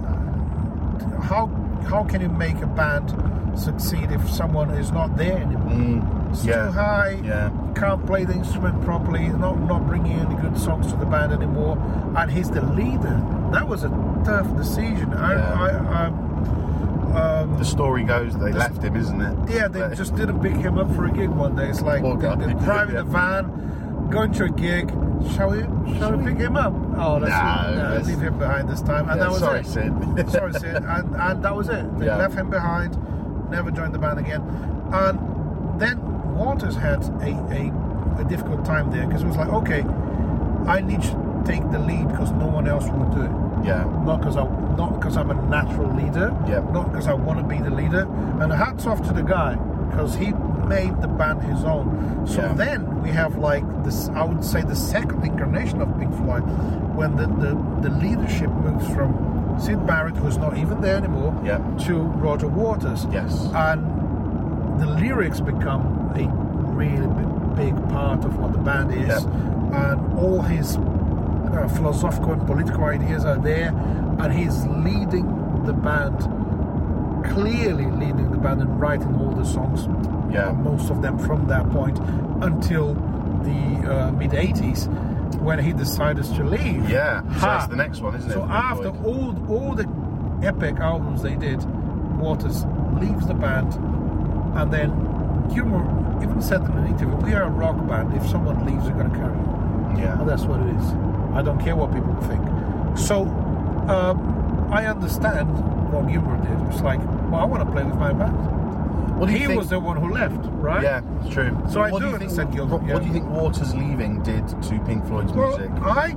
how 1.22 1.46
how 1.88 2.04
can 2.04 2.20
you 2.20 2.28
make 2.28 2.60
a 2.62 2.66
band 2.66 3.14
succeed 3.58 4.10
if 4.12 4.28
someone 4.30 4.70
is 4.70 4.92
not 4.92 5.16
there 5.16 5.36
anymore? 5.38 5.70
Mm, 5.72 6.30
It's 6.32 6.44
yeah. 6.44 6.66
too 6.66 6.72
high. 6.72 7.20
Yeah. 7.24 7.50
Can't 7.74 8.04
play 8.06 8.24
the 8.24 8.34
instrument 8.34 8.80
properly. 8.84 9.28
Not 9.28 9.58
not 9.60 9.86
bringing 9.86 10.18
any 10.18 10.34
good 10.36 10.58
songs 10.58 10.90
to 10.92 10.96
the 10.98 11.06
band 11.06 11.32
anymore. 11.32 11.76
And 12.16 12.30
he's 12.30 12.50
the 12.50 12.62
leader. 12.62 13.22
That 13.52 13.66
was 13.68 13.84
a 13.84 13.88
tough 14.26 14.56
decision. 14.56 15.12
I, 15.14 15.32
Yeah. 15.34 15.60
I, 15.60 16.04
um, 16.04 17.16
um, 17.16 17.58
The 17.58 17.64
story 17.64 18.02
goes 18.04 18.36
they 18.36 18.52
left 18.52 18.82
him, 18.82 18.96
isn't 18.96 19.20
it? 19.20 19.36
yeah, 19.50 19.68
they 19.68 19.80
But- 19.80 19.94
just 19.96 20.14
didn't 20.16 20.40
pick 20.40 20.56
him 20.56 20.78
up 20.78 20.90
for 20.94 21.06
a 21.06 21.10
gig 21.10 21.30
one 21.30 21.54
day. 21.56 21.68
It's 21.68 21.80
like 21.82 22.02
they're, 22.02 22.16
guy. 22.16 22.34
they're 22.34 22.54
driving 22.54 22.94
Yeah. 22.96 23.02
the 23.02 23.10
van, 23.10 24.08
going 24.10 24.32
to 24.32 24.44
a 24.44 24.48
gig. 24.50 24.92
Shall 25.34 25.50
we? 25.50 25.62
Shall 25.98 26.12
we 26.16 26.24
pick 26.24 26.38
him 26.38 26.56
up? 26.56 26.74
Oh, 26.98 27.16
let's 27.18 27.30
Nah, 27.32 27.70
no, 27.70 27.94
let's- 27.94 28.06
leave 28.08 28.20
him 28.20 28.38
behind 28.38 28.68
this 28.68 28.82
time. 28.82 29.08
And 29.08 29.18
Yeah, 29.18 29.24
that 29.24 29.30
was 29.30 29.40
sorry, 29.40 29.60
it. 29.60 29.66
Syd. 29.66 30.30
sorry, 30.36 30.52
Syd. 30.54 30.76
And, 30.84 31.16
and 31.16 31.42
that 31.44 31.56
was 31.56 31.68
it. 31.68 31.98
They 31.98 32.06
left 32.06 32.34
him 32.34 32.50
behind. 32.50 32.96
Never 33.50 33.70
joined 33.70 33.94
the 33.94 33.98
band 33.98 34.18
again. 34.18 34.42
And 34.92 35.18
then 35.80 35.98
Waters 36.34 36.76
had 36.76 37.02
a, 37.22 37.30
a, 37.50 38.20
a 38.20 38.24
difficult 38.24 38.64
time 38.64 38.90
there 38.90 39.06
because 39.06 39.22
it 39.22 39.26
was 39.26 39.36
like, 39.36 39.48
okay, 39.48 39.84
I 40.66 40.80
need 40.82 41.00
to 41.02 41.42
take 41.46 41.62
the 41.70 41.78
lead 41.78 42.08
because 42.08 42.30
no 42.32 42.46
one 42.46 42.66
else 42.68 42.84
will 42.90 43.06
do 43.14 43.22
it 43.22 43.30
yeah. 43.66 43.84
not 44.04 44.18
because 44.20 44.36
I 44.36 44.44
not 44.76 45.00
because 45.00 45.16
I'm 45.16 45.30
a 45.30 45.34
natural 45.48 45.92
leader, 45.94 46.34
Yep. 46.48 46.72
not 46.72 46.90
because 46.92 47.08
I 47.08 47.14
want 47.14 47.38
to 47.40 47.44
be 47.44 47.58
the 47.58 47.70
leader. 47.70 48.06
And 48.40 48.52
hats 48.52 48.86
off 48.86 49.00
to 49.08 49.12
the 49.12 49.22
guy 49.22 49.56
because 49.90 50.14
he 50.14 50.32
made 50.68 51.00
the 51.00 51.08
band 51.08 51.42
his 51.42 51.64
own. 51.64 52.26
So 52.26 52.42
Yeah. 52.42 52.52
then 52.54 53.02
we 53.02 53.10
have 53.10 53.38
like 53.38 53.64
this, 53.84 54.08
I 54.14 54.24
would 54.24 54.44
say, 54.44 54.62
the 54.62 54.76
second 54.76 55.24
incarnation 55.24 55.80
of 55.80 55.88
Pink 55.98 56.14
Floyd, 56.14 56.42
when 56.94 57.16
the 57.16 57.26
the, 57.26 57.56
the 57.88 57.90
leadership 57.96 58.50
moves 58.50 58.86
from 58.94 59.14
Syd 59.58 59.86
Barrett, 59.86 60.16
who's 60.16 60.36
not 60.38 60.56
even 60.58 60.80
there 60.82 60.96
anymore, 60.96 61.32
Yep. 61.44 61.78
to 61.86 61.94
Roger 62.26 62.48
Waters, 62.48 63.06
Yes. 63.10 63.48
and 63.54 63.80
the 64.80 64.86
lyrics 64.86 65.40
become 65.40 66.10
a 66.14 66.28
really 66.74 67.06
big, 67.06 67.56
big 67.56 67.88
part 67.88 68.24
of 68.26 68.38
what 68.38 68.52
the 68.52 68.58
band 68.58 68.92
is, 68.92 69.08
Yep. 69.08 69.22
and 69.72 70.18
all 70.18 70.42
his 70.42 70.76
uh, 71.58 71.68
philosophical 71.68 72.32
and 72.32 72.46
political 72.46 72.84
ideas 72.84 73.24
are 73.24 73.38
there, 73.38 73.68
and 74.20 74.32
he's 74.32 74.64
leading 74.66 75.26
the 75.64 75.72
band, 75.72 76.18
clearly 77.32 77.86
leading 77.86 78.30
the 78.30 78.38
band 78.38 78.60
and 78.60 78.80
writing 78.80 79.14
all 79.16 79.30
the 79.30 79.44
songs, 79.44 79.86
Yeah. 80.32 80.52
most 80.52 80.90
of 80.90 81.02
them 81.02 81.18
from 81.18 81.46
that 81.48 81.68
point 81.70 81.98
until 82.42 82.94
the 83.42 83.92
uh, 83.92 84.12
mid 84.12 84.30
80s 84.32 84.88
when 85.40 85.58
he 85.58 85.72
decided 85.72 86.24
to 86.24 86.44
leave. 86.44 86.88
Yeah. 86.88 87.22
So 87.22 87.28
Ha. 87.40 87.46
that's 87.58 87.66
the 87.68 87.76
next 87.76 88.00
one, 88.00 88.14
isn't 88.16 88.30
it? 88.30 88.34
So 88.34 88.42
after 88.44 88.88
all 89.04 89.34
all 89.48 89.74
the 89.74 89.86
epic 90.42 90.76
albums 90.78 91.22
they 91.22 91.34
did, 91.36 91.60
Waters 92.18 92.64
leaves 93.00 93.26
the 93.26 93.34
band, 93.34 93.74
and 94.58 94.72
then 94.72 94.90
Gilmour 95.52 95.84
even 96.22 96.40
said 96.40 96.62
in 96.62 96.70
an 96.72 96.86
interview, 96.86 97.14
"We 97.16 97.34
are 97.34 97.42
a 97.44 97.50
rock 97.50 97.76
band. 97.86 98.14
If 98.14 98.26
someone 98.26 98.64
leaves, 98.64 98.84
we're 98.88 98.94
going 99.02 99.10
to 99.10 99.16
carry 99.18 99.36
on." 99.36 99.96
Yeah. 99.98 100.18
And 100.18 100.28
that's 100.28 100.44
what 100.44 100.60
it 100.60 100.74
is. 100.76 100.86
I 101.34 101.42
don't 101.42 101.58
care 101.62 101.76
what 101.76 101.92
people 101.92 102.14
think. 102.22 102.42
So 102.98 103.22
um, 103.88 104.68
I 104.72 104.86
understand 104.86 105.48
what 105.92 106.06
Gilmour 106.08 106.36
did. 106.42 106.72
It's 106.74 106.82
like, 106.82 106.98
well, 107.30 107.36
I 107.36 107.44
want 107.44 107.64
to 107.64 107.70
play 107.72 107.84
with 107.84 107.96
my 107.96 108.12
band. 108.12 108.54
What 109.18 109.26
do 109.26 109.32
you 109.32 109.38
he 109.38 109.46
think? 109.46 109.58
was 109.58 109.70
the 109.70 109.80
one 109.80 109.96
who 109.96 110.12
left, 110.12 110.38
right? 110.60 110.82
Yeah, 110.82 111.00
it's 111.24 111.32
true. 111.32 111.56
So 111.70 111.80
I 111.80 111.90
what 111.90 112.00
do 112.00 112.06
you 112.06 112.12
think, 112.18 112.22
understand 112.30 112.52
Gilmour, 112.54 112.78
What, 112.78 112.86
yeah. 112.86 112.94
what 112.94 113.00
do 113.02 113.06
you 113.08 113.12
think 113.14 113.28
Waters 113.30 113.74
leaving 113.74 114.22
did 114.22 114.46
to 114.48 114.78
Pink 114.80 115.06
Floyd's 115.06 115.32
Well, 115.32 115.56
music? 115.58 115.70
I 115.82 116.14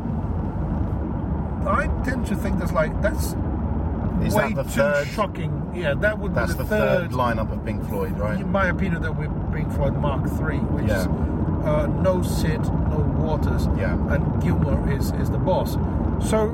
I 1.65 1.87
tend 2.03 2.25
to 2.27 2.35
think 2.35 2.59
that's 2.59 2.71
like 2.71 2.99
that's 3.01 3.35
Is 4.23 4.33
way 4.35 4.53
that 4.53 4.55
the 4.55 4.63
too 4.63 4.69
third? 4.69 5.07
shocking. 5.07 5.71
Yeah, 5.75 5.93
that 5.95 6.17
would 6.19 6.33
That's 6.33 6.53
be 6.53 6.57
the, 6.59 6.63
the 6.63 6.69
third 6.69 7.11
lineup 7.11 7.51
of 7.53 7.63
Pink 7.65 7.87
Floyd, 7.87 8.17
right? 8.17 8.39
in 8.39 8.51
my 8.51 8.67
opinion, 8.67 9.01
that 9.03 9.13
we're 9.15 9.29
Pink 9.53 9.71
Floyd 9.73 9.95
Mark 9.95 10.27
Three, 10.37 10.57
which 10.57 10.87
Yeah. 10.87 11.05
Uh, 11.65 11.87
no 11.87 12.21
Syd, 12.21 12.63
no 12.89 12.99
Waters, 13.17 13.67
Yeah. 13.77 13.93
and 14.13 14.41
Gilmour 14.41 14.89
is 14.97 15.11
is 15.13 15.29
the 15.29 15.37
boss. 15.37 15.73
So, 16.21 16.49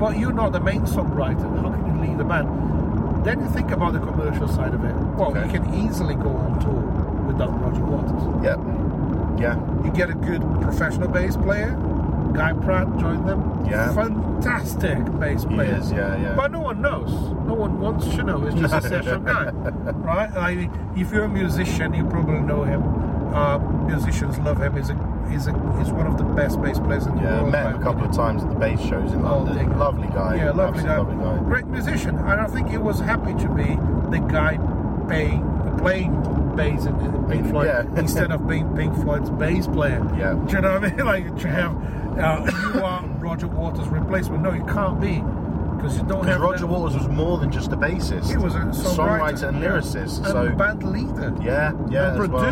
but 0.00 0.18
you're 0.18 0.32
not 0.32 0.52
the 0.52 0.60
main 0.60 0.82
songwriter. 0.82 1.46
How 1.62 1.70
can 1.70 1.86
you 1.86 2.00
lead 2.08 2.18
the 2.18 2.24
band? 2.24 3.24
Then 3.24 3.40
you 3.40 3.48
think 3.48 3.70
about 3.70 3.92
the 3.92 3.98
commercial 4.00 4.48
side 4.48 4.72
of 4.72 4.82
it. 4.84 4.94
Well, 5.16 5.30
Okay. 5.30 5.44
you 5.46 5.52
can 5.60 5.74
easily 5.74 6.14
go 6.14 6.30
on 6.30 6.58
tour 6.58 6.80
without 7.26 7.52
Roger 7.62 7.84
Waters. 7.84 8.22
Yep. 8.44 8.58
Yeah. 9.38 9.56
You 9.84 9.90
get 9.92 10.08
a 10.10 10.14
good 10.14 10.42
professional 10.62 11.08
bass 11.08 11.36
player. 11.36 11.76
Guy 12.32 12.52
Pratt 12.54 12.86
joined 12.98 13.28
them. 13.28 13.66
Yeah. 13.68 13.92
Fantastic 13.92 14.98
bass 15.18 15.44
player. 15.44 15.74
is, 15.76 15.92
yeah, 15.92 16.16
yeah. 16.16 16.34
But 16.34 16.52
no 16.52 16.60
one 16.60 16.80
knows. 16.80 17.10
No 17.46 17.54
one 17.54 17.78
wants 17.80 18.06
to 18.08 18.22
know. 18.22 18.44
It's 18.46 18.54
just 18.58 18.72
a 18.74 18.80
session 18.88 19.24
guy, 19.24 19.50
right? 19.50 20.30
I 20.36 20.54
mean, 20.54 20.70
if 20.96 21.12
you're 21.12 21.24
a 21.24 21.28
musician, 21.28 21.92
you 21.92 22.04
probably 22.06 22.40
know 22.40 22.62
him. 22.62 22.82
Uh, 23.34 23.58
musicians 23.86 24.38
love 24.40 24.60
him. 24.60 24.76
He's 24.76 24.90
a, 24.90 25.26
he's 25.30 25.46
a, 25.46 25.52
he's 25.78 25.90
one 25.90 26.06
of 26.06 26.18
the 26.18 26.24
best 26.24 26.60
bass 26.62 26.78
players 26.78 27.06
in 27.06 27.16
the 27.16 27.22
Yeah, 27.22 27.40
world. 27.42 27.52
met 27.52 27.66
him 27.74 27.80
a 27.80 27.82
couple 27.82 28.04
of 28.04 28.12
times 28.14 28.42
at 28.42 28.48
the 28.50 28.56
bass 28.56 28.80
shows 28.80 29.12
in 29.12 29.24
Oh, 29.24 29.38
London. 29.42 29.70
it. 29.70 29.76
lovely 29.76 30.08
guy. 30.08 30.36
Yeah, 30.36 30.50
lovely 30.50 30.82
guy. 30.82 30.98
Lovely 30.98 31.16
guy. 31.16 31.38
Great 31.44 31.66
musician. 31.66 32.16
And 32.16 32.40
I 32.40 32.46
think 32.46 32.68
he 32.68 32.78
was 32.78 32.98
happy 33.00 33.34
to 33.34 33.48
be 33.48 33.76
the 34.10 34.18
guy 34.30 34.58
paying, 35.08 35.42
playing 35.78 36.12
bass 36.56 36.84
in, 36.86 36.98
in 37.00 37.24
Pink 37.28 37.48
Floyd 37.48 37.66
Yeah. 37.66 37.84
instead 37.96 38.32
of 38.32 38.46
being 38.48 38.74
Pink 38.76 38.94
Floyd's 38.96 39.30
bass 39.30 39.66
player. 39.66 40.04
Yeah. 40.18 40.34
Do 40.46 40.56
you 40.56 40.60
know 40.62 40.74
what 40.80 40.84
I 40.84 40.88
mean? 40.90 40.98
Like 41.06 41.36
to 41.40 41.48
have 41.48 41.76
uh, 42.18 42.50
you 42.74 42.82
are 42.82 43.06
Roger 43.20 43.46
Waters' 43.46 43.88
replacement. 43.88 44.42
No, 44.42 44.52
you 44.52 44.64
can't 44.64 45.00
be 45.00 45.22
because 45.76 45.96
you 45.96 46.04
don't 46.04 46.26
have 46.26 46.40
Roger 46.40 46.58
that. 46.60 46.66
Waters 46.66 46.96
was 46.98 47.08
more 47.08 47.38
than 47.38 47.50
just 47.50 47.72
a 47.72 47.76
bassist. 47.76 48.28
He 48.30 48.36
was 48.36 48.54
a 48.54 48.58
songwriter, 48.58 49.48
and 49.48 49.60
yeah. 49.62 49.68
lyricist. 49.70 50.16
and 50.18 50.26
so 50.26 50.50
band 50.50 50.82
leader, 50.82 51.32
yeah, 51.40 51.72
yeah, 51.88 52.12
and 52.12 52.22
as 52.22 52.28
well. 52.28 52.42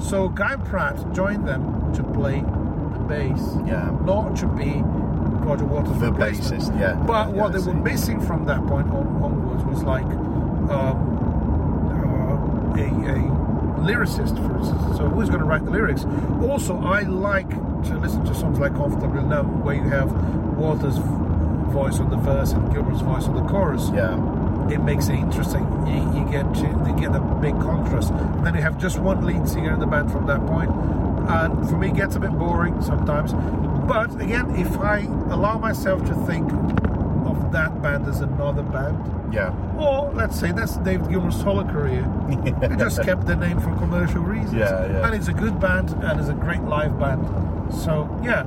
So 0.00 0.28
Guy 0.28 0.56
Pratt 0.56 0.96
joined 1.12 1.46
them 1.46 1.92
to 1.94 2.02
play 2.02 2.40
the 2.40 2.98
bass, 3.08 3.56
Yeah. 3.66 3.90
not 4.04 4.36
to 4.36 4.46
be 4.46 4.82
Roger 4.84 5.64
Waters' 5.64 5.98
The 5.98 6.10
bassist, 6.10 6.78
yeah. 6.78 6.94
But 7.06 7.28
Yeah, 7.34 7.42
what 7.42 7.52
they 7.52 7.60
were 7.60 7.74
missing 7.74 8.20
from 8.20 8.44
that 8.46 8.64
point 8.66 8.88
on, 8.90 9.06
onwards 9.22 9.64
was 9.64 9.82
like 9.82 10.04
um, 10.04 10.70
uh, 11.90 12.80
a, 12.80 12.84
a 12.84 13.18
lyricist, 13.84 14.36
for 14.46 14.56
instance. 14.58 14.96
So 14.96 15.08
who's 15.08 15.28
going 15.28 15.40
to 15.40 15.46
write 15.46 15.64
the 15.64 15.70
lyrics? 15.70 16.04
Also, 16.42 16.78
I 16.80 17.00
like 17.02 17.48
to 17.50 17.98
listen 17.98 18.24
to 18.24 18.34
songs 18.34 18.58
like 18.58 18.74
"Comfortably 18.74 19.22
Numb," 19.22 19.62
where 19.64 19.74
you 19.74 19.82
have 19.90 20.10
Waters' 20.56 20.96
voice 21.72 21.98
on 22.00 22.08
the 22.10 22.16
verse 22.16 22.52
and 22.52 22.72
Gilmour's 22.72 23.00
voice 23.02 23.24
on 23.26 23.34
the 23.34 23.42
chorus 23.50 23.90
Yeah, 23.92 24.14
it 24.70 24.78
makes 24.78 25.08
it 25.08 25.14
interesting. 25.14 25.62
You, 25.86 26.18
you 26.18 26.30
get 26.30 26.52
to, 26.54 26.82
they 26.84 27.00
get 27.00 27.14
a 27.14 27.20
big 27.40 27.54
contrast. 27.60 28.10
And 28.10 28.46
then 28.46 28.54
you 28.54 28.62
have 28.62 28.78
just 28.78 28.98
one 28.98 29.24
lead 29.24 29.48
singer 29.48 29.72
in 29.72 29.80
the 29.80 29.86
band 29.86 30.10
from 30.10 30.26
that 30.26 30.44
point, 30.46 30.70
and 30.70 31.68
for 31.68 31.76
me, 31.76 31.88
it 31.88 31.96
gets 31.96 32.16
a 32.16 32.20
bit 32.20 32.32
boring 32.32 32.82
sometimes. 32.82 33.32
But 33.86 34.20
again, 34.20 34.54
if 34.56 34.78
I 34.78 35.00
allow 35.30 35.58
myself 35.58 36.04
to 36.06 36.14
think 36.26 36.50
of 37.26 37.52
that 37.52 37.82
band 37.82 38.06
as 38.08 38.20
another 38.20 38.62
band, 38.62 39.32
yeah, 39.32 39.54
or 39.78 40.12
let's 40.12 40.38
say 40.38 40.52
that's 40.52 40.76
David 40.78 41.08
Gilmour's 41.10 41.36
solo 41.40 41.64
career, 41.64 42.02
they 42.60 42.76
just 42.76 43.02
kept 43.02 43.26
the 43.26 43.36
name 43.36 43.58
for 43.60 43.74
commercial 43.76 44.20
reasons. 44.20 44.54
Yeah, 44.54 44.86
yeah. 44.86 45.06
And 45.06 45.14
it's 45.14 45.28
a 45.28 45.32
good 45.32 45.58
band, 45.60 45.90
and 45.90 46.20
it's 46.20 46.28
a 46.28 46.34
great 46.34 46.62
live 46.62 46.98
band. 46.98 47.24
So 47.72 48.08
yeah, 48.22 48.44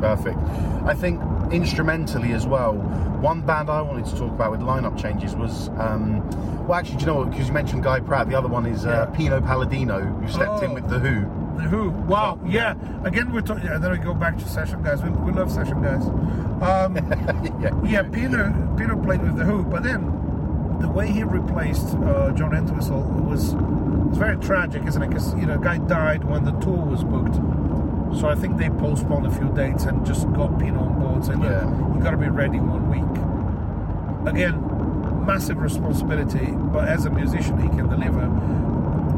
perfect. 0.00 0.38
I 0.84 0.94
think 0.94 1.20
instrumentally 1.52 2.32
as 2.32 2.46
well. 2.46 2.74
One 2.74 3.40
band 3.42 3.68
I 3.70 3.82
wanted 3.82 4.06
to 4.06 4.16
talk 4.16 4.30
about 4.30 4.50
with 4.52 4.60
lineup 4.60 5.00
changes 5.00 5.34
was, 5.34 5.68
um, 5.78 6.22
well, 6.66 6.74
actually, 6.78 6.96
do 6.96 7.00
you 7.02 7.06
know 7.06 7.14
what? 7.16 7.30
Because 7.30 7.48
you 7.48 7.52
mentioned 7.52 7.82
Guy 7.82 8.00
Pratt. 8.00 8.28
The 8.28 8.36
other 8.36 8.48
one 8.48 8.66
is 8.66 8.86
uh, 8.86 8.88
Yeah. 9.10 9.16
Pino 9.16 9.40
Palladino, 9.40 10.00
who 10.00 10.28
stepped 10.28 10.62
in 10.62 10.70
Oh. 10.70 10.74
with 10.74 10.88
the 10.88 10.98
Who. 10.98 11.20
The 11.56 11.68
Who. 11.68 11.90
Wow. 11.90 12.38
Yeah. 12.46 12.74
Again, 13.04 13.32
we're 13.32 13.42
talking. 13.42 13.64
Yeah, 13.64 13.78
then 13.78 13.90
we 13.92 13.98
go 13.98 14.14
back 14.14 14.38
to 14.38 14.48
session 14.48 14.82
guys. 14.82 15.02
We, 15.02 15.10
we 15.10 15.32
love 15.32 15.50
session 15.52 15.82
guys. 15.82 16.06
Um, 16.62 16.96
yeah, 17.60 17.70
yeah, 17.84 18.02
Peter 18.02 18.54
Peter 18.78 18.96
played 18.96 19.22
with 19.22 19.36
the 19.36 19.44
Who, 19.44 19.64
but 19.64 19.82
then 19.82 20.06
the 20.80 20.88
way 20.88 21.08
he 21.08 21.22
replaced 21.24 21.88
uh, 21.96 22.30
John 22.32 22.54
Entwistle 22.54 23.02
was 23.02 23.54
was 23.54 24.16
very 24.18 24.36
tragic, 24.38 24.84
isn't 24.86 25.02
it? 25.02 25.08
Because 25.08 25.34
you 25.34 25.44
know, 25.46 25.58
guy 25.58 25.76
died 25.78 26.24
when 26.24 26.44
the 26.44 26.52
tour 26.60 26.78
was 26.84 27.04
booked. 27.04 27.34
So 28.18 28.28
I 28.28 28.34
think 28.34 28.56
they 28.58 28.68
postponed 28.70 29.26
a 29.26 29.30
few 29.30 29.48
dates 29.50 29.84
and 29.84 30.04
just 30.04 30.30
got 30.32 30.58
Pino 30.58 30.80
on 30.80 30.98
board, 31.00 31.24
saying, 31.24 31.40
"Look, 31.40 31.50
Yeah. 31.50 31.68
you've 31.94 32.02
got 32.02 32.10
to 32.10 32.16
be 32.16 32.28
ready 32.28 32.58
one 32.60 32.88
week." 32.90 33.04
Again, 34.26 35.24
massive 35.24 35.58
responsibility, 35.60 36.52
but 36.72 36.88
as 36.88 37.06
a 37.06 37.10
musician, 37.10 37.58
he 37.58 37.68
can 37.68 37.88
deliver. 37.88 38.28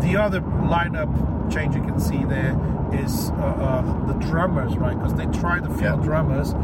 The 0.00 0.16
other 0.16 0.40
lineup 0.40 1.08
change 1.52 1.74
you 1.74 1.82
can 1.82 1.98
see 1.98 2.24
there 2.24 2.56
is 2.92 3.30
uh, 3.30 3.42
uh, 3.44 4.06
the 4.06 4.14
drummers, 4.14 4.76
right? 4.76 4.96
Because 4.96 5.14
they 5.14 5.26
tried 5.26 5.64
a 5.64 5.70
few 5.70 5.86
Yeah. 5.86 5.96
drummers, 5.96 6.54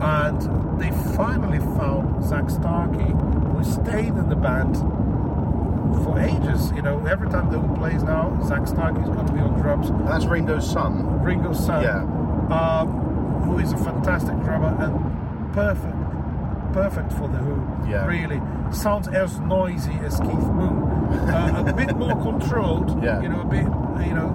and 0.00 0.40
they 0.78 0.90
finally 1.16 1.58
found 1.58 2.22
Zak 2.22 2.50
Starkey, 2.50 3.12
who 3.52 3.64
stayed 3.64 4.14
in 4.16 4.28
the 4.28 4.36
band 4.36 4.76
for 6.04 6.18
ages. 6.18 6.72
You 6.72 6.82
know, 6.82 7.04
every 7.06 7.28
time 7.30 7.50
the 7.50 7.58
Who 7.58 7.76
plays 7.76 8.02
now, 8.02 8.38
Zak 8.46 8.66
Starkey 8.66 9.00
is 9.02 9.08
going 9.08 9.26
to 9.26 9.32
be 9.32 9.40
on 9.40 9.58
drums. 9.60 9.90
And 9.90 10.06
that's 10.06 10.24
Ringo's 10.24 10.68
son. 10.70 11.22
Ringo's 11.22 11.64
son, 11.64 11.82
Yeah. 11.82 12.02
um, 12.54 12.88
who 13.44 13.58
is 13.58 13.72
a 13.72 13.76
fantastic 13.78 14.34
drummer 14.44 14.74
and 14.82 15.52
perfect, 15.52 15.96
perfect 16.72 17.12
for 17.12 17.28
the 17.28 17.38
Who. 17.38 17.90
Yeah. 17.90 18.06
Really 18.06 18.40
sounds 18.72 19.08
as 19.08 19.38
noisy 19.40 19.92
as 20.04 20.18
Keith 20.20 20.28
Moon, 20.30 20.82
uh, 21.30 21.64
a 21.66 21.72
bit 21.86 21.96
more 21.96 22.14
controlled. 22.22 23.02
Yeah. 23.02 23.20
You 23.22 23.28
know, 23.30 23.40
a 23.40 23.44
bit, 23.46 23.64
you 24.06 24.14
know, 24.14 24.28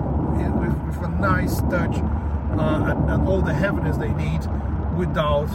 with, 0.59 0.97
with 0.99 1.09
a 1.09 1.11
nice 1.19 1.59
touch 1.61 1.95
uh, 2.57 2.85
and, 2.91 3.09
and 3.11 3.27
all 3.27 3.41
the 3.41 3.53
heaviness 3.53 3.97
they 3.97 4.11
need 4.13 4.41
without 4.97 5.47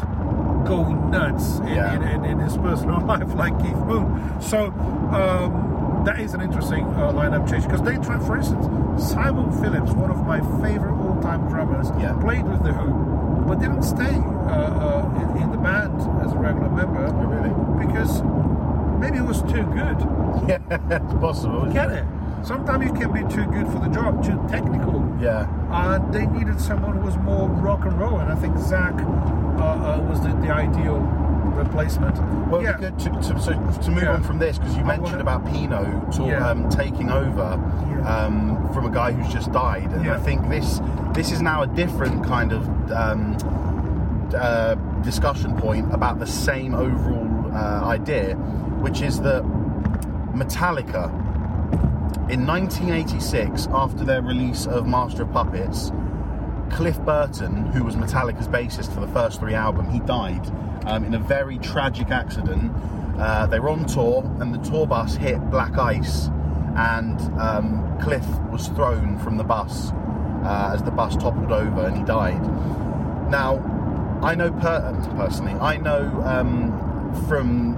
going 0.67 1.11
nuts 1.11 1.59
in, 1.61 1.69
Yeah. 1.69 1.95
in, 1.95 2.03
in, 2.03 2.25
in 2.25 2.39
his 2.41 2.57
personal 2.57 3.01
life 3.07 3.35
like 3.35 3.59
Keith 3.61 3.77
Moon. 3.77 4.41
So. 4.41 4.67
Um, 5.13 5.68
that 6.09 6.21
is 6.21 6.33
an 6.33 6.41
interesting 6.41 6.85
uh, 6.97 7.13
lineup 7.13 7.47
change 7.51 7.65
because 7.65 7.83
they 7.83 7.97
tried, 7.99 8.23
for 8.25 8.39
instance, 8.39 8.65
Simon 9.13 9.53
Phillips, 9.61 9.93
one 9.93 10.11
of 10.11 10.25
my 10.27 10.41
favorite 10.65 10.97
all-time 11.05 11.47
drummers, 11.51 11.89
Yeah. 12.01 12.15
played 12.19 12.45
with 12.49 12.63
the 12.65 12.73
Who, 12.73 13.45
but 13.47 13.59
didn't 13.61 13.83
stay 13.83 14.17
uh, 14.17 14.57
uh, 14.57 15.21
in, 15.37 15.43
in 15.43 15.51
the 15.51 15.59
band 15.59 16.01
as 16.25 16.33
a 16.33 16.39
regular 16.39 16.71
member 16.71 17.05
Oh, 17.05 17.27
really? 17.29 17.53
because 17.87 18.23
maybe 18.99 19.19
it 19.19 19.27
was 19.27 19.43
too 19.43 19.65
good. 19.81 19.99
Yeah, 20.49 20.59
it's 20.89 21.13
possible. 21.21 21.67
Get 21.71 21.91
it? 21.91 22.05
Sometimes 22.43 22.87
you 22.87 22.93
can 22.95 23.13
be 23.13 23.21
too 23.35 23.45
good 23.53 23.67
for 23.67 23.79
the 23.81 23.89
job, 23.89 24.25
too 24.25 24.41
technical. 24.49 25.05
Yeah. 25.21 25.45
And 25.71 26.15
they 26.15 26.25
needed 26.27 26.59
someone 26.59 26.97
who 26.97 27.05
was 27.05 27.17
more 27.19 27.49
rock 27.51 27.85
and 27.85 27.99
roll, 28.01 28.19
and 28.21 28.33
I 28.33 28.37
think 28.37 28.57
Zak 28.57 28.95
uh, 28.95 28.99
uh, 29.03 30.01
was 30.09 30.23
the, 30.23 30.29
the 30.41 30.49
ideal 30.51 31.01
replacement. 31.59 32.17
Well, 32.49 32.63
yeah. 32.63 32.77
good 32.79 32.99
to, 33.01 33.11
to, 33.11 33.41
so 33.41 33.53
to 33.53 33.91
move 33.91 34.05
Yeah. 34.05 34.15
on 34.15 34.23
from 34.23 34.39
this 34.39 34.59
because 34.59 34.77
you 34.77 34.85
mentioned 34.85 35.21
about 35.21 35.45
Pino 35.47 35.83
to, 36.13 36.23
Yeah. 36.25 36.49
um, 36.49 36.69
taking 36.71 37.11
over 37.11 37.43
um, 38.07 38.71
from 38.73 38.87
a 38.87 38.91
guy 38.91 39.13
who's 39.13 39.33
just 39.33 39.53
died, 39.53 39.91
and. 39.93 40.09
I 40.09 40.19
think 40.19 40.49
this 40.49 40.81
this 41.13 41.31
is 41.33 41.43
now 41.43 41.63
a 41.63 41.67
different 41.67 42.25
kind 42.25 42.53
of 42.53 42.63
um, 42.93 43.37
uh, 44.35 44.75
discussion 45.03 45.57
point 45.57 45.93
about 45.93 46.19
the 46.19 46.27
same 46.27 46.75
overall 46.75 47.53
uh, 47.55 47.85
idea, 47.85 48.35
which 48.81 49.01
is 49.03 49.21
that 49.23 49.43
Metallica 50.35 51.09
in 52.31 52.47
1986, 52.47 53.69
after 53.73 54.05
their 54.05 54.23
release 54.23 54.67
of 54.67 54.87
Master 54.87 55.23
of 55.23 55.33
Puppets, 55.33 55.93
Cliff 56.71 56.99
Burton, 57.01 57.67
who 57.73 57.83
was 57.85 57.97
Metallica's 57.97 58.49
bassist 58.49 58.93
for 58.93 59.01
the 59.01 59.09
first 59.09 59.41
three 59.41 59.55
albums, 59.55 59.93
he 59.93 60.01
died 60.01 60.45
um, 60.89 61.05
in 61.05 61.15
a 61.15 61.19
very 61.19 61.59
tragic 61.59 62.11
accident. 62.11 62.73
Uh, 63.19 63.47
they 63.47 63.61
were 63.61 63.69
on 63.69 63.85
tour, 63.87 64.25
and 64.41 64.55
the 64.55 64.71
tour 64.71 64.87
bus 64.87 65.15
hit 65.15 65.39
black 65.51 65.77
ice, 65.77 66.29
and 66.77 67.21
um, 67.41 67.99
Cliff 68.01 68.27
was 68.51 68.69
thrown 68.69 69.19
from 69.19 69.37
the 69.37 69.45
bus 69.45 69.93
uh, 70.45 70.71
as 70.73 70.83
the 70.83 70.91
bus 70.91 71.17
toppled 71.17 71.53
over, 71.53 71.87
and 71.87 71.97
he 71.97 72.05
died. 72.05 72.43
Now, 73.31 73.59
I 74.23 74.35
know 74.35 74.51
per- 74.51 74.93
personally, 75.17 75.53
I 75.61 75.77
know 75.77 76.07
um, 76.25 77.15
from 77.29 77.77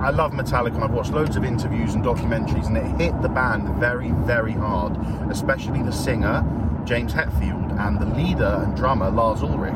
I 0.00 0.10
love 0.10 0.32
Metallica 0.32 0.74
and 0.74 0.82
I've 0.82 0.90
watched 0.90 1.12
loads 1.12 1.36
of 1.36 1.44
interviews 1.44 1.94
and 1.94 2.04
documentaries 2.04 2.66
and 2.66 2.76
it 2.76 3.00
hit 3.00 3.22
the 3.22 3.28
band 3.28 3.68
very, 3.78 4.10
very 4.10 4.50
hard, 4.50 4.96
especially 5.30 5.80
the 5.84 5.92
singer, 5.92 6.44
James 6.84 7.12
Hetfield, 7.12 7.78
and 7.78 8.00
the 8.00 8.06
leader 8.06 8.64
and 8.64 8.76
drummer, 8.76 9.10
Lars 9.10 9.42
Ulrich. 9.42 9.72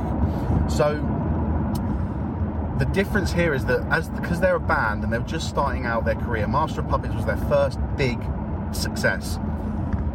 So 0.68 0.96
the 2.78 2.86
difference 2.86 3.32
here 3.32 3.54
is 3.54 3.64
that 3.66 3.80
as 3.90 4.08
because 4.10 4.40
they're 4.40 4.56
a 4.56 4.60
band 4.60 5.02
and 5.04 5.12
they 5.12 5.18
were 5.18 5.24
just 5.24 5.48
starting 5.48 5.86
out 5.86 6.04
their 6.04 6.14
career, 6.16 6.46
Master 6.46 6.80
of 6.80 6.88
Puppets 6.88 7.14
was 7.14 7.24
their 7.24 7.36
first 7.48 7.78
big 7.96 8.18
success. 8.72 9.38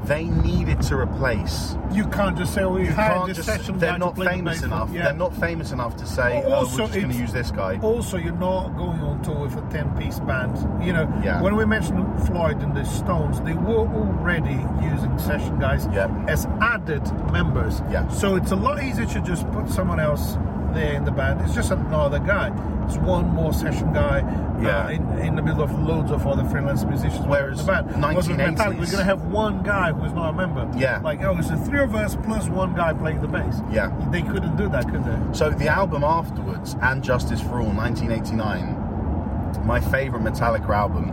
They 0.05 0.23
needed 0.23 0.81
to 0.83 0.97
replace. 0.97 1.77
You 1.91 2.07
can't 2.07 2.35
just 2.35 2.55
say, 2.55 2.61
"Well, 2.65 2.73
we 2.73 2.85
You 2.87 2.91
hired 2.91 3.13
can't 3.13 3.27
this 3.27 3.37
just. 3.37 3.47
session 3.49 3.77
They're 3.77 3.99
not 3.99 4.17
famous 4.17 4.63
enough. 4.63 4.89
Yeah. 4.91 5.03
They're 5.03 5.13
not 5.13 5.35
famous 5.35 5.71
enough 5.71 5.95
to 5.97 6.07
say, 6.07 6.41
Well, 6.43 6.53
"Oh, 6.53 6.71
we're 6.71 6.77
just 6.87 6.93
going 6.95 7.09
to 7.11 7.15
use 7.15 7.31
this 7.31 7.51
guy." 7.51 7.77
Also, 7.83 8.17
you're 8.17 8.33
not 8.33 8.75
going 8.75 8.99
on 9.01 9.21
tour 9.21 9.41
with 9.41 9.55
a 9.57 9.61
10 9.69 9.91
piece 9.97 10.19
band. 10.19 10.57
You 10.83 10.93
know, 10.93 11.07
Yeah. 11.23 11.39
when 11.39 11.55
we 11.55 11.65
mentioned 11.65 12.03
Floyd 12.25 12.63
and 12.63 12.75
the 12.75 12.83
Stones, 12.83 13.41
they 13.41 13.53
were 13.53 13.87
already 13.87 14.65
using 14.81 15.15
session 15.19 15.59
guys 15.59 15.87
Yeah. 15.93 16.07
as 16.27 16.47
added 16.61 17.03
members. 17.31 17.83
Yeah. 17.91 18.07
So 18.07 18.35
it's 18.37 18.51
a 18.51 18.55
lot 18.55 18.81
easier 18.81 19.05
to 19.05 19.21
just 19.21 19.49
put 19.51 19.69
someone 19.69 19.99
else 19.99 20.35
there 20.73 20.93
in 20.93 21.05
the 21.05 21.11
band. 21.11 21.41
It's 21.41 21.53
just 21.55 21.71
another 21.71 22.19
guy. 22.19 22.49
It's 22.85 22.97
one 22.97 23.27
more 23.29 23.53
session 23.53 23.93
guy 23.93 24.19
Yeah. 24.61 24.85
uh, 24.85 24.89
in, 24.89 25.17
in 25.19 25.35
the 25.35 25.41
middle 25.41 25.61
of 25.63 25.71
loads 25.79 26.11
of 26.11 26.25
other 26.27 26.43
freelance 26.49 26.83
musicians. 26.83 27.25
Whereas 27.25 27.59
the 27.59 27.71
band. 27.71 27.87
Whereas 28.01 28.27
with 28.27 28.37
1980s 28.37 28.55
Metallica, 28.55 28.69
we're 28.79 28.85
going 28.85 28.97
to 28.97 29.03
have 29.03 29.25
one 29.25 29.63
guy 29.63 29.91
who 29.93 30.03
is 30.05 30.13
not 30.13 30.29
a 30.29 30.33
member. 30.33 30.69
Yeah. 30.77 30.99
Like, 31.01 31.21
oh, 31.23 31.37
it's 31.37 31.49
the 31.49 31.57
three 31.57 31.79
of 31.79 31.95
us 31.95 32.15
plus 32.23 32.47
one 32.49 32.73
guy 32.75 32.93
playing 32.93 33.21
the 33.21 33.27
bass. 33.27 33.61
Yeah. 33.71 33.91
They 34.11 34.21
couldn't 34.21 34.55
do 34.57 34.67
that, 34.69 34.89
could 34.89 35.03
they? 35.05 35.17
So 35.37 35.49
the 35.51 35.67
album 35.67 36.03
afterwards, 36.03 36.75
and 36.81 37.03
Justice 37.03 37.41
for 37.41 37.59
All, 37.61 37.71
1989, 37.71 39.65
my 39.65 39.79
favourite 39.79 40.23
Metallica 40.25 40.69
album, 40.69 41.11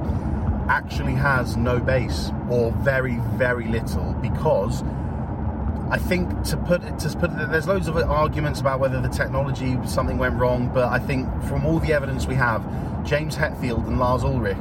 actually 0.68 1.14
has 1.14 1.56
no 1.56 1.78
bass 1.78 2.30
or 2.50 2.72
very, 2.72 3.16
very 3.36 3.66
little 3.68 4.12
because 4.20 4.82
I 5.90 5.98
think 5.98 6.42
to 6.44 6.56
put 6.56 6.82
it 6.84 6.98
to 7.00 7.08
put 7.18 7.30
it, 7.30 7.50
there's 7.50 7.66
loads 7.66 7.88
of 7.88 7.96
arguments 7.96 8.60
about 8.60 8.78
whether 8.78 9.00
the 9.00 9.08
technology 9.08 9.78
something 9.86 10.18
went 10.18 10.34
wrong, 10.36 10.70
but 10.72 10.88
I 10.92 10.98
think 10.98 11.26
from 11.44 11.64
all 11.64 11.78
the 11.78 11.92
evidence 11.94 12.26
we 12.26 12.34
have, 12.34 12.62
James 13.04 13.36
Hetfield 13.36 13.86
and 13.86 13.98
Lars 13.98 14.22
Ulrich, 14.22 14.58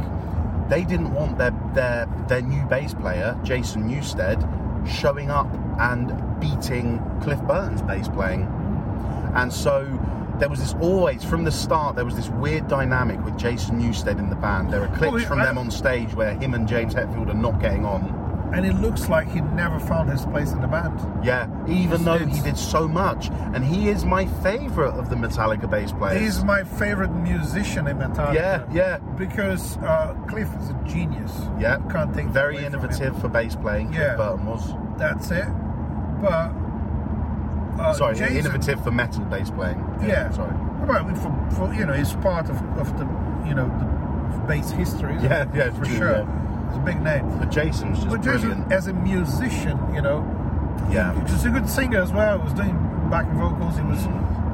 they 0.70 0.84
didn't 0.84 1.14
want 1.14 1.38
their 1.38 1.52
their 1.74 2.08
their 2.28 2.42
new 2.42 2.64
bass 2.68 2.94
player 2.94 3.38
Jason 3.44 3.90
Newsted 3.90 4.40
showing 4.88 5.30
up 5.30 5.48
and 5.80 6.08
beating 6.40 7.00
Cliff 7.22 7.42
Burton's 7.42 7.82
bass 7.82 8.08
playing. 8.08 8.44
And 9.36 9.52
so 9.52 9.84
there 10.40 10.50
was 10.50 10.60
this 10.60 10.76
always, 10.82 11.24
from 11.24 11.44
the 11.44 11.52
start, 11.52 11.96
there 11.96 12.06
was 12.06 12.16
this 12.16 12.30
weird 12.30 12.68
dynamic 12.68 13.24
with 13.26 13.38
Jason 13.38 13.82
Newsted 13.82 14.18
in 14.20 14.30
the 14.30 14.36
band. 14.36 14.72
There 14.72 14.82
are 14.84 14.88
clips 14.96 15.14
Well, 15.14 15.26
from 15.26 15.40
I- 15.42 15.46
them 15.46 15.58
on 15.58 15.72
stage 15.72 16.14
where 16.14 16.34
him 16.36 16.54
and 16.54 16.68
James 16.68 16.94
Hetfield 16.94 17.30
are 17.30 17.34
not 17.34 17.60
getting 17.60 17.86
on. 17.86 18.17
And 18.54 18.66
it 18.66 18.74
looks 18.76 19.10
like 19.10 19.28
he 19.30 19.42
never 19.42 19.78
found 19.80 20.10
his 20.10 20.26
place 20.26 20.52
in 20.54 20.62
the 20.62 20.68
band. 20.68 20.98
Yeah, 21.24 21.48
even 21.68 21.94
It's- 21.94 22.02
though 22.06 22.16
it's- 22.16 22.36
he 22.38 22.42
did 22.42 22.58
so 22.58 22.88
much. 22.88 23.30
And 23.54 23.64
he 23.64 23.90
is 23.90 24.06
my 24.06 24.26
favourite 24.42 24.94
of 24.94 25.10
the 25.10 25.16
Metallica 25.18 25.70
bass 25.70 25.92
players. 25.92 26.20
He's 26.22 26.44
my 26.46 26.64
favorite 26.64 27.12
musician 27.12 27.88
in 27.88 27.98
Metallica. 27.98 28.34
yeah, 28.34 28.62
yeah, 28.72 28.98
Because 29.18 29.78
uh, 29.80 30.14
Cliff 30.28 30.48
is 30.62 30.70
a 30.70 30.74
genius. 30.86 31.34
yeah. 31.60 31.78
Can't 31.92 32.14
take 32.14 32.26
that 32.28 32.34
Very 32.34 32.64
innovative 32.66 33.20
for 33.20 33.28
bass 33.28 33.56
playing, 33.56 33.88
Cliff 33.88 34.00
Yeah. 34.02 34.16
Burton 34.16 34.46
was. 34.46 34.74
That's 34.98 35.30
it. 35.32 35.46
But 36.22 36.52
uh, 37.80 37.94
Sorry, 37.94 38.16
Jason, 38.16 38.38
innovative 38.38 38.84
for 38.84 38.92
metal 38.92 39.24
bass 39.26 39.52
playing. 39.52 39.84
Yeah. 40.02 40.32
Sorry. 40.32 40.56
Well, 40.88 41.06
for, 41.16 41.50
for 41.56 41.74
you 41.74 41.86
know, 41.86 41.94
it's 41.94 42.14
part 42.14 42.50
of, 42.50 42.62
of 42.80 42.98
the 42.98 43.06
you 43.48 43.54
know 43.54 43.68
the 44.32 44.38
bass 44.48 44.72
history. 44.72 45.16
Yeah, 45.22 45.44
it? 45.44 45.50
yeah, 45.54 45.70
for 45.72 45.86
sure. 45.86 46.12
yeah. 46.20 46.44
It's 46.68 46.78
a 46.78 46.80
big 46.80 47.02
name. 47.02 47.38
But 47.40 47.50
Jason's 47.52 47.98
just 48.00 48.10
But 48.10 48.22
Jason, 48.22 48.50
brilliant. 48.50 48.72
as 48.72 48.88
a 48.88 48.94
musician, 48.94 49.80
you 49.94 50.02
know, 50.02 50.26
Yeah. 50.90 51.14
He's 51.26 51.44
a 51.46 51.50
good 51.50 51.68
singer 51.70 52.00
as 52.02 52.14
well. 52.14 52.38
He 52.38 52.44
was 52.46 52.54
doing 52.54 52.78
backing 53.10 53.34
vocals. 53.34 53.76
He 53.76 53.84
was, 53.84 54.06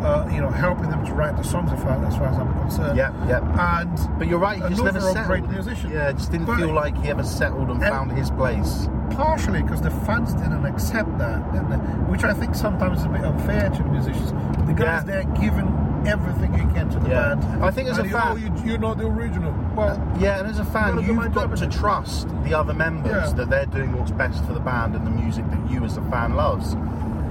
uh, 0.03 0.27
you 0.33 0.41
know, 0.41 0.49
helping 0.49 0.89
them 0.89 1.05
to 1.05 1.13
write 1.13 1.37
the 1.37 1.43
songs 1.43 1.71
as 1.71 1.79
far 1.83 2.03
as, 2.05 2.15
far 2.17 2.27
as 2.27 2.37
I'm 2.37 2.51
concerned. 2.59 2.97
Yeah, 2.97 3.11
yeah. 3.27 3.81
And 3.81 4.17
But 4.17 4.27
you're 4.27 4.39
right, 4.39 4.61
he 4.63 4.69
just 4.69 4.83
never 4.83 4.99
settled. 4.99 5.27
great 5.27 5.47
musician. 5.47 5.91
Yeah, 5.91 6.09
it 6.09 6.17
just 6.17 6.31
didn't 6.31 6.47
But- 6.47 6.57
feel 6.57 6.73
like 6.73 6.97
he 6.97 7.09
ever 7.09 7.23
settled 7.23 7.69
and, 7.69 7.83
And- 7.83 7.91
found 7.93 8.11
his 8.13 8.31
place. 8.31 8.89
partially 9.11 9.61
because 9.61 9.81
the 9.81 9.91
fans 9.91 10.33
didn't 10.33 10.65
accept 10.65 11.15
that, 11.19 11.51
didn't 11.53 11.69
they? 11.69 11.77
Which 12.11 12.23
I 12.23 12.33
think 12.33 12.55
sometimes 12.55 12.99
is 12.99 13.05
a 13.05 13.09
bit 13.09 13.23
unfair 13.23 13.69
to 13.69 13.83
musicians. 13.83 14.31
The 14.65 14.73
guys 14.73 14.85
Yeah. 14.85 15.01
there 15.03 15.23
giving 15.39 15.69
everything 16.07 16.51
he 16.53 16.65
can 16.73 16.89
to 16.89 16.99
the 16.99 17.09
Yeah. 17.09 17.35
band. 17.35 17.63
I 17.63 17.69
think 17.69 17.89
as 17.89 17.99
a 17.99 18.03
you, 18.03 18.09
fan- 18.09 18.53
oh, 18.57 18.65
you're 18.65 18.79
not 18.79 18.97
the 18.97 19.05
original. 19.07 19.53
Well, 19.75 19.99
Yeah, 20.19 20.39
and 20.39 20.47
as 20.47 20.59
a 20.59 20.65
fan, 20.65 20.95
Gotta 20.95 21.07
do 21.07 21.13
my 21.13 21.23
you've 21.25 21.33
got 21.33 21.55
to 21.57 21.67
trust 21.67 22.27
the 22.43 22.53
other 22.53 22.73
members 22.73 23.11
Yeah. 23.29 23.33
that 23.37 23.49
they're 23.49 23.65
doing 23.65 23.97
what's 23.97 24.11
best 24.11 24.43
for 24.45 24.53
the 24.53 24.59
band 24.59 24.95
and 24.95 25.05
the 25.05 25.11
music 25.11 25.49
that 25.49 25.69
you 25.71 25.83
as 25.83 25.97
a 25.97 26.01
fan 26.03 26.35
loves. 26.35 26.75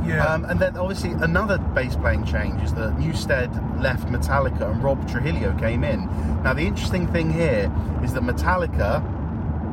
yeah. 0.05 0.25
Um, 0.27 0.45
and 0.47 0.59
then 0.59 0.77
obviously 0.77 1.13
another 1.13 1.59
bass 1.59 1.95
playing 1.95 2.25
change 2.25 2.61
is 2.63 2.75
that 2.75 2.97
Newsted 2.99 3.51
left 3.81 4.09
Metallica 4.09 4.71
and 4.73 4.83
Rob 4.83 5.09
Trujillo 5.09 5.53
came 5.59 5.85
in. 5.85 6.09
Now 6.43 6.55
the 6.55 6.67
interesting 6.67 7.07
thing 7.07 7.33
here 7.33 7.71
is 8.03 8.13
that 8.15 8.25
Metallica, 8.25 9.01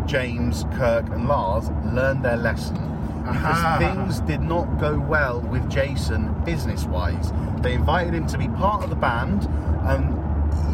James, 0.06 0.66
Kirk, 0.76 1.10
and 1.10 1.28
Lars 1.28 1.72
learned 1.92 2.24
their 2.24 2.38
lesson 2.38 2.76
because 3.26 3.58
Aha. 3.58 3.78
things 3.80 4.20
did 4.22 4.42
not 4.42 4.80
go 4.80 5.00
well 5.00 5.40
with 5.42 5.68
Jason 5.70 6.34
business 6.46 6.86
wise. 6.86 7.32
They 7.62 7.74
invited 7.74 8.14
him 8.14 8.28
to 8.28 8.38
be 8.38 8.48
part 8.50 8.84
of 8.84 8.90
the 8.92 8.96
band, 8.96 9.48
and 9.84 10.16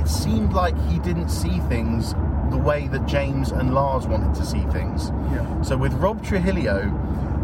it 0.05 0.09
seemed 0.09 0.53
like 0.53 0.77
he 0.87 0.99
didn't 0.99 1.29
see 1.29 1.59
things 1.61 2.13
the 2.51 2.57
way 2.57 2.87
that 2.89 3.05
James 3.07 3.51
and 3.51 3.73
Lars 3.73 4.05
wanted 4.07 4.35
to 4.35 4.45
see 4.45 4.61
things. 4.71 5.09
Yeah. 5.31 5.61
So 5.63 5.75
with 5.77 5.93
Rob 5.93 6.23
Trujillo, 6.23 6.91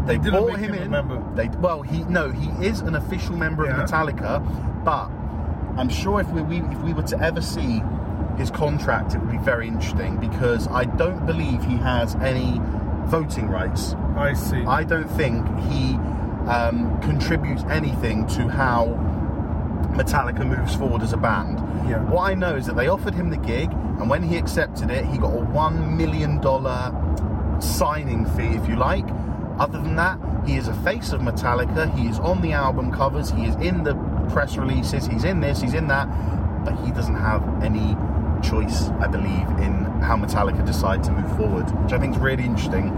they, 0.06 0.16
They 0.18 0.30
brought 0.30 0.58
him 0.58 0.72
him 0.72 0.82
in. 0.82 0.90
member. 0.90 1.22
They 1.34 1.48
well, 1.48 1.82
he 1.82 2.04
no, 2.04 2.30
he 2.30 2.48
is 2.66 2.80
an 2.80 2.94
official 2.94 3.36
member 3.36 3.64
Yeah. 3.66 3.82
of 3.82 3.90
Metallica, 3.90 4.40
but 4.84 5.10
I'm 5.78 5.88
sure 5.88 6.20
if 6.20 6.28
we, 6.30 6.42
we 6.42 6.58
if 6.60 6.78
we 6.82 6.92
were 6.92 7.02
to 7.04 7.20
ever 7.20 7.40
see 7.40 7.82
his 8.38 8.50
contract, 8.50 9.14
it 9.14 9.18
would 9.18 9.30
be 9.32 9.38
very 9.38 9.66
interesting 9.68 10.16
because 10.18 10.68
I 10.68 10.84
don't 10.84 11.26
believe 11.26 11.64
he 11.64 11.76
has 11.76 12.14
any 12.16 12.60
voting 13.06 13.48
rights. 13.48 13.94
I 14.16 14.34
see. 14.34 14.64
I 14.64 14.84
don't 14.84 15.08
think 15.10 15.46
he 15.70 15.94
um, 16.48 17.00
contributes 17.00 17.62
anything 17.64 18.26
to 18.28 18.48
how 18.48 18.84
Metallica 19.92 20.46
moves 20.46 20.74
forward 20.74 21.02
as 21.02 21.12
a 21.12 21.16
band. 21.16 21.58
Yeah. 21.88 22.02
What 22.04 22.30
I 22.30 22.34
know 22.34 22.56
is 22.56 22.66
that 22.66 22.76
they 22.76 22.88
offered 22.88 23.14
him 23.14 23.30
the 23.30 23.36
gig, 23.36 23.70
and 23.72 24.08
when 24.08 24.22
he 24.22 24.36
accepted 24.36 24.90
it, 24.90 25.04
he 25.06 25.18
got 25.18 25.32
a 25.34 25.40
one 25.40 25.96
million 25.96 26.40
dollar 26.40 26.92
signing 27.60 28.26
fee, 28.26 28.56
if 28.56 28.68
you 28.68 28.76
like. 28.76 29.04
Other 29.58 29.80
than 29.80 29.96
that, 29.96 30.18
he 30.46 30.56
is 30.56 30.68
a 30.68 30.74
face 30.82 31.12
of 31.12 31.20
Metallica. 31.20 31.94
He 31.96 32.08
is 32.08 32.18
on 32.18 32.40
the 32.40 32.52
album 32.52 32.90
covers. 32.90 33.30
He 33.30 33.44
is 33.44 33.54
in 33.56 33.84
the 33.84 33.94
press 34.30 34.56
releases. 34.56 35.06
He's 35.06 35.24
in 35.24 35.40
this. 35.40 35.60
He's 35.60 35.74
in 35.74 35.88
that. 35.88 36.08
But 36.64 36.74
he 36.84 36.90
doesn't 36.92 37.16
have 37.16 37.42
any 37.62 37.96
choice, 38.42 38.88
I 39.00 39.06
believe, 39.06 39.48
in 39.60 39.84
how 40.00 40.16
Metallica 40.16 40.64
decide 40.64 41.04
to 41.04 41.12
move 41.12 41.36
forward, 41.36 41.70
which 41.82 41.92
I 41.92 41.98
think 41.98 42.16
is 42.16 42.20
really 42.20 42.44
interesting. 42.44 42.90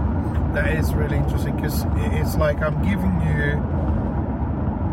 That 0.53 0.73
is 0.73 0.93
really 0.93 1.17
interesting 1.17 1.55
because 1.57 1.85
it's 1.97 2.35
like 2.37 2.61
I'm 2.61 2.81
giving 2.81 3.19
you 3.21 3.59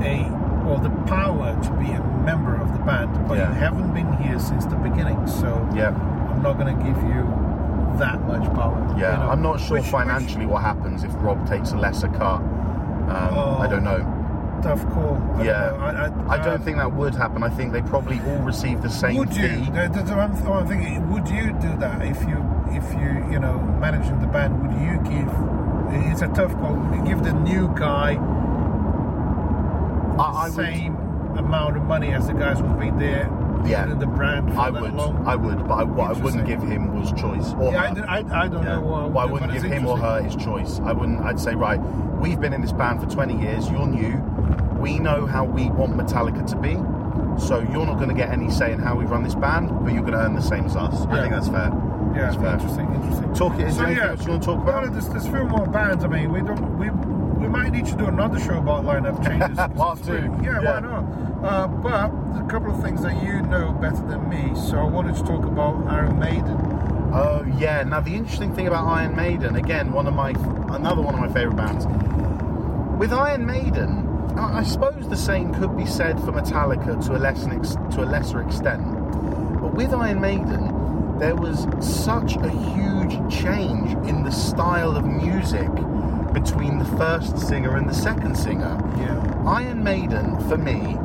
a 0.04 0.41
well 0.64 0.78
the 0.78 0.90
power 1.08 1.58
to 1.62 1.70
be 1.72 1.90
a 1.92 2.00
member 2.24 2.54
of 2.56 2.72
the 2.72 2.78
band, 2.84 3.10
but 3.28 3.36
Yeah. 3.38 3.48
you 3.48 3.54
haven't 3.54 3.92
been 3.94 4.12
here 4.14 4.38
since 4.38 4.64
the 4.66 4.76
beginning. 4.76 5.26
So 5.26 5.66
Yeah. 5.74 5.88
I'm 6.30 6.42
not 6.42 6.58
going 6.58 6.76
to 6.76 6.82
give 6.84 6.96
you 7.04 7.22
that 7.98 8.20
much 8.26 8.44
power. 8.54 8.78
Yeah, 8.96 9.12
you 9.12 9.18
know, 9.24 9.30
I'm 9.30 9.42
not 9.42 9.60
sure 9.60 9.78
which- 9.78 9.86
financially 9.90 10.46
what 10.46 10.62
happens 10.62 11.04
if 11.04 11.12
Rob 11.22 11.46
takes 11.46 11.72
a 11.72 11.76
lesser 11.76 12.08
cut. 12.08 12.40
Um, 12.40 13.34
Oh. 13.36 13.58
I 13.60 13.66
don't 13.66 13.84
know. 13.84 14.00
tough 14.62 14.88
call. 14.94 15.18
I 15.34 15.36
don't 15.38 15.44
Yeah. 15.46 15.72
I, 15.80 16.34
I, 16.34 16.34
I 16.34 16.44
don't 16.44 16.62
think 16.62 16.76
that 16.76 16.92
would 16.92 17.16
happen. 17.16 17.42
I 17.42 17.48
think 17.48 17.72
they 17.72 17.82
probably 17.82 18.20
all 18.28 18.38
receive 18.44 18.80
the 18.80 18.88
same 18.88 19.16
Would 19.16 19.34
you? 19.36 19.48
fee. 19.48 19.70
The 19.72 20.14
one, 20.14 20.32
the 20.36 20.50
one 20.50 20.66
thing. 20.68 21.10
Would 21.10 21.28
you 21.28 21.52
do 21.54 21.76
that 21.78 22.00
if 22.02 22.22
you 22.28 22.36
if 22.70 22.84
you 22.94 23.26
you 23.32 23.40
know 23.40 23.58
managing 23.80 24.20
the 24.20 24.28
band? 24.28 24.62
Would 24.62 24.72
you 24.80 24.98
give? 25.02 25.28
It's 26.12 26.22
a 26.22 26.28
tough 26.28 26.52
call. 26.60 26.74
Would 26.74 26.94
you 26.96 27.02
give 27.04 27.24
the 27.24 27.32
new 27.32 27.72
guy 27.74 28.14
I, 30.22 30.46
I 30.46 30.48
would. 30.50 30.54
same 30.54 30.96
amount 31.36 31.76
of 31.76 31.82
money 31.84 32.12
as 32.12 32.26
the 32.26 32.34
guys 32.34 32.58
who've 32.60 32.78
been 32.78 32.98
there? 32.98 33.30
Yeah. 33.64 33.84
in 33.90 33.98
the 34.00 34.06
brand 34.08 34.52
for 34.52 34.58
I 34.58 34.70
would. 34.70 34.92
long? 34.94 35.24
I 35.24 35.36
would. 35.36 35.68
But 35.68 35.74
I, 35.74 35.82
what 35.84 36.10
I 36.16 36.20
wouldn't 36.20 36.46
give 36.46 36.60
him 36.62 36.98
was 36.98 37.12
choice. 37.12 37.52
Or 37.54 37.72
yeah, 37.72 37.82
I, 37.82 37.88
her. 37.88 37.94
d- 37.94 38.00
I, 38.08 38.44
I 38.44 38.48
don't 38.48 38.64
Yeah. 38.64 38.74
know 38.74 38.80
what. 38.80 39.10
Well, 39.12 39.18
I 39.28 39.30
wouldn't 39.30 39.52
give 39.52 39.62
him 39.62 39.86
or 39.86 39.96
her 39.98 40.20
his 40.20 40.34
choice. 40.34 40.80
I 40.80 40.92
wouldn't. 40.92 41.20
I'd 41.20 41.38
say, 41.38 41.54
right, 41.54 41.78
we've 42.20 42.40
been 42.40 42.52
in 42.52 42.60
this 42.60 42.72
band 42.72 43.00
for 43.00 43.08
20 43.08 43.38
years. 43.40 43.70
You're 43.70 43.86
new. 43.86 44.16
We 44.80 44.98
know 44.98 45.26
how 45.26 45.44
we 45.44 45.70
want 45.70 45.96
Metallica 45.96 46.44
to 46.50 46.56
be. 46.56 46.74
So 47.40 47.60
you're 47.60 47.86
not 47.86 47.96
going 47.98 48.08
to 48.08 48.14
get 48.16 48.30
any 48.30 48.50
say 48.50 48.72
in 48.72 48.80
how 48.80 48.96
we 48.96 49.04
run 49.04 49.22
this 49.22 49.36
band, 49.36 49.68
but 49.84 49.92
you're 49.92 50.02
going 50.02 50.14
to 50.14 50.18
earn 50.18 50.34
the 50.34 50.42
same 50.42 50.64
as 50.66 50.74
us. 50.76 51.06
I 51.06 51.20
think 51.22 51.32
that's 51.32 51.48
fair. 51.48 51.70
Yeah, 52.14 52.30
that's 52.30 52.36
fair. 52.36 52.52
interesting, 52.54 52.94
interesting. 52.96 53.34
Talk 53.34 53.54
it. 53.60 53.68
Is 53.68 53.76
So, 53.76 53.82
there 53.82 53.92
yeah. 53.92 54.08
else 54.10 54.24
you 54.24 54.30
want 54.32 54.42
to 54.42 54.46
talk 54.46 54.60
about? 54.62 54.92
there's, 54.92 55.08
there's 55.08 55.24
a 55.24 55.30
few 55.30 55.44
more 55.44 55.66
bands. 55.66 56.04
I 56.04 56.08
mean, 56.08 56.32
we 56.32 56.40
don't. 56.42 56.78
We 56.78 56.90
we 57.42 57.48
might 57.48 57.72
need 57.72 57.86
to 57.86 57.96
do 57.96 58.06
another 58.06 58.38
show 58.40 58.58
about 58.58 58.84
lineup 58.84 59.22
changes. 59.24 59.58
Part 59.76 60.02
two. 60.04 60.14
Yeah, 60.42 60.60
Yeah. 60.62 60.72
why 60.72 60.80
not? 60.80 61.04
Uh, 61.44 61.66
but 61.68 62.40
a 62.40 62.46
couple 62.48 62.72
of 62.74 62.82
things 62.82 63.02
that 63.02 63.20
you 63.22 63.42
know 63.42 63.72
better 63.72 64.02
than 64.06 64.28
me. 64.28 64.52
So 64.68 64.78
I 64.78 64.84
wanted 64.84 65.16
to 65.16 65.22
talk 65.24 65.44
about 65.44 65.84
Iron 65.88 66.18
Maiden. 66.18 66.56
Oh 67.12 67.44
yeah. 67.58 67.82
Now 67.82 68.00
the 68.00 68.14
interesting 68.14 68.54
thing 68.54 68.68
about 68.68 68.86
Iron 68.86 69.16
Maiden, 69.16 69.56
again, 69.56 69.92
one 69.92 70.06
of 70.06 70.14
my 70.14 70.30
another 70.30 71.02
one 71.02 71.14
of 71.14 71.20
my 71.20 71.28
favourite 71.28 71.56
bands. 71.56 71.84
With 72.98 73.12
Iron 73.12 73.44
Maiden, 73.44 74.06
I 74.36 74.60
I 74.60 74.62
suppose 74.62 75.08
the 75.08 75.16
same 75.16 75.52
could 75.54 75.76
be 75.76 75.84
said 75.86 76.18
for 76.20 76.32
Metallica 76.32 77.04
to 77.06 77.16
a 77.16 77.18
lesser 77.18 77.52
ex- 77.52 77.76
to 77.94 78.02
a 78.04 78.06
lesser 78.06 78.40
extent. 78.40 78.82
But 79.60 79.74
with 79.74 79.92
Iron 79.92 80.20
Maiden, 80.20 81.18
there 81.18 81.34
was 81.34 81.66
such 81.80 82.36
a 82.36 82.48
huge 82.48 83.14
change 83.42 83.90
in 84.08 84.22
the 84.22 84.30
style 84.30 84.96
of 84.96 85.04
music 85.04 85.68
between 86.32 86.78
the 86.78 86.84
first 86.96 87.38
singer 87.38 87.76
and 87.76 87.88
the 87.88 87.94
second 87.94 88.36
singer. 88.36 88.78
Yeah. 88.96 89.44
Iron 89.46 89.82
Maiden, 89.82 90.38
for 90.48 90.56
me, 90.56 90.96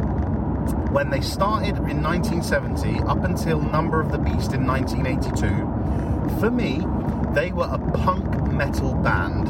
when 0.91 1.09
they 1.09 1.21
started 1.21 1.77
in 1.89 2.01
1970 2.01 2.99
up 3.01 3.23
until 3.23 3.59
Number 3.59 3.99
of 4.01 4.11
the 4.11 4.17
Beast 4.17 4.53
in 4.53 4.65
1982, 4.65 6.39
for 6.39 6.51
me, 6.51 6.85
they 7.33 7.51
were 7.51 7.67
a 7.69 7.77
punk 7.97 8.51
metal 8.51 8.93
band. 8.95 9.47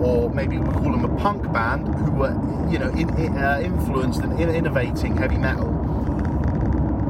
Or 0.00 0.28
maybe 0.30 0.58
we 0.58 0.70
call 0.72 0.92
them 0.92 1.04
a 1.04 1.16
punk 1.16 1.50
band 1.52 1.88
who 1.88 2.12
were, 2.12 2.34
you 2.70 2.78
know, 2.78 2.90
in, 2.90 3.16
in, 3.18 3.36
uh, 3.36 3.60
influenced 3.62 4.20
and 4.20 4.38
in, 4.40 4.50
innovating 4.50 5.16
heavy 5.16 5.38
metal. 5.38 5.72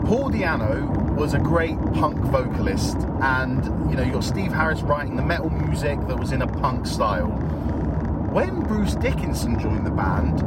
Paul 0.06 0.30
Di'Anno 0.30 1.14
was 1.14 1.34
a 1.34 1.38
great 1.38 1.76
punk 1.94 2.18
vocalist, 2.18 2.96
and 3.22 3.64
you 3.90 3.96
know, 3.96 4.02
you 4.02 4.12
got 4.12 4.24
Steve 4.24 4.52
Harris 4.52 4.82
writing 4.82 5.16
the 5.16 5.22
metal 5.22 5.50
music 5.50 5.98
that 6.08 6.18
was 6.18 6.32
in 6.32 6.42
a 6.42 6.46
punk 6.46 6.86
style 6.86 7.30
when 8.34 8.62
Bruce 8.62 8.96
Dickinson 8.96 9.60
joined 9.60 9.86
the 9.86 9.92
band, 9.92 10.42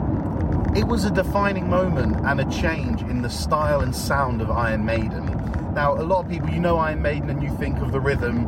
it 0.78 0.84
was 0.84 1.06
a 1.06 1.10
defining 1.10 1.70
moment 1.70 2.18
and 2.26 2.42
a 2.42 2.52
change 2.52 3.02
in 3.04 3.22
the 3.22 3.30
style 3.30 3.80
and 3.80 3.96
sound 3.96 4.42
of 4.42 4.52
Iron 4.52 4.84
Maiden. 4.84 5.26
Now, 5.74 5.94
a 5.94 6.04
lot 6.04 6.26
of 6.26 6.30
people, 6.30 6.50
you 6.50 6.60
know 6.60 6.78
Iron 6.80 7.02
Maiden 7.02 7.30
and 7.30 7.42
you 7.42 7.50
think 7.56 7.78
of 7.78 7.94
the 7.94 8.02
rhythm, 8.02 8.46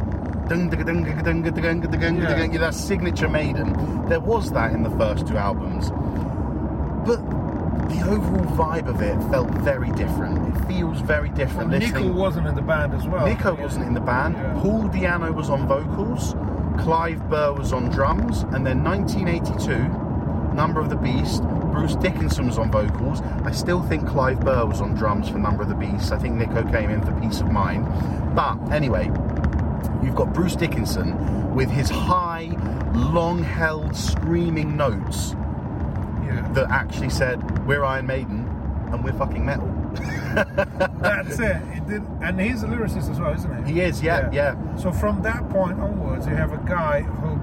yeah. 2.52 2.60
that 2.60 2.74
signature 2.74 3.30
Maiden. 3.30 3.74
There 4.10 4.20
was 4.20 4.52
that 4.52 4.74
in 4.74 4.84
the 4.84 4.92
first 4.98 5.26
two 5.26 5.38
albums. 5.38 5.90
But 7.08 7.22
the 7.88 8.02
overall 8.10 8.46
vibe 8.58 8.90
of 8.90 9.02
it 9.02 9.16
felt 9.32 9.50
very 9.60 9.90
different. 9.92 10.54
It 10.54 10.68
feels 10.68 11.00
very 11.00 11.30
different. 11.30 11.70
Well, 11.70 11.80
Nicko 11.80 12.12
wasn't 12.12 12.48
in 12.48 12.56
the 12.56 12.62
band 12.62 12.94
as 12.94 13.08
well. 13.08 13.26
Nicko 13.26 13.56
yeah. 13.56 13.64
wasn't 13.64 13.86
in 13.86 13.94
the 13.94 14.02
band. 14.02 14.36
Yeah. 14.36 14.60
Paul 14.62 14.90
Di'Anno 14.90 15.34
was 15.34 15.50
on 15.50 15.66
vocals. 15.66 16.36
Clive 16.84 17.30
Burr 17.30 17.54
was 17.54 17.74
on 17.74 17.90
drums. 17.90 18.44
And 18.54 18.66
then 18.66 18.84
1982, 18.84 20.56
Number 20.56 20.82
of 20.82 20.90
the 20.90 20.96
Beast, 20.98 21.44
Bruce 21.72 21.96
Dickinson 21.96 22.48
was 22.48 22.58
on 22.58 22.72
vocals. 22.72 23.22
I 23.46 23.52
still 23.52 23.82
think 23.84 24.08
Clive 24.08 24.40
Burr 24.42 24.66
was 24.66 24.82
on 24.82 24.96
drums 24.96 25.30
for 25.30 25.38
Number 25.38 25.64
of 25.64 25.70
the 25.70 25.76
Beast. 25.76 26.12
I 26.12 26.18
think 26.18 26.36
Nicko 26.36 26.64
came 26.72 26.90
in 26.90 27.02
for 27.02 27.12
Piece 27.22 27.40
of 27.40 27.52
Mind. 27.52 27.86
But 28.36 28.58
anyway, 28.72 29.06
you've 30.04 30.16
got 30.16 30.34
Bruce 30.34 30.56
Dickinson 30.56 31.54
with 31.54 31.70
his 31.70 31.90
high, 31.90 32.50
long 32.94 33.44
held, 33.44 33.96
screaming 33.96 34.76
notes 34.76 35.36
Yeah. 36.26 36.48
that 36.54 36.70
actually 36.72 37.10
said, 37.10 37.66
We're 37.68 37.84
Iron 37.84 38.08
Maiden 38.08 38.48
and 38.92 39.04
we're 39.04 39.14
fucking 39.14 39.46
metal. 39.46 39.68
That's 41.02 41.40
it. 41.40 41.58
it 41.76 41.88
did, 41.88 42.04
and 42.22 42.40
he's 42.40 42.64
a 42.64 42.68
lyricist 42.68 43.10
as 43.10 43.20
well, 43.20 43.34
isn't 43.34 43.66
he? 43.66 43.74
He 43.74 43.82
is, 43.82 44.02
yeah, 44.02 44.30
yeah. 44.32 44.56
So 44.76 44.92
from 44.92 45.22
that 45.24 45.50
point 45.50 45.80
onwards, 45.80 46.28
you 46.28 46.36
have 46.36 46.54
a 46.54 46.58
guy 46.70 47.02
who 47.02 47.36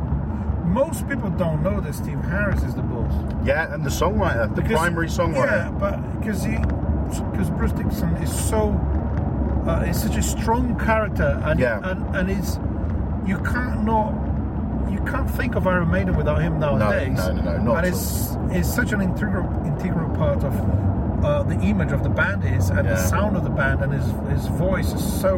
most 0.68 1.08
people 1.08 1.30
don't 1.30 1.62
know 1.62 1.80
that 1.80 1.94
Steve 1.94 2.20
Harris 2.24 2.62
is 2.62 2.74
the 2.74 2.82
boss. 2.82 3.12
Yeah, 3.44 3.72
and 3.72 3.84
the 3.84 3.90
songwriter, 3.90 4.48
the 4.54 4.62
Because- 4.62 4.78
primary 4.78 5.08
songwriter. 5.08 5.46
Yeah, 5.66 5.70
but 5.78 6.20
because 6.20 6.44
he, 6.44 6.56
because 7.32 7.50
Bruce 7.50 7.72
Dickinson 7.72 8.14
is 8.16 8.32
so, 8.32 8.70
uh, 9.66 9.84
is 9.88 10.00
such 10.00 10.16
a 10.16 10.22
strong 10.22 10.78
character, 10.78 11.40
and 11.44 11.58
Yeah. 11.60 11.80
and 11.82 12.16
and 12.16 12.30
is, 12.30 12.58
you 13.26 13.38
can't 13.38 13.84
not, 13.84 14.12
you 14.90 14.98
can't 15.00 15.28
think 15.30 15.56
of 15.56 15.66
Iron 15.66 15.90
Maiden 15.90 16.16
without 16.16 16.40
him 16.42 16.58
nowadays. 16.60 17.16
no, 17.16 17.32
no, 17.32 17.42
no, 17.42 17.58
not 17.62 17.76
And 17.84 17.86
it's 17.94 18.36
it's 18.50 18.72
such 18.72 18.92
an 18.92 19.00
integral 19.00 19.48
integral 19.66 20.08
part 20.16 20.44
of. 20.44 20.54
Uh, 21.22 21.42
the 21.42 21.58
image 21.60 21.92
of 21.92 22.02
the 22.02 22.08
band 22.10 22.44
is, 22.44 22.70
and 22.70 22.86
the 22.88 22.96
sound 22.96 23.36
of 23.36 23.44
the 23.44 23.50
band, 23.50 23.80
and 23.82 23.92
his 23.92 24.04
his 24.30 24.46
voice 24.56 24.92
is 24.92 25.20
so 25.20 25.36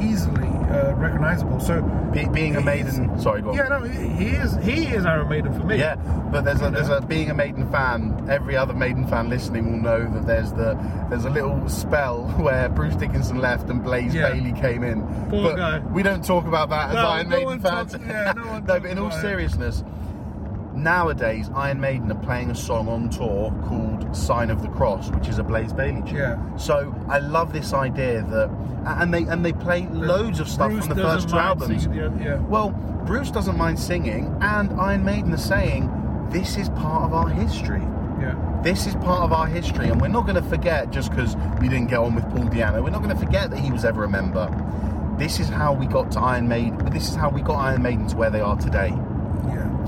easily 0.00 0.48
uh, 0.48 0.94
recognizable. 0.94 1.60
So, 1.60 1.82
Be, 2.12 2.26
being 2.28 2.56
a 2.56 2.60
Maiden, 2.60 3.18
sorry, 3.20 3.42
go 3.42 3.50
on. 3.50 3.56
yeah, 3.56 3.68
no, 3.68 3.82
he 3.82 4.28
is 4.28 4.56
he 4.62 4.86
is 4.86 5.04
Iron 5.04 5.28
Maiden 5.28 5.52
for 5.58 5.64
me. 5.66 5.76
Yeah, 5.78 5.96
but 6.32 6.44
there's 6.44 6.60
a 6.62 6.70
there's 6.70 6.88
a 6.88 7.00
being 7.02 7.30
a 7.30 7.34
Maiden 7.34 7.70
fan. 7.70 8.26
Every 8.30 8.56
other 8.56 8.72
Maiden 8.74 9.06
fan 9.06 9.28
listening 9.28 9.70
will 9.72 9.80
know 9.80 10.08
that 10.12 10.26
there's 10.26 10.52
the 10.52 10.74
there's 11.10 11.24
a 11.24 11.30
little 11.30 11.68
spell 11.68 12.24
where 12.38 12.68
Bruce 12.68 12.96
Dickinson 12.96 13.38
left 13.40 13.68
and 13.68 13.82
Blaze 13.82 14.14
Yeah. 14.14 14.30
Bayley 14.32 14.52
came 14.52 14.82
in. 14.84 15.02
Poor 15.28 15.50
but 15.50 15.56
guy. 15.56 15.78
We 15.80 16.02
don't 16.02 16.24
talk 16.24 16.46
about 16.46 16.70
that 16.70 16.90
as 16.90 16.94
No, 16.96 17.06
Iron 17.08 17.28
no 17.28 17.36
Maiden 17.36 17.46
one 17.46 17.60
fans. 17.60 17.92
talks- 17.92 18.04
yeah, 18.06 18.32
no 18.36 18.46
one 18.46 18.62
but 18.62 18.84
in 18.86 18.98
all 18.98 19.10
seriousness. 19.10 19.80
it. 19.80 19.86
Nowadays 20.82 21.50
Iron 21.54 21.80
Maiden 21.80 22.10
are 22.10 22.22
playing 22.22 22.50
a 22.50 22.54
song 22.54 22.88
on 22.88 23.10
tour 23.10 23.52
called 23.66 24.16
"Sign 24.16 24.50
of 24.50 24.62
the 24.62 24.68
Cross," 24.68 25.10
which 25.10 25.28
is 25.28 25.38
a 25.38 25.42
Blaze 25.42 25.72
Bayley 25.72 26.02
tune. 26.02 26.16
Yeah. 26.16 26.56
So 26.56 26.94
I 27.08 27.18
love 27.18 27.52
this 27.52 27.72
idea 27.72 28.22
that, 28.22 28.50
and 28.86 29.12
they 29.12 29.24
and 29.24 29.44
they 29.44 29.52
play 29.52 29.86
loads 29.88 30.40
of 30.40 30.48
stuff 30.48 30.70
Bruce 30.70 30.86
from 30.86 30.96
the 30.96 31.02
first 31.02 31.28
two 31.28 31.36
albums. 31.38 31.86
yeah. 31.92 32.36
Well, 32.48 32.70
Bruce 33.04 33.30
doesn't 33.30 33.56
mind 33.56 33.78
singing, 33.78 34.34
and 34.40 34.72
Iron 34.80 35.04
Maiden 35.04 35.32
are 35.34 35.36
saying 35.38 35.90
this 36.30 36.56
is 36.56 36.68
part 36.70 37.04
of 37.04 37.12
our 37.12 37.28
history. 37.28 37.82
yeah. 38.20 38.34
This 38.62 38.86
is 38.86 38.94
part 38.96 39.22
of 39.22 39.32
our 39.32 39.46
history, 39.46 39.88
and 39.88 40.00
we're 40.00 40.08
not 40.08 40.26
going 40.26 40.42
to 40.42 40.48
forget 40.48 40.90
just 40.90 41.10
because 41.10 41.34
we 41.60 41.68
didn't 41.68 41.88
get 41.88 41.98
on 41.98 42.14
with 42.14 42.24
Paul 42.24 42.44
Di'Anno. 42.44 42.82
We're 42.84 42.90
not 42.90 43.02
going 43.02 43.16
to 43.16 43.22
forget 43.24 43.50
that 43.50 43.58
he 43.58 43.70
was 43.72 43.84
ever 43.86 44.04
a 44.04 44.08
member. 44.08 44.48
This 45.18 45.40
is 45.40 45.48
how 45.48 45.72
we 45.72 45.86
got 45.86 46.10
to 46.12 46.20
Iron 46.20 46.46
Maiden. 46.48 46.76
This 46.90 47.08
is 47.08 47.14
how 47.16 47.30
we 47.30 47.40
got 47.42 47.56
Iron 47.56 47.82
Maiden 47.82 48.06
to 48.08 48.16
where 48.16 48.30
they 48.30 48.40
are 48.40 48.56
today. 48.56 48.92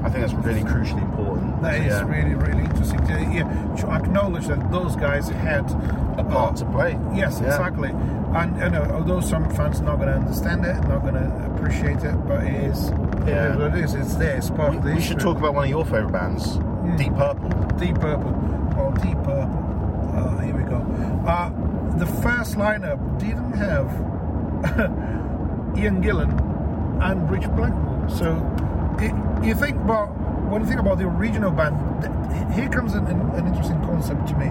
I 0.05 0.11
think 0.11 0.21
that's 0.27 0.33
really 0.35 0.63
crucially 0.63 1.03
important. 1.03 1.63
That 1.63 1.77
So, 1.77 1.83
is 1.83 1.87
yeah, 1.93 2.03
really, 2.09 2.35
really 2.35 2.65
interesting 2.65 2.99
to, 3.07 3.13
yeah, 3.33 3.77
to 3.81 3.91
acknowledge 3.93 4.47
that 4.49 4.71
those 4.73 4.97
guys 4.97 5.29
had 5.29 5.71
a 6.19 6.25
part 6.25 6.57
to 6.57 6.65
play. 6.67 6.99
Yes, 7.15 7.39
Yeah. 7.41 7.47
exactly. 7.49 7.91
And 8.35 8.57
you 8.61 8.71
know, 8.71 8.83
although 8.93 9.21
some 9.21 9.49
fans 9.51 9.81
are 9.81 9.85
not 9.85 9.97
going 9.97 10.09
to 10.09 10.15
understand 10.17 10.65
it, 10.65 10.75
not 10.89 11.03
going 11.03 11.15
to 11.15 11.53
appreciate 11.55 12.03
it, 12.03 12.17
but 12.27 12.43
it 12.45 12.55
is, 12.55 12.91
Yeah. 13.27 13.57
it 13.67 13.75
is. 13.77 13.95
It's 13.95 14.15
there. 14.17 14.37
It's 14.37 14.51
part 14.51 14.71
We, 14.73 14.77
of 14.79 14.85
the 14.85 14.95
we 14.95 15.01
should 15.01 15.21
talk 15.21 15.39
about 15.39 15.55
one 15.55 15.65
of 15.65 15.71
your 15.71 15.85
favourite 15.85 16.13
bands, 16.13 16.57
Hmm. 16.57 16.97
Deep 16.97 17.15
Purple. 17.15 17.51
Deep 17.79 17.95
Purple. 18.01 18.35
Oh, 18.79 18.91
Deep 19.03 19.19
Purple. 19.23 20.13
Uh, 20.17 20.39
here 20.41 20.57
we 20.57 20.65
go. 20.65 20.79
Uh, 21.27 21.51
the 21.99 22.07
first 22.07 22.57
lineup 22.57 22.99
didn't 23.21 23.53
have 23.53 23.87
Ian 25.79 26.03
Gillan 26.03 26.33
and 27.03 27.31
Rich 27.31 27.49
Blackmore. 27.53 28.09
So 28.09 28.35
it, 29.01 29.45
you 29.45 29.55
think 29.55 29.77
about 29.77 30.09
when 30.51 30.63
you 30.63 30.69
think 30.69 30.81
about 30.81 30.99
the 30.99 31.07
original 31.07 31.51
band, 31.51 31.77
th- 32.03 32.55
here 32.55 32.69
comes 32.69 32.95
an, 32.95 33.07
an, 33.07 33.47
interesting 33.47 33.81
concept 33.83 34.27
to 34.29 34.37
me: 34.37 34.49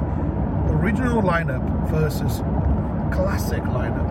original 0.73 1.21
lineup 1.21 1.61
versus 1.89 2.39
classic 3.13 3.61
lineup. 3.63 4.09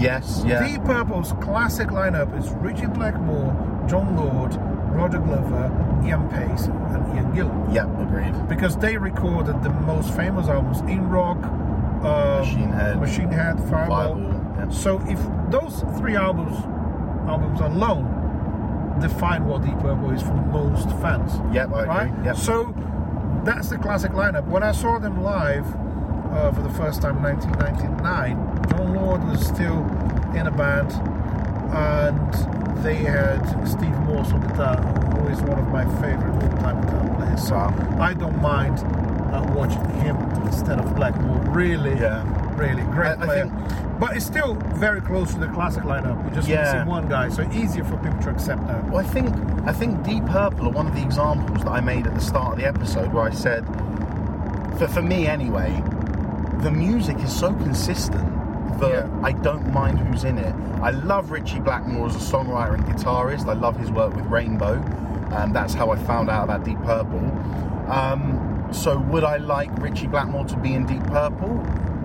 Yes, 0.00 0.42
yeah. 0.46 0.66
Deep 0.66 0.84
Purple's 0.84 1.32
classic 1.34 1.88
lineup 1.88 2.36
is 2.38 2.50
Ritchie 2.52 2.86
Blackmore, 2.86 3.52
Jon 3.88 4.16
Lord, 4.16 4.54
Roger 4.94 5.18
Glover, 5.18 5.70
Ian 6.04 6.28
Paice, 6.30 6.66
and 6.66 7.14
Ian 7.14 7.32
Gillan 7.32 7.74
Yeah, 7.74 7.84
agreed. 8.00 8.48
because 8.48 8.76
they 8.76 8.96
recorded 8.96 9.62
the 9.62 9.70
most 9.70 10.14
famous 10.16 10.48
albums 10.48 10.80
in 10.90 11.08
rock, 11.08 11.38
uh, 12.02 12.42
Machine 12.42 12.72
Head. 12.72 13.00
Machine 13.00 13.28
Head, 13.28 13.58
Fireball. 13.68 14.14
Fireball, 14.16 14.54
yeah. 14.56 14.68
So 14.70 15.00
if 15.06 15.20
those 15.50 15.80
three 15.98 16.16
albums, 16.16 16.56
albums 17.28 17.60
alone, 17.60 18.11
define 19.02 19.44
what 19.46 19.62
Deep 19.62 19.78
Purple 19.80 20.10
is 20.10 20.22
for 20.22 20.32
most 20.34 20.88
fans, 21.02 21.32
Yep, 21.54 21.72
I 21.74 21.80
agree. 21.82 21.86
right? 21.88 22.24
Yep. 22.24 22.36
So 22.36 22.74
that's 23.44 23.68
the 23.68 23.76
classic 23.78 24.12
lineup. 24.12 24.46
When 24.46 24.62
I 24.62 24.72
saw 24.72 24.98
them 24.98 25.22
live 25.22 25.66
uh, 26.32 26.50
for 26.52 26.62
the 26.62 26.70
first 26.70 27.02
time 27.02 27.16
in 27.18 27.22
1999, 27.24 28.68
Jon 28.70 28.94
Lord 28.94 29.24
was 29.24 29.44
still 29.46 29.80
in 30.34 30.46
a 30.46 30.50
band, 30.50 30.92
and 31.74 32.82
they 32.84 32.96
had 32.96 33.42
Steve 33.68 33.96
Morse 34.00 34.32
on 34.32 34.40
guitar, 34.48 34.76
who 34.76 35.28
is 35.28 35.40
one 35.42 35.58
of 35.58 35.68
my 35.68 35.84
favorite 36.00 36.32
all-time 36.42 36.80
guitar 36.82 37.16
players. 37.16 37.46
So 37.48 37.56
I 38.00 38.14
don't 38.14 38.40
mind 38.40 38.78
uh, 39.32 39.44
watching 39.54 39.84
him 40.00 40.16
instead 40.46 40.78
of 40.78 40.94
Blackmore. 40.96 41.38
Really, 41.50 41.98
Yeah. 41.98 42.24
Really 42.68 42.82
great 42.84 43.18
I- 43.18 43.24
I 43.24 43.26
think- 43.26 43.52
but 44.00 44.16
it's 44.16 44.26
still 44.26 44.54
very 44.74 45.00
close 45.00 45.32
to 45.34 45.38
the 45.40 45.46
classic 45.48 45.84
lineup. 45.84 46.20
You're 46.24 46.34
just 46.34 46.48
Yeah. 46.48 46.62
missing 46.72 46.86
one 46.88 47.06
guy, 47.08 47.28
so 47.28 47.42
easier 47.52 47.84
for 47.84 47.96
people 47.98 48.18
to 48.22 48.30
accept 48.30 48.66
that. 48.66 48.88
Well, 48.90 48.98
I 49.00 49.04
think 49.04 49.28
I 49.66 49.72
think 49.72 50.02
Deep 50.02 50.26
Purple 50.26 50.66
are 50.66 50.72
one 50.72 50.86
of 50.88 50.94
the 50.94 51.02
examples 51.02 51.62
that 51.62 51.70
I 51.70 51.80
made 51.80 52.06
at 52.06 52.14
the 52.14 52.20
start 52.20 52.54
of 52.54 52.58
the 52.58 52.66
episode 52.66 53.12
where 53.12 53.22
I 53.24 53.30
said, 53.30 53.64
for 54.76 54.88
for 54.88 55.02
me 55.02 55.26
anyway, 55.28 55.82
the 56.58 56.70
music 56.70 57.18
is 57.22 57.30
so 57.32 57.52
consistent 57.52 58.26
that 58.80 58.90
Yeah. 58.90 59.06
I 59.22 59.32
don't 59.32 59.72
mind 59.72 59.98
who's 60.00 60.24
in 60.24 60.38
it. 60.38 60.54
I 60.82 60.90
love 60.90 61.30
Ritchie 61.30 61.60
Blackmore 61.60 62.06
as 62.06 62.16
a 62.16 62.18
songwriter 62.36 62.74
and 62.74 62.84
guitarist. 62.86 63.48
I 63.48 63.52
love 63.52 63.76
his 63.76 63.92
work 63.92 64.14
with 64.16 64.26
Rainbow, 64.26 64.80
and 65.32 65.54
that's 65.54 65.74
how 65.74 65.90
I 65.92 65.96
found 65.96 66.28
out 66.28 66.44
about 66.44 66.64
Deep 66.64 66.82
Purple. 66.82 67.22
Um, 67.88 68.66
so, 68.72 68.98
would 68.98 69.22
I 69.22 69.36
like 69.36 69.70
Ritchie 69.80 70.08
Blackmore 70.08 70.44
to 70.46 70.56
be 70.56 70.74
in 70.74 70.86
Deep 70.86 71.04
Purple? 71.06 71.60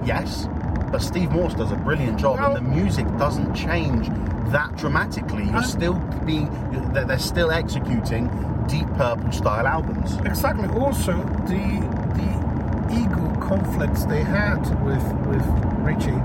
Yes, 0.05 0.47
but 0.91 1.01
Steve 1.01 1.31
Morse 1.31 1.53
does 1.53 1.71
a 1.71 1.75
brilliant 1.75 2.17
job, 2.19 2.39
and 2.39 2.55
the 2.55 2.61
music 2.61 3.05
doesn't 3.17 3.53
change 3.53 4.07
that 4.51 4.75
dramatically. 4.77 5.43
You're 5.45 5.63
still 5.63 5.95
being, 6.25 6.49
they're 6.93 7.05
they're 7.05 7.19
still 7.19 7.51
executing 7.51 8.27
Deep 8.67 8.87
Purple 8.95 9.31
style 9.31 9.67
albums. 9.67 10.15
Exactly. 10.25 10.67
Also, 10.69 11.13
the 11.47 11.87
the 12.15 12.97
ego 13.01 13.39
conflicts 13.41 14.05
they 14.05 14.23
had 14.23 14.59
with 14.85 15.03
with 15.27 15.45
Ritchie 15.79 16.19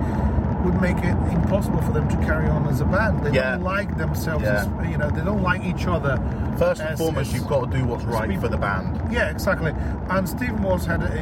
would 0.64 0.80
make 0.80 0.98
it 0.98 1.16
impossible 1.32 1.82
for 1.82 1.90
them 1.90 2.08
to 2.08 2.16
carry 2.18 2.46
on 2.48 2.68
as 2.68 2.80
a 2.80 2.84
band. 2.84 3.24
They 3.24 3.32
Yeah. 3.32 3.52
don't 3.52 3.64
like 3.64 3.96
themselves, 3.98 4.44
Yeah. 4.44 4.64
as, 4.80 4.88
you 4.88 4.96
know, 4.96 5.10
they 5.10 5.20
don't 5.22 5.42
like 5.42 5.64
each 5.64 5.88
other. 5.88 6.16
First 6.56 6.80
and 6.80 6.90
as- 6.90 6.98
foremost, 7.00 7.30
as- 7.30 7.34
you've 7.34 7.48
got 7.48 7.68
to 7.72 7.78
do 7.78 7.84
what's 7.84 8.04
right 8.04 8.28
people- 8.28 8.42
for 8.44 8.48
the 8.48 8.58
band. 8.58 9.00
Yeah, 9.10 9.24
exactly. 9.30 9.74
And 10.08 10.28
Steve 10.28 10.56
Morse 10.60 10.86
had 10.86 11.02
a, 11.02 11.06
a, 11.06 11.18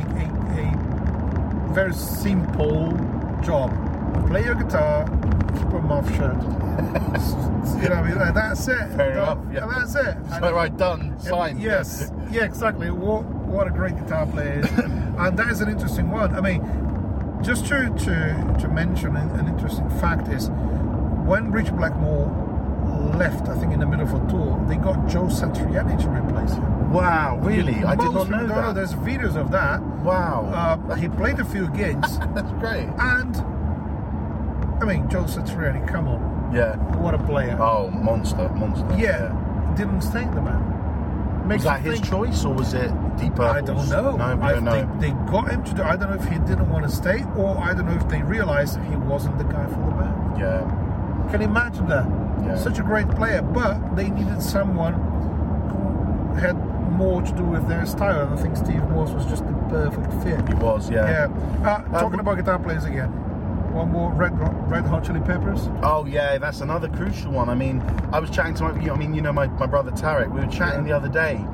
a 0.60 0.79
very 1.72 1.94
simple 1.94 2.92
job: 3.42 3.70
play 4.28 4.44
your 4.44 4.54
guitar, 4.54 5.04
keep 5.56 5.68
a 5.68 5.80
muff 5.80 6.08
shirt. 6.16 6.36
you 7.82 7.88
know, 7.88 7.96
what 7.96 8.04
I 8.04 8.08
mean, 8.08 8.18
Like, 8.18 8.34
that's 8.34 8.68
it. 8.68 8.88
Fair 8.96 9.12
enough, 9.12 9.38
yeah. 9.52 9.62
And 9.62 9.70
that's 9.70 9.94
it. 9.94 10.16
So 10.40 10.52
right, 10.52 10.76
done, 10.76 11.18
signed. 11.20 11.60
Yes, 11.60 12.10
yeah, 12.30 12.44
exactly. 12.44 12.90
What 12.90 13.24
what 13.24 13.66
a 13.66 13.70
great 13.70 13.96
guitar 13.96 14.26
player 14.26 14.62
and 15.18 15.36
that 15.36 15.48
is 15.48 15.60
an 15.60 15.68
interesting 15.68 16.10
one. 16.10 16.34
I 16.34 16.40
mean, 16.40 16.62
just 17.42 17.66
to 17.66 17.88
to 17.90 18.56
to 18.60 18.68
mention 18.68 19.16
an, 19.16 19.30
an 19.30 19.48
interesting 19.48 19.88
fact 20.00 20.28
is 20.28 20.48
when 21.26 21.50
Rich 21.50 21.72
Blackmore 21.72 22.28
left, 23.16 23.48
I 23.48 23.58
think 23.58 23.72
in 23.72 23.80
the 23.80 23.86
middle 23.86 24.06
of 24.06 24.14
a 24.14 24.30
tour, 24.30 24.64
they 24.68 24.76
got 24.76 25.08
Joe 25.08 25.24
Satriani 25.24 26.00
to 26.02 26.08
replace 26.08 26.54
him. 26.54 26.79
Wow, 26.90 27.38
really? 27.42 27.84
I 27.84 27.94
did 27.94 28.12
not 28.12 28.28
know 28.28 28.46
that. 28.46 28.74
There's 28.74 28.94
videos 28.94 29.36
of 29.36 29.50
that. 29.52 29.80
Wow, 30.02 30.50
Uh, 30.90 30.94
he 30.94 31.08
played 31.08 31.38
a 31.38 31.44
few 31.44 31.68
gigs, 31.70 32.18
that's 32.34 32.50
great. 32.52 32.88
and 32.98 33.36
I 34.82 34.84
mean, 34.86 35.08
Joe 35.08 35.24
Satriani, 35.24 35.86
come 35.86 36.08
on, 36.08 36.50
Yeah. 36.54 36.76
what 36.98 37.14
a 37.14 37.18
player! 37.18 37.56
Oh, 37.60 37.90
monster, 37.90 38.48
monster. 38.50 38.86
yeah, 38.98 39.30
didn't 39.76 40.00
stay 40.02 40.24
the 40.24 40.40
band. 40.40 41.46
Makes 41.46 41.64
Was 41.64 41.72
that 41.72 41.80
his 41.80 41.94
think- 42.00 42.06
choice 42.06 42.44
or 42.44 42.54
was 42.54 42.74
it 42.74 42.90
Deep 43.18 43.38
I 43.40 43.60
don't 43.60 43.88
know. 43.88 44.16
No, 44.16 44.22
I- 44.24 44.52
don't 44.52 44.64
know. 44.64 44.88
They, 44.98 45.08
they 45.08 45.12
got 45.30 45.50
him 45.50 45.62
to 45.64 45.74
do. 45.74 45.82
I 45.82 45.96
don't 45.96 46.10
know 46.10 46.16
if 46.16 46.24
he 46.28 46.38
didn't 46.40 46.70
want 46.70 46.84
to 46.86 46.90
stay, 46.90 47.24
or 47.36 47.58
I 47.58 47.74
don't 47.74 47.86
know 47.86 47.94
if 47.96 48.08
they 48.08 48.22
realized 48.22 48.78
he 48.88 48.96
wasn't 48.96 49.36
the 49.36 49.44
guy 49.44 49.66
for 49.66 49.80
the 49.84 49.90
band. 50.00 50.38
Yeah. 50.38 51.26
Can 51.30 51.40
you 51.42 51.48
imagine 51.48 51.86
that? 51.88 52.06
Yeah. 52.42 52.56
Such 52.56 52.78
a 52.78 52.82
great 52.82 53.08
player, 53.10 53.42
but 53.42 53.94
they 53.96 54.08
needed 54.10 54.40
someone 54.40 54.94
had 56.38 56.54
more 56.90 57.22
to 57.22 57.32
do 57.32 57.44
with 57.44 57.66
their 57.68 57.86
style. 57.86 58.26
And 58.26 58.38
I 58.38 58.42
think 58.42 58.56
Steve 58.56 58.82
Morse 58.90 59.10
was 59.10 59.24
just 59.26 59.46
the 59.46 59.52
perfect 59.68 60.12
fit. 60.22 60.48
He 60.48 60.54
was, 60.54 60.90
yeah. 60.90 61.28
Yeah. 61.28 61.68
Uh, 61.68 61.82
talking 62.00 62.18
w- 62.18 62.20
about 62.20 62.36
guitar 62.36 62.58
players 62.58 62.84
again. 62.84 63.08
One 63.72 63.90
more 63.92 64.12
Red 64.12 64.32
Red 64.68 64.84
Hot 64.86 65.04
Chili 65.04 65.20
Peppers. 65.20 65.68
Oh 65.82 66.04
yeah, 66.04 66.38
that's 66.38 66.60
another 66.60 66.88
crucial 66.88 67.30
one. 67.30 67.48
I 67.48 67.54
mean, 67.54 67.80
I 68.12 68.18
was 68.18 68.28
chatting 68.28 68.54
to 68.54 68.64
my, 68.64 68.90
I 68.90 68.96
mean, 68.96 69.14
you 69.14 69.22
know, 69.22 69.32
my, 69.32 69.46
my 69.46 69.66
brother 69.66 69.92
Tarek. 69.92 70.32
We 70.32 70.40
were 70.40 70.50
chatting 70.50 70.84
the 70.84 70.92
other 70.92 71.08
day 71.08 71.44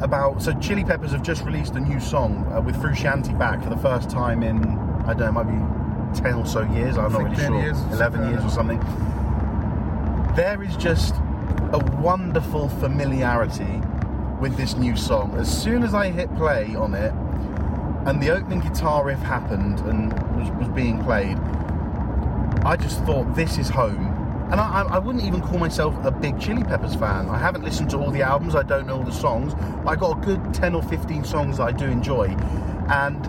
about 0.00 0.42
so 0.42 0.52
Chili 0.58 0.84
Peppers 0.84 1.12
have 1.12 1.22
just 1.22 1.44
released 1.44 1.74
a 1.74 1.80
new 1.80 2.00
song 2.00 2.50
uh, 2.52 2.60
with 2.60 2.76
Frusciante 2.76 3.36
back 3.38 3.62
for 3.62 3.70
the 3.70 3.76
first 3.76 4.10
time 4.10 4.42
in 4.42 4.58
I 5.06 5.14
don't 5.14 5.32
know, 5.32 5.40
it 5.40 5.44
might 5.44 6.14
be 6.14 6.20
ten 6.20 6.34
or 6.34 6.46
so 6.46 6.62
years. 6.62 6.98
I'm 6.98 7.12
not 7.12 7.22
really 7.22 7.36
10 7.36 7.52
sure. 7.52 7.62
years, 7.62 7.80
Eleven 7.92 8.28
years 8.30 8.44
or 8.44 8.50
something. 8.50 8.80
There 10.34 10.62
is 10.62 10.76
just 10.76 11.14
a 11.72 11.78
wonderful 12.00 12.68
familiarity 12.68 13.80
with 14.40 14.56
this 14.56 14.76
new 14.76 14.96
song. 14.96 15.34
As 15.36 15.50
soon 15.62 15.82
as 15.82 15.94
I 15.94 16.10
hit 16.10 16.34
play 16.36 16.74
on 16.76 16.94
it, 16.94 17.12
and 18.06 18.22
the 18.22 18.30
opening 18.30 18.60
guitar 18.60 19.04
riff 19.04 19.18
happened 19.18 19.80
and 19.80 20.12
was, 20.36 20.50
was 20.58 20.68
being 20.68 21.02
played, 21.02 21.36
I 22.64 22.76
just 22.76 23.02
thought 23.04 23.34
this 23.34 23.58
is 23.58 23.68
home. 23.68 24.14
And 24.50 24.60
I, 24.60 24.82
I- 24.82 24.98
wouldn't 24.98 25.24
even 25.24 25.42
call 25.42 25.58
myself 25.58 25.94
a 26.04 26.10
big 26.10 26.40
Chili 26.40 26.64
Peppers 26.64 26.94
fan. 26.94 27.28
I 27.28 27.36
haven't 27.38 27.64
listened 27.64 27.90
to 27.90 27.98
all 27.98 28.10
the 28.10 28.22
albums, 28.22 28.54
I 28.54 28.62
don't 28.62 28.86
know 28.86 28.96
all 28.96 29.02
the 29.04 29.12
songs, 29.12 29.52
I 29.86 29.94
got 29.94 30.18
a 30.18 30.20
good 30.24 30.54
10 30.54 30.74
or 30.74 30.82
15 30.82 31.24
songs 31.24 31.60
I 31.60 31.70
do 31.72 31.84
enjoy. 31.84 32.28
And 32.88 33.26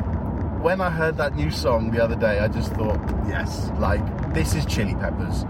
when 0.64 0.80
I 0.80 0.90
heard 0.90 1.18
that 1.18 1.36
new 1.36 1.52
song 1.52 1.92
the 1.92 2.02
other 2.04 2.16
day, 2.16 2.40
I 2.40 2.48
just 2.48 2.72
thought, 2.74 3.00
yes, 3.28 3.70
like, 3.80 4.34
this 4.34 4.56
is 4.56 4.66
Chili 4.66 4.96
Peppers. 4.96 5.44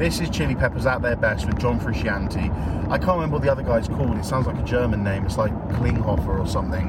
This 0.00 0.18
is 0.18 0.30
Chili 0.30 0.54
Peppers 0.54 0.86
at 0.86 1.02
their 1.02 1.14
best 1.14 1.44
with 1.44 1.58
John 1.58 1.78
Frusciante. 1.78 2.48
I 2.90 2.96
can't 2.96 3.08
remember 3.16 3.34
what 3.36 3.42
the 3.42 3.52
other 3.52 3.62
guy's 3.62 3.86
called. 3.86 4.16
It 4.16 4.24
sounds 4.24 4.46
like 4.46 4.56
a 4.56 4.62
German 4.62 5.04
name. 5.04 5.26
It's 5.26 5.36
like 5.36 5.52
Klinghoffer 5.72 6.38
or 6.40 6.46
something. 6.48 6.88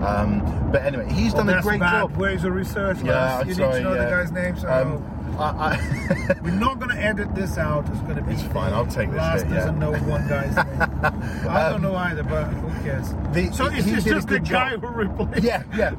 Um, 0.00 0.70
but 0.70 0.82
anyway, 0.84 1.12
he's 1.12 1.34
done 1.34 1.50
Oh, 1.50 1.58
a 1.58 1.60
great 1.60 1.80
bad. 1.80 2.02
job. 2.02 2.16
Where's 2.16 2.44
your 2.44 2.52
research? 2.52 2.98
Yeah? 3.02 3.42
You 3.42 3.54
sorry, 3.54 3.72
need 3.72 3.78
to 3.78 3.82
know 3.82 3.94
yeah. 3.96 4.04
the 4.04 4.10
guy's 4.10 4.30
name. 4.30 4.56
So 4.56 4.68
Um, 4.68 5.36
I, 5.40 5.44
I 5.74 6.36
we're 6.44 6.52
not 6.52 6.78
going 6.78 6.94
to 6.94 7.02
edit 7.02 7.34
this 7.34 7.58
out. 7.58 7.84
It's 7.88 7.98
going 8.02 8.14
to 8.14 8.22
be 8.22 8.32
It's 8.34 8.42
fine, 8.44 8.72
I'll 8.72 8.86
take 8.86 9.08
this 9.10 9.18
Last 9.18 9.46
yeah. 9.48 9.54
doesn't 9.56 9.78
know 9.80 9.92
one 9.94 10.28
guy's 10.28 10.54
name. 10.54 11.48
I 11.48 11.68
don't 11.70 11.82
know 11.82 11.96
either, 11.96 12.22
but 12.22 12.44
who 12.44 12.84
cares? 12.84 13.12
The- 13.32 13.50
so 13.52 13.66
it's, 13.72 13.88
a 13.88 14.08
just 14.08 14.28
the 14.28 14.38
good 14.38 14.48
guy 14.48 14.70
job. 14.76 14.82
who 14.82 14.88
replaced. 14.88 15.42
yeah, 15.42 15.64
yeah. 15.76 15.90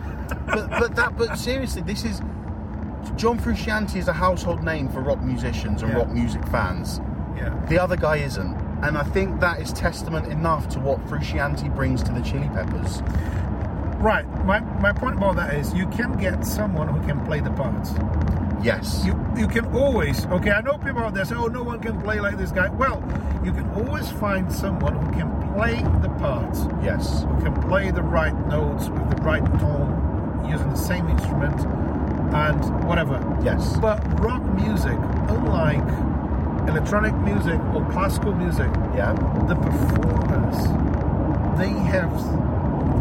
But 0.46 0.70
but 0.70 0.96
that 0.96 1.18
but 1.18 1.36
seriously, 1.38 1.82
this 1.82 2.06
is 2.06 2.22
John 3.16 3.40
Frusciante 3.40 3.96
is 3.98 4.08
a 4.08 4.14
household 4.14 4.64
name 4.64 4.90
for 4.90 5.02
rock 5.02 5.22
musicians 5.22 5.82
and 5.84 5.92
Yeah. 5.92 6.00
rock 6.00 6.10
music 6.10 6.46
fans. 6.48 7.00
yeah. 7.38 7.50
The 7.68 7.80
other 7.80 7.96
guy 7.96 8.18
isn't. 8.18 8.56
And 8.84 8.98
I 8.98 9.04
think 9.04 9.40
that 9.40 9.60
is 9.60 9.72
testament 9.74 10.28
enough 10.28 10.68
to 10.70 10.80
what 10.80 11.00
Frusciante 11.08 11.74
brings 11.74 12.04
to 12.04 12.12
the 12.12 12.22
Chili 12.22 12.50
Peppers. 12.54 13.02
Right. 14.00 14.26
My 14.46 14.60
my 14.82 14.92
point 14.92 15.16
about 15.18 15.36
that 15.38 15.54
is 15.54 15.74
you 15.74 15.88
can 15.88 16.14
get 16.18 16.46
someone 16.46 16.88
who 16.90 17.00
can 17.08 17.20
play 17.26 17.40
the 17.40 17.52
parts. 17.52 17.94
Yes. 18.62 19.04
You 19.06 19.14
you 19.38 19.48
can 19.48 19.66
always 19.74 20.26
okay. 20.28 20.52
I 20.52 20.62
know 20.62 20.78
people 20.78 21.02
out 21.04 21.14
there 21.14 21.24
say, 21.26 21.36
"Oh, 21.36 21.48
no 21.48 21.64
one 21.64 21.80
can 21.80 22.02
play 22.02 22.20
like 22.20 22.38
this 22.38 22.52
guy." 22.52 22.68
Well, 22.70 23.02
you 23.44 23.52
can 23.54 23.70
always 23.72 24.10
find 24.10 24.52
someone 24.52 24.96
who 24.96 25.12
can 25.14 25.30
play 25.54 25.76
the 26.02 26.10
parts, 26.20 26.68
yes. 26.84 27.24
who 27.24 27.42
can 27.42 27.54
play 27.70 27.92
the 27.92 28.04
right 28.04 28.36
notes 28.50 28.90
with 28.90 29.10
the 29.16 29.22
right 29.24 29.46
tone, 29.60 30.46
using 30.50 30.70
the 30.70 30.76
same 30.92 31.08
instrument, 31.10 31.58
and 32.34 32.86
whatever. 32.88 33.20
Yes. 33.44 33.78
But 33.78 34.00
rock 34.20 34.42
music, 34.56 34.98
unlike 35.30 35.84
electronic 36.68 37.14
music 37.18 37.60
or 37.74 37.86
classical 37.92 38.34
music, 38.34 38.70
Yeah. 38.96 39.14
the 39.48 39.56
performers 39.56 40.58
they 41.58 41.70
have 41.70 42.12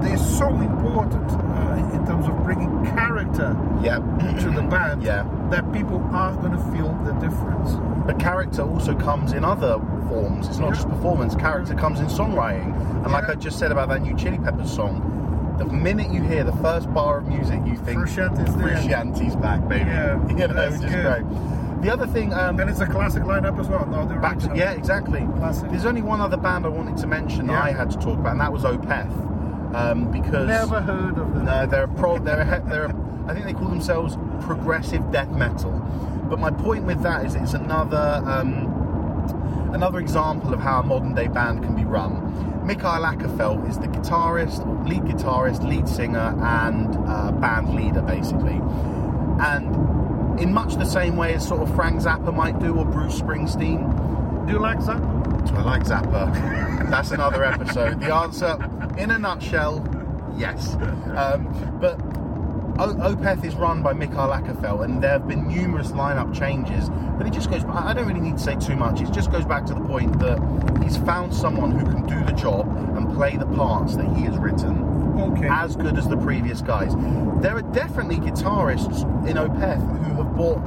they're 0.02 0.16
so 0.18 0.48
important 0.48 1.30
uh, 1.30 1.90
in 1.94 2.04
terms 2.06 2.26
of 2.26 2.42
bringing 2.44 2.84
character 2.86 3.56
Yeah. 3.82 3.98
to 4.40 4.50
the 4.50 4.62
band 4.70 5.02
Yeah. 5.02 5.24
that 5.50 5.72
people 5.72 6.02
are 6.12 6.32
going 6.34 6.52
to 6.52 6.58
feel 6.72 6.92
the 7.04 7.12
difference. 7.12 7.74
But 8.04 8.18
character 8.18 8.62
also 8.62 8.94
comes 8.96 9.32
in 9.32 9.44
other 9.44 9.78
forms. 10.08 10.48
It's 10.48 10.58
not 10.58 10.68
Yeah. 10.70 10.74
just 10.74 10.88
performance. 10.88 11.34
Character 11.36 11.74
comes 11.74 12.00
in 12.00 12.06
songwriting. 12.06 12.74
And 13.04 13.12
like 13.12 13.28
I 13.28 13.34
just 13.36 13.58
said 13.60 13.70
about 13.70 13.88
that 13.90 14.02
new 14.02 14.14
Chili 14.16 14.38
Peppers 14.38 14.70
song, 14.72 15.21
the 15.64 15.72
minute 15.72 16.12
you 16.12 16.22
hear 16.22 16.44
the 16.44 16.52
first 16.56 16.92
bar 16.92 17.18
of 17.18 17.26
music, 17.28 17.60
you 17.66 17.76
think 17.76 17.98
Frusciante's 18.00 19.36
back, 19.36 19.68
baby. 19.68 19.84
Yeah, 19.90 20.28
you 20.28 20.34
know, 20.34 20.46
that's 20.48 20.78
which 20.78 20.90
good. 20.90 21.24
great. 21.24 21.82
The 21.82 21.92
other 21.92 22.06
thing, 22.06 22.32
um, 22.32 22.60
And 22.60 22.70
it's 22.70 22.80
a 22.80 22.86
classic 22.86 23.24
lineup 23.24 23.58
as 23.58 23.68
well. 23.68 23.84
No, 23.86 24.06
back 24.20 24.38
to, 24.40 24.52
yeah, 24.54 24.70
exactly. 24.72 25.20
Classic. 25.36 25.68
There's 25.70 25.84
only 25.84 26.02
one 26.02 26.20
other 26.20 26.36
band 26.36 26.64
I 26.64 26.68
wanted 26.68 26.96
to 26.98 27.06
mention 27.08 27.48
that 27.48 27.60
I 27.60 27.72
had 27.72 27.90
to 27.90 27.96
talk 27.96 28.18
about, 28.18 28.32
and 28.32 28.40
that 28.40 28.52
was 28.52 28.62
Opeth. 28.62 29.74
Um, 29.74 30.12
because 30.12 30.46
Never 30.46 30.80
heard 30.80 31.16
of 31.18 31.34
them. 31.34 31.44
no, 31.46 31.66
they're 31.66 31.84
a 31.84 31.88
pro. 31.88 32.18
They're 32.18 32.42
a, 32.42 32.62
they're. 32.68 32.84
A, 32.84 33.24
I 33.26 33.32
think 33.34 33.46
they 33.46 33.52
call 33.54 33.68
themselves 33.68 34.16
progressive 34.44 35.10
death 35.10 35.30
metal. 35.30 35.70
But 36.28 36.38
my 36.38 36.50
point 36.50 36.84
with 36.84 37.02
that 37.02 37.24
is 37.24 37.34
it's 37.34 37.54
another 37.54 38.22
um, 38.26 39.70
another 39.72 39.98
example 39.98 40.52
of 40.52 40.60
how 40.60 40.80
a 40.80 40.82
modern 40.82 41.14
day 41.14 41.26
band 41.28 41.62
can 41.64 41.74
be 41.74 41.84
run. 41.84 42.51
Mikael 42.64 43.02
Åkerfeldt 43.02 43.68
is 43.68 43.78
the 43.78 43.88
guitarist, 43.88 44.64
lead 44.88 45.02
guitarist, 45.02 45.66
lead 45.66 45.88
singer, 45.88 46.34
and 46.42 46.96
uh, 47.08 47.32
band 47.32 47.74
leader 47.74 48.02
basically. 48.02 48.60
And 49.40 50.38
in 50.40 50.52
much 50.52 50.76
the 50.76 50.84
same 50.84 51.16
way 51.16 51.34
as 51.34 51.46
sort 51.46 51.60
of 51.62 51.74
Frank 51.74 52.00
Zappa 52.00 52.34
might 52.34 52.58
do 52.58 52.76
or 52.76 52.84
Bruce 52.84 53.20
Springsteen, 53.20 54.46
Do 54.46 54.52
you 54.52 54.58
like 54.58 54.78
Zappa? 54.78 55.22
I 55.52 55.62
like 55.62 55.82
Zappa. 55.82 56.32
That's 56.90 57.10
another 57.10 57.44
episode. 57.44 58.00
The 58.00 58.14
answer, 58.14 58.56
in 58.96 59.10
a 59.10 59.18
nutshell, 59.18 59.84
yes. 60.36 60.74
Um, 61.16 61.78
but 61.80 61.98
o- 62.78 62.94
Opeth 63.14 63.44
is 63.44 63.54
run 63.54 63.82
by 63.82 63.92
Mikael 63.92 64.28
Åkerfeldt, 64.30 64.84
and 64.84 65.02
there 65.02 65.10
have 65.12 65.28
been 65.28 65.46
numerous 65.48 65.92
lineup 65.92 66.32
changes. 66.34 66.88
But 67.18 67.26
it 67.26 67.32
just 67.32 67.50
goes. 67.50 67.64
I 67.64 67.90
I 67.90 67.94
don't 67.94 68.06
really 68.08 68.20
need 68.20 68.38
to 68.38 68.42
say 68.42 68.56
too 68.56 68.76
much. 68.76 69.00
It 69.00 69.10
just 69.12 69.30
goes 69.30 69.44
back 69.44 69.66
to 69.66 69.74
the 69.74 69.80
point 69.82 70.18
that 70.20 70.38
he's 70.82 70.96
found 70.98 71.34
someone 71.34 71.70
who 71.72 71.84
can 71.84 72.06
do 72.06 72.24
the 72.24 72.32
job 72.32 72.66
and 72.96 73.12
play 73.14 73.36
the 73.36 73.46
parts 73.46 73.96
that 73.96 74.06
he 74.16 74.22
has 74.24 74.36
written 74.38 74.88
Okay. 75.18 75.48
as 75.48 75.76
good 75.76 75.98
as 75.98 76.08
the 76.08 76.16
previous 76.16 76.62
guys. 76.62 76.94
There 77.42 77.54
are 77.56 77.62
definitely 77.62 78.16
guitarists 78.16 79.02
in 79.28 79.36
Opeth 79.36 79.82
who 80.04 80.22
have 80.22 80.34
brought 80.34 80.58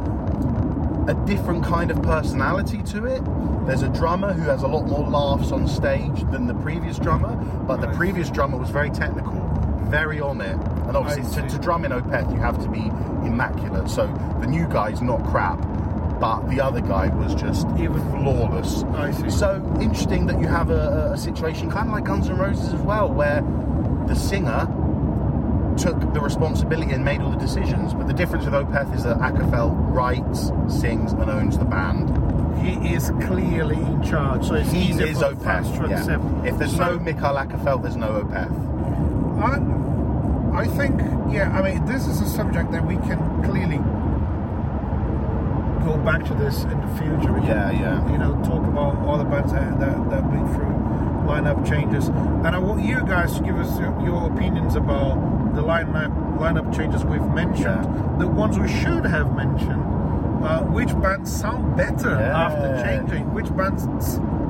a 1.09 1.13
different 1.25 1.63
kind 1.63 1.91
of 1.91 2.01
personality 2.01 2.81
to 2.83 3.05
it. 3.05 3.21
There's 3.65 3.81
a 3.83 3.89
drummer 3.89 4.33
who 4.33 4.43
has 4.43 4.63
a 4.63 4.67
lot 4.67 4.85
more 4.87 5.07
laughs 5.07 5.51
on 5.51 5.67
stage 5.67 6.23
than 6.31 6.45
the 6.47 6.53
previous 6.55 6.97
drummer, 6.99 7.35
but 7.67 7.81
the 7.81 7.87
previous 7.89 8.29
drummer 8.29 8.57
was 8.57 8.69
very 8.69 8.89
technical, 8.91 9.33
very 9.89 10.19
on 10.19 10.41
it. 10.41 10.55
And 10.87 10.95
obviously, 10.97 11.41
to, 11.41 11.49
to 11.49 11.57
drum 11.59 11.85
in 11.85 11.91
Opeth, 11.91 12.31
you 12.33 12.39
have 12.39 12.61
to 12.63 12.69
be 12.69 12.79
immaculate. 13.27 13.89
So 13.89 14.07
the 14.41 14.47
new 14.47 14.67
guy's 14.67 15.01
not 15.01 15.23
crap, 15.25 15.59
but 16.19 16.47
the 16.49 16.61
other 16.61 16.81
guy 16.81 17.07
was 17.15 17.35
just 17.35 17.67
Even- 17.77 18.01
flawless. 18.11 18.83
I 18.93 19.11
see. 19.11 19.29
So 19.29 19.61
interesting 19.81 20.25
that 20.27 20.39
you 20.39 20.47
have 20.47 20.69
a, 20.69 21.11
a 21.13 21.17
situation 21.17 21.69
kind 21.69 21.87
of 21.87 21.93
like 21.93 22.03
Guns 22.05 22.29
N' 22.29 22.37
Roses 22.37 22.73
as 22.73 22.81
well, 22.81 23.09
where 23.09 23.41
the 24.07 24.15
singer 24.15 24.67
took 25.77 25.99
the 26.13 26.21
responsibility 26.21 26.93
and 26.93 27.03
made 27.03 27.19
all 27.19 27.31
the 27.31 27.37
decisions. 27.37 27.93
But 27.93 28.07
the 28.07 28.13
difference 28.13 28.45
with 28.45 28.53
Opeth 28.53 28.95
is 28.95 29.03
that 29.03 29.17
Åkerfeldt 29.17 29.73
writes, 29.93 30.51
sings, 30.73 31.11
and 31.11 31.29
owns 31.29 31.57
the 31.57 31.65
band. 31.65 32.09
He 32.65 32.93
is 32.93 33.09
clearly 33.27 33.75
in 33.75 34.01
charge, 34.01 34.45
so 34.47 34.55
it's 34.55 34.71
He 34.71 34.83
easier 34.91 35.07
is 35.07 35.19
for 35.19 35.33
Opeth. 35.33 35.89
yeah. 35.89 36.47
If 36.47 36.57
there's 36.57 36.75
So- 36.77 36.93
no 36.95 36.99
Mikael 36.99 37.35
Åkerfeldt, 37.35 37.81
there's 37.81 37.97
no 37.97 38.21
Opeth. 38.23 38.71
I, 39.37 40.61
I 40.61 40.65
think, 40.67 40.99
yeah, 41.31 41.51
I 41.51 41.61
mean, 41.61 41.85
this 41.85 42.07
is 42.07 42.21
a 42.21 42.27
subject 42.27 42.71
that 42.71 42.85
we 42.85 42.95
can 42.97 43.19
clearly 43.43 43.77
go 45.85 45.97
back 46.03 46.23
to 46.25 46.33
this 46.33 46.63
in 46.63 46.79
the 46.81 46.87
future. 46.97 47.31
We 47.33 47.41
can, 47.41 47.47
Yeah, 47.47 47.71
yeah. 47.71 48.11
You 48.11 48.17
know, 48.17 48.33
talk 48.43 48.65
about 48.65 48.97
all 49.05 49.17
the 49.17 49.23
bands 49.25 49.51
that, 49.51 49.79
that, 49.79 50.09
that 50.09 50.21
have 50.23 50.31
been 50.31 50.47
through 50.53 50.73
lineup 51.27 51.67
changes. 51.67 52.07
And 52.07 52.47
I 52.47 52.57
want 52.57 52.83
you 52.83 53.01
guys 53.05 53.33
to 53.37 53.43
give 53.43 53.57
us 53.57 53.79
your, 53.79 53.91
your 54.03 54.31
opinions 54.31 54.75
about 54.75 55.15
the 55.55 55.61
lineup 55.61 56.13
lineup 56.37 56.75
changes 56.75 57.03
we've 57.05 57.25
mentioned, 57.29 57.65
Yeah. 57.85 58.15
the 58.19 58.27
ones 58.27 58.57
we 58.59 58.67
should 58.67 59.05
have 59.05 59.35
mentioned. 59.35 59.83
Uh, 60.43 60.61
which 60.63 60.89
bands 61.01 61.31
sound 61.35 61.75
better 61.75 62.09
Yeah. 62.11 62.45
after 62.45 62.83
changing? 62.83 63.33
Which 63.33 63.49
bands 63.55 63.85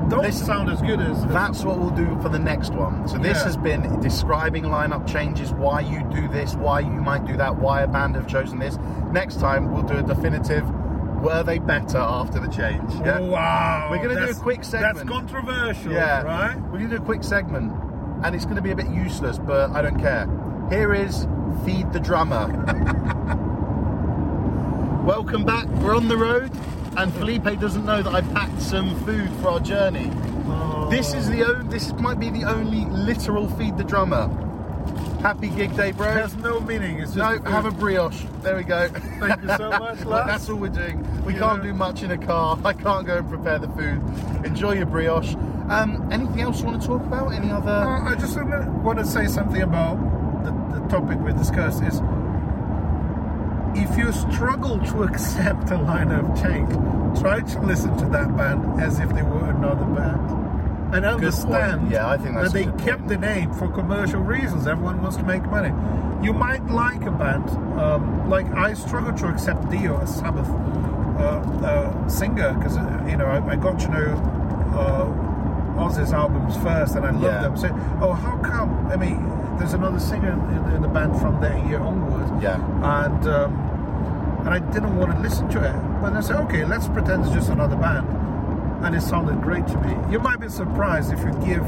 don't 0.08 0.22
This- 0.22 0.44
sound 0.44 0.70
as 0.70 0.80
good 0.82 1.00
as? 1.00 1.24
That's 1.26 1.64
what 1.64 1.78
we'll 1.78 1.90
do 1.90 2.16
for 2.20 2.28
the 2.28 2.38
next 2.38 2.72
one. 2.72 3.06
So 3.08 3.18
this 3.18 3.38
Yeah. 3.38 3.44
has 3.44 3.56
been 3.56 4.00
describing 4.00 4.64
lineup 4.64 5.06
changes, 5.06 5.52
why 5.52 5.80
you 5.80 6.02
do 6.04 6.28
this, 6.28 6.54
why 6.56 6.80
you 6.80 6.90
might 6.90 7.26
do 7.26 7.36
that, 7.36 7.56
why 7.58 7.80
a 7.82 7.86
band 7.88 8.14
have 8.14 8.26
chosen 8.26 8.58
this. 8.58 8.78
Next 9.12 9.40
time 9.40 9.72
we'll 9.72 9.82
do 9.82 9.98
a 9.98 10.02
definitive. 10.02 10.64
Were 11.22 11.42
they 11.42 11.58
better 11.58 11.98
after 11.98 12.38
the 12.38 12.48
change? 12.48 12.90
Yeah. 13.04 13.18
Wow. 13.20 13.88
We're 13.90 14.02
gonna 14.06 14.26
do 14.26 14.30
a 14.32 14.34
quick 14.34 14.62
segment. 14.64 14.96
That's 14.96 15.08
controversial, 15.08 15.92
Yeah. 15.92 16.22
right? 16.22 16.56
We're 16.70 16.78
gonna 16.78 16.90
do 16.90 16.96
a 16.96 17.00
quick 17.00 17.24
segment, 17.24 17.72
and 18.22 18.34
it's 18.34 18.44
gonna 18.44 18.62
be 18.62 18.70
a 18.70 18.76
bit 18.76 18.88
useless, 18.88 19.38
but 19.38 19.70
I 19.74 19.82
don't 19.82 19.98
care. 19.98 20.26
Here 20.70 20.92
is 20.94 21.26
feed 21.64 21.92
the 21.92 22.00
drummer. 22.00 22.46
Welcome 25.04 25.44
back. 25.44 25.66
We're 25.68 25.94
on 25.96 26.08
the 26.08 26.16
road, 26.16 26.50
and 26.96 27.12
Felipe 27.14 27.44
doesn't 27.60 27.84
know 27.84 28.02
that 28.02 28.14
I 28.14 28.20
packed 28.20 28.60
some 28.60 28.94
food 29.04 29.30
for 29.40 29.48
our 29.50 29.60
journey. 29.60 30.10
This 30.90 31.14
is 31.14 31.28
the 31.28 31.44
only. 31.44 31.68
This 31.68 31.92
might 31.94 32.20
be 32.20 32.30
the 32.30 32.44
only 32.44 32.84
literal 32.86 33.48
feed 33.56 33.76
the 33.76 33.84
drummer. 33.84 34.28
Happy 35.20 35.48
gig 35.48 35.74
day, 35.76 35.90
bro. 35.90 36.12
Has 36.12 36.36
no 36.36 36.60
meaning. 36.60 37.00
It's 37.00 37.14
just 37.14 37.42
No, 37.44 37.50
have 37.50 37.64
a 37.64 37.72
brioche. 37.72 38.22
There 38.42 38.54
we 38.56 38.62
go. 38.62 38.88
Thank 39.18 39.42
you 39.42 39.48
so 39.56 39.70
much, 39.70 40.04
lads. 40.04 40.28
That's 40.28 40.48
all 40.48 40.56
we're 40.56 40.68
doing. 40.68 41.24
We 41.24 41.32
Yeah. 41.34 41.40
can't 41.40 41.62
do 41.64 41.74
much 41.74 42.02
in 42.04 42.12
a 42.12 42.18
car. 42.18 42.56
I 42.64 42.72
can't 42.72 43.04
go 43.04 43.16
and 43.16 43.28
prepare 43.28 43.58
the 43.58 43.68
food. 43.70 44.00
Enjoy 44.44 44.72
your 44.74 44.86
brioche. 44.86 45.34
Um, 45.68 46.08
anything 46.12 46.40
else 46.42 46.60
you 46.60 46.66
want 46.66 46.80
to 46.80 46.86
talk 46.86 47.00
about? 47.02 47.32
Any 47.32 47.50
other? 47.50 47.72
Uh, 47.72 48.10
I 48.10 48.14
just 48.14 48.36
want 48.40 48.98
to 49.00 49.04
say 49.04 49.26
something 49.26 49.62
about 49.62 49.96
the, 50.44 50.52
the 50.78 50.86
topic 50.88 51.18
we 51.18 51.32
discussed 51.32 51.82
is 51.82 52.00
if 53.96 54.04
you 54.04 54.12
struggle 54.12 54.78
to 54.78 55.02
accept 55.04 55.70
a 55.70 55.74
lineup 55.74 56.40
change, 56.40 56.70
try 57.20 57.40
to 57.40 57.60
listen 57.60 57.96
to 57.96 58.04
that 58.06 58.36
band 58.36 58.80
as 58.80 58.98
if 59.00 59.08
they 59.10 59.22
were 59.22 59.48
another 59.50 59.84
band. 59.86 60.94
And 60.94 61.04
understand. 61.04 61.90
Yeah, 61.90 62.08
I 62.08 62.16
think 62.16 62.34
that 62.36 62.52
they 62.52 62.64
kept 62.84 63.00
point. 63.00 63.08
the 63.08 63.16
name 63.18 63.52
for 63.54 63.68
commercial 63.68 64.20
reasons. 64.20 64.66
Everyone 64.66 65.02
wants 65.02 65.16
to 65.16 65.22
make 65.24 65.42
money. 65.44 65.70
You 66.24 66.32
might 66.32 66.64
like 66.66 67.02
a 67.04 67.10
band, 67.10 67.48
um, 67.80 68.28
like 68.30 68.46
I 68.52 68.74
struggle 68.74 69.12
to 69.14 69.28
accept 69.28 69.68
Dio 69.70 70.00
as 70.00 70.14
Sabbath 70.14 70.48
uh, 70.48 71.20
uh, 71.66 72.08
singer 72.08 72.52
because 72.54 72.76
you 73.10 73.16
know 73.16 73.26
I, 73.26 73.52
I 73.52 73.56
got 73.56 73.80
to 73.80 73.88
know 73.88 74.12
uh, 74.78 75.80
Ozzy's 75.82 76.12
albums 76.12 76.56
first 76.58 76.94
and 76.94 77.04
I 77.04 77.10
loved 77.10 77.24
Yeah. 77.24 77.42
them. 77.42 77.56
So, 77.56 77.68
oh, 78.00 78.12
how 78.12 78.36
come? 78.38 78.86
I 78.88 78.96
mean, 78.96 79.28
there's 79.58 79.72
another 79.74 79.98
singer 80.00 80.32
in, 80.32 80.74
in 80.76 80.82
the 80.82 80.88
band 80.88 81.18
from 81.20 81.40
that 81.40 81.66
year 81.66 81.80
onward, 81.80 82.42
Yeah. 82.42 82.56
and 83.02 83.26
um, 83.26 83.65
and 84.46 84.54
I 84.54 84.58
didn't 84.72 84.96
want 84.96 85.12
to 85.12 85.18
listen 85.20 85.48
to 85.50 85.58
it. 85.58 86.00
But 86.00 86.12
I 86.14 86.20
said, 86.20 86.36
okay, 86.46 86.64
let's 86.64 86.86
pretend 86.88 87.24
it's 87.24 87.34
just 87.34 87.50
another 87.50 87.76
band, 87.76 88.06
and 88.84 88.94
it 88.94 89.02
sounded 89.02 89.42
great 89.42 89.66
to 89.66 89.80
me. 89.80 89.94
You 90.12 90.18
might 90.20 90.40
be 90.40 90.48
surprised 90.48 91.12
if 91.12 91.18
you 91.20 91.32
give 91.44 91.64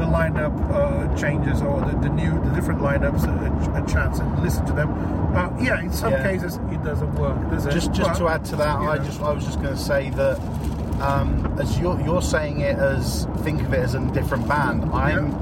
the 0.00 0.06
lineup 0.06 0.54
uh, 0.70 1.14
changes 1.16 1.60
or 1.60 1.80
the, 1.80 1.96
the 1.98 2.08
new, 2.08 2.32
the 2.44 2.50
different 2.54 2.80
lineups 2.80 3.24
a, 3.24 3.82
a 3.84 3.86
chance 3.86 4.18
and 4.18 4.42
listen 4.42 4.64
to 4.66 4.72
them. 4.72 4.90
Uh, 5.36 5.50
yeah, 5.60 5.80
in 5.80 5.92
some 5.92 6.12
Yeah. 6.12 6.22
cases 6.22 6.56
it 6.70 6.82
doesn't 6.82 7.14
work. 7.16 7.38
Does 7.50 7.66
it? 7.66 7.72
just 7.72 7.92
just 7.92 8.10
But, 8.12 8.18
to 8.18 8.28
add 8.28 8.44
to 8.46 8.56
that, 8.56 8.76
I 8.78 8.96
know. 8.96 9.04
just 9.04 9.20
I 9.20 9.32
was 9.32 9.44
just 9.44 9.60
going 9.60 9.74
to 9.74 9.80
say 9.80 10.08
that 10.10 10.38
um, 11.02 11.56
as 11.60 11.78
you're 11.78 12.00
you're 12.00 12.22
saying 12.22 12.60
it 12.60 12.78
as 12.78 13.26
think 13.42 13.60
of 13.62 13.72
it 13.74 13.80
as 13.80 13.94
a 13.94 14.00
different 14.12 14.48
band. 14.48 14.84
I'm 14.92 15.34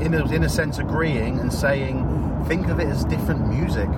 in 0.00 0.14
a, 0.14 0.30
in 0.32 0.42
a 0.44 0.48
sense 0.48 0.78
agreeing 0.78 1.38
and 1.40 1.52
saying 1.52 2.44
think 2.48 2.68
of 2.68 2.80
it 2.80 2.88
as 2.88 3.04
different 3.06 3.48
music. 3.48 3.88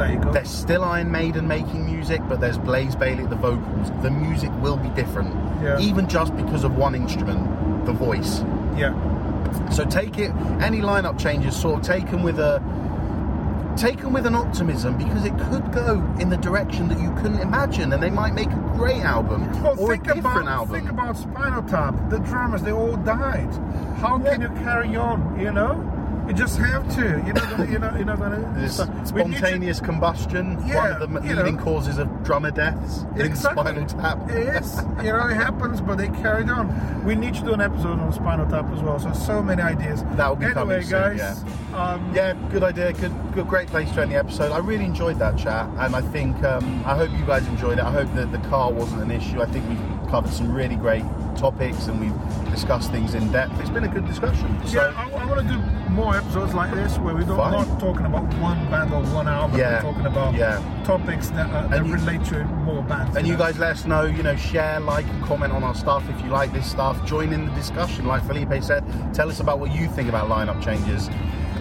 There 0.00 0.12
you 0.12 0.18
go. 0.18 0.32
There's 0.32 0.48
still 0.50 0.82
Iron 0.82 1.10
Maiden 1.10 1.46
making 1.46 1.84
music, 1.84 2.20
but 2.28 2.40
there's 2.40 2.58
Blaze 2.58 2.96
Bayley 2.96 3.24
at 3.24 3.30
the 3.30 3.36
vocals. 3.36 3.90
The 4.02 4.10
music 4.10 4.50
will 4.62 4.76
be 4.76 4.88
different, 4.90 5.34
Yeah. 5.62 5.78
even 5.78 6.08
just 6.08 6.34
because 6.36 6.64
of 6.64 6.76
one 6.76 6.94
instrument, 6.94 7.84
the 7.86 7.92
voice. 7.92 8.42
yeah. 8.76 8.94
So 9.70 9.84
take 9.84 10.18
it. 10.18 10.32
Any 10.60 10.80
lineup 10.80 11.18
changes, 11.18 11.54
sort 11.56 11.80
of 11.80 11.82
taken 11.86 12.22
with 12.22 12.38
a 12.38 12.62
taken 13.76 14.12
with 14.12 14.26
an 14.26 14.34
optimism 14.34 14.96
because 14.98 15.24
it 15.24 15.32
could 15.38 15.72
go 15.72 16.02
in 16.18 16.28
the 16.28 16.36
direction 16.36 16.88
that 16.88 16.98
you 17.00 17.10
couldn't 17.12 17.38
imagine, 17.40 17.92
and 17.92 18.02
they 18.02 18.10
might 18.10 18.34
make 18.34 18.50
a 18.50 18.72
great 18.76 19.02
album 19.02 19.48
Well, 19.62 19.78
or 19.78 19.92
a 19.94 19.96
different 19.98 20.18
about 20.20 20.48
album. 20.48 20.74
think 20.76 20.90
about 20.90 21.16
Spinal 21.16 21.62
Tap. 21.62 21.94
The 22.10 22.18
drummers, 22.18 22.62
they 22.62 22.72
all 22.72 22.96
died. 22.96 23.48
How 24.00 24.18
can 24.18 24.40
you 24.42 24.48
carry 24.64 24.96
on? 24.96 25.38
You 25.38 25.52
know, 25.52 25.74
you 26.30 26.36
just 26.36 26.58
have 26.58 26.94
to. 26.96 27.02
You're 27.24 27.34
not 27.34 27.50
gonna. 27.50 27.70
You're 27.70 27.80
not. 27.80 27.96
You're 27.96 28.04
not 28.06 28.18
gonna. 28.18 28.52
There's 28.56 28.76
so 28.76 28.86
to- 28.86 29.06
spontaneous 29.06 29.80
combustion, 29.80 30.56
one 30.74 30.92
of 30.92 31.00
the 31.12 31.20
leading 31.20 31.56
know. 31.56 31.62
causes 31.62 31.98
of 31.98 32.22
drummer 32.22 32.50
deaths 32.50 33.02
in 33.16 33.22
Exactly. 33.22 33.62
Spinal 33.64 33.86
Tap. 33.86 34.30
It 34.30 34.62
is. 34.62 34.76
You 35.04 35.12
know, 35.12 35.26
it 35.28 35.34
happens, 35.34 35.80
but 35.80 35.96
they 35.98 36.08
carried 36.08 36.48
on. 36.48 37.04
We 37.04 37.14
need 37.14 37.34
to 37.34 37.40
do 37.42 37.52
an 37.52 37.60
episode 37.60 37.98
on 37.98 38.12
Spinal 38.12 38.46
Tap 38.48 38.66
as 38.72 38.80
well. 38.82 38.98
So, 38.98 39.12
so 39.12 39.42
many 39.42 39.60
ideas. 39.62 40.02
That'll 40.12 40.36
be 40.36 40.44
anyway, 40.46 40.54
coming 40.54 40.82
soon, 40.82 41.16
guys. 41.16 41.42
Um, 41.74 42.12
Yeah, 42.14 42.34
good 42.50 42.62
idea. 42.62 42.92
Good, 42.92 43.12
good, 43.34 43.48
great 43.48 43.68
place 43.68 43.90
to 43.92 44.02
end 44.02 44.12
the 44.12 44.16
episode. 44.16 44.52
I 44.52 44.58
really 44.58 44.84
enjoyed 44.84 45.18
that 45.18 45.36
chat, 45.36 45.68
and 45.78 45.94
I 45.96 46.00
think 46.00 46.42
um, 46.44 46.82
I 46.86 46.96
hope 46.96 47.10
you 47.10 47.24
guys 47.26 47.46
enjoyed 47.48 47.78
it. 47.78 47.84
I 47.84 47.90
hope 47.92 48.12
that 48.14 48.30
the 48.32 48.38
car 48.48 48.72
wasn't 48.72 49.02
an 49.02 49.10
issue. 49.10 49.40
I 49.42 49.46
think 49.46 49.68
we 49.68 49.76
covered 50.10 50.32
some 50.32 50.52
really 50.52 50.76
great 50.76 51.04
topics, 51.44 51.86
and 51.86 51.98
we've 51.98 52.50
discussed 52.52 52.90
things 52.92 53.14
in 53.14 53.32
depth. 53.32 53.58
It's 53.60 53.70
been 53.70 53.84
a 53.84 53.88
good 53.88 54.06
discussion. 54.06 54.60
So, 54.66 54.74
Yeah, 54.76 54.92
I, 54.94 55.10
I 55.10 55.24
want 55.26 55.40
to 55.40 55.52
do 55.54 55.58
more 55.90 56.14
episodes 56.14 56.52
like 56.54 56.72
this 56.74 56.98
where 56.98 57.14
we're 57.14 57.24
Fine. 57.24 57.52
not 57.52 57.80
talking 57.80 58.04
about 58.06 58.32
one 58.34 58.58
band 58.70 58.92
or 58.92 59.02
one 59.14 59.26
album. 59.26 59.58
Yeah, 59.58 59.82
We're 59.82 59.90
talking 59.92 60.06
about 60.06 60.34
yeah. 60.34 60.82
topics 60.84 61.30
that, 61.30 61.50
uh, 61.50 61.66
that 61.68 61.84
you- 61.86 61.94
relate 61.94 62.22
to 62.26 62.44
more 62.44 62.82
bands. 62.82 63.16
And 63.16 63.26
you 63.26 63.32
know. 63.32 63.38
guys 63.38 63.58
let 63.58 63.70
us 63.72 63.86
know, 63.86 64.02
you 64.04 64.22
know, 64.22 64.36
share, 64.36 64.78
like, 64.80 65.06
and 65.06 65.22
comment 65.24 65.52
on 65.54 65.64
our 65.64 65.74
stuff 65.74 66.08
if 66.10 66.22
you 66.22 66.28
like 66.30 66.52
this 66.52 66.70
stuff. 66.70 67.04
Join 67.06 67.32
in 67.32 67.46
the 67.46 67.52
discussion, 67.52 68.04
like 68.06 68.22
Felipe 68.26 68.62
said. 68.62 68.84
Tell 69.14 69.30
us 69.30 69.40
about 69.40 69.58
what 69.58 69.72
you 69.74 69.88
think 69.88 70.08
about 70.10 70.28
lineup 70.28 70.62
changes. 70.62 71.08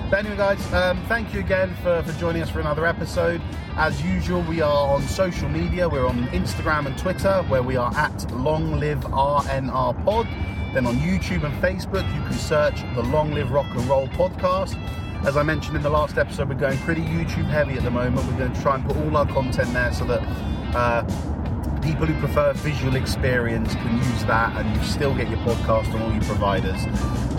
But 0.10 0.26
anyway, 0.26 0.38
guys, 0.38 0.74
um, 0.74 1.00
thank 1.06 1.36
you 1.36 1.40
again 1.40 1.76
for, 1.84 2.02
for 2.02 2.12
joining 2.14 2.42
us 2.42 2.50
for 2.50 2.60
another 2.60 2.84
episode. 2.84 3.44
As 3.76 4.02
usual, 4.02 4.42
we 4.42 4.60
are 4.60 4.88
on 4.88 5.04
social 5.04 5.48
media. 5.48 5.88
We're 5.88 6.08
on 6.08 6.26
Instagram 6.30 6.88
and 6.88 6.98
Twitter, 6.98 7.44
where 7.44 7.62
we 7.62 7.78
are 7.78 7.94
at 7.96 8.32
Long 8.32 8.80
Live 8.80 9.02
RNR 9.02 10.04
Pod. 10.04 10.26
Then 10.74 10.88
on 10.88 10.96
YouTube 10.96 11.44
and 11.44 11.54
Facebook, 11.62 12.12
you 12.16 12.22
can 12.24 12.34
search 12.34 12.82
the 12.96 13.04
Long 13.04 13.32
Live 13.36 13.52
Rock 13.52 13.68
and 13.70 13.84
Roll 13.88 14.08
Podcast. 14.08 14.76
As 15.28 15.38
I 15.38 15.44
mentioned 15.44 15.76
in 15.76 15.84
the 15.84 15.92
last 15.92 16.18
episode, 16.18 16.50
we're 16.50 16.56
going 16.56 16.80
pretty 16.80 17.02
YouTube 17.02 17.46
heavy 17.46 17.76
at 17.76 17.84
the 17.84 17.92
moment. 17.92 18.26
We're 18.26 18.40
going 18.40 18.54
to 18.54 18.62
try 18.64 18.76
and 18.76 18.86
put 18.86 18.98
all 18.98 19.16
our 19.16 19.28
content 19.28 19.72
there 19.74 19.94
so 19.94 20.06
that 20.06 20.22
uh, 20.76 21.04
people 21.82 22.06
who 22.06 22.20
prefer 22.20 22.54
visual 22.54 22.96
experience 22.96 23.74
can 23.76 23.98
use 23.98 24.26
that 24.26 24.56
and 24.58 24.76
you 24.76 24.84
still 24.84 25.16
get 25.16 25.30
your 25.30 25.40
podcast 25.40 25.94
on 25.94 26.02
all 26.02 26.12
your 26.12 26.24
providers. 26.24 26.82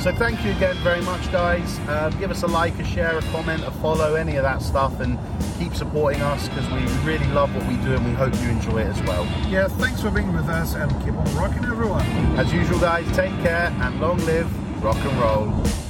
So 0.03 0.13
thank 0.15 0.45
you 0.45 0.53
again 0.53 0.77
very 0.79 1.03
much, 1.03 1.31
guys. 1.31 1.79
Um, 1.89 2.19
give 2.19 2.31
us 2.31 2.43
a 2.43 2.47
like, 2.47 2.79
a 2.79 2.85
share, 2.85 3.19
a 3.19 3.23
comment, 3.33 3.65
a 3.65 3.71
follow, 3.71 4.15
any 4.15 4.37
of 4.37 4.43
that 4.45 4.63
stuff, 4.63 5.01
and 5.01 5.19
keep 5.59 5.75
supporting 5.75 6.23
us 6.23 6.49
because 6.49 6.69
we 6.71 6.81
really 7.07 7.27
love 7.33 7.55
what 7.55 7.67
we 7.67 7.77
do 7.85 7.95
and 7.95 8.07
we 8.07 8.13
hope 8.13 8.35
you 8.41 8.49
enjoy 8.49 8.79
it 8.81 8.87
as 8.87 9.03
well. 9.03 9.25
Yeah, 9.49 9.69
thanks 9.69 10.01
for 10.01 10.11
being 10.11 10.33
with 10.33 10.49
us 10.49 10.75
and 10.75 10.91
keep 11.05 11.15
on 11.15 11.37
rocking, 11.37 11.65
everyone. 11.65 12.07
As 12.39 12.53
usual, 12.53 12.81
guys, 12.81 13.07
take 13.15 13.33
care 13.43 13.75
and 13.81 14.01
long 14.01 14.19
live 14.25 14.49
rock 14.83 14.97
and 14.97 15.21
roll. 15.21 15.90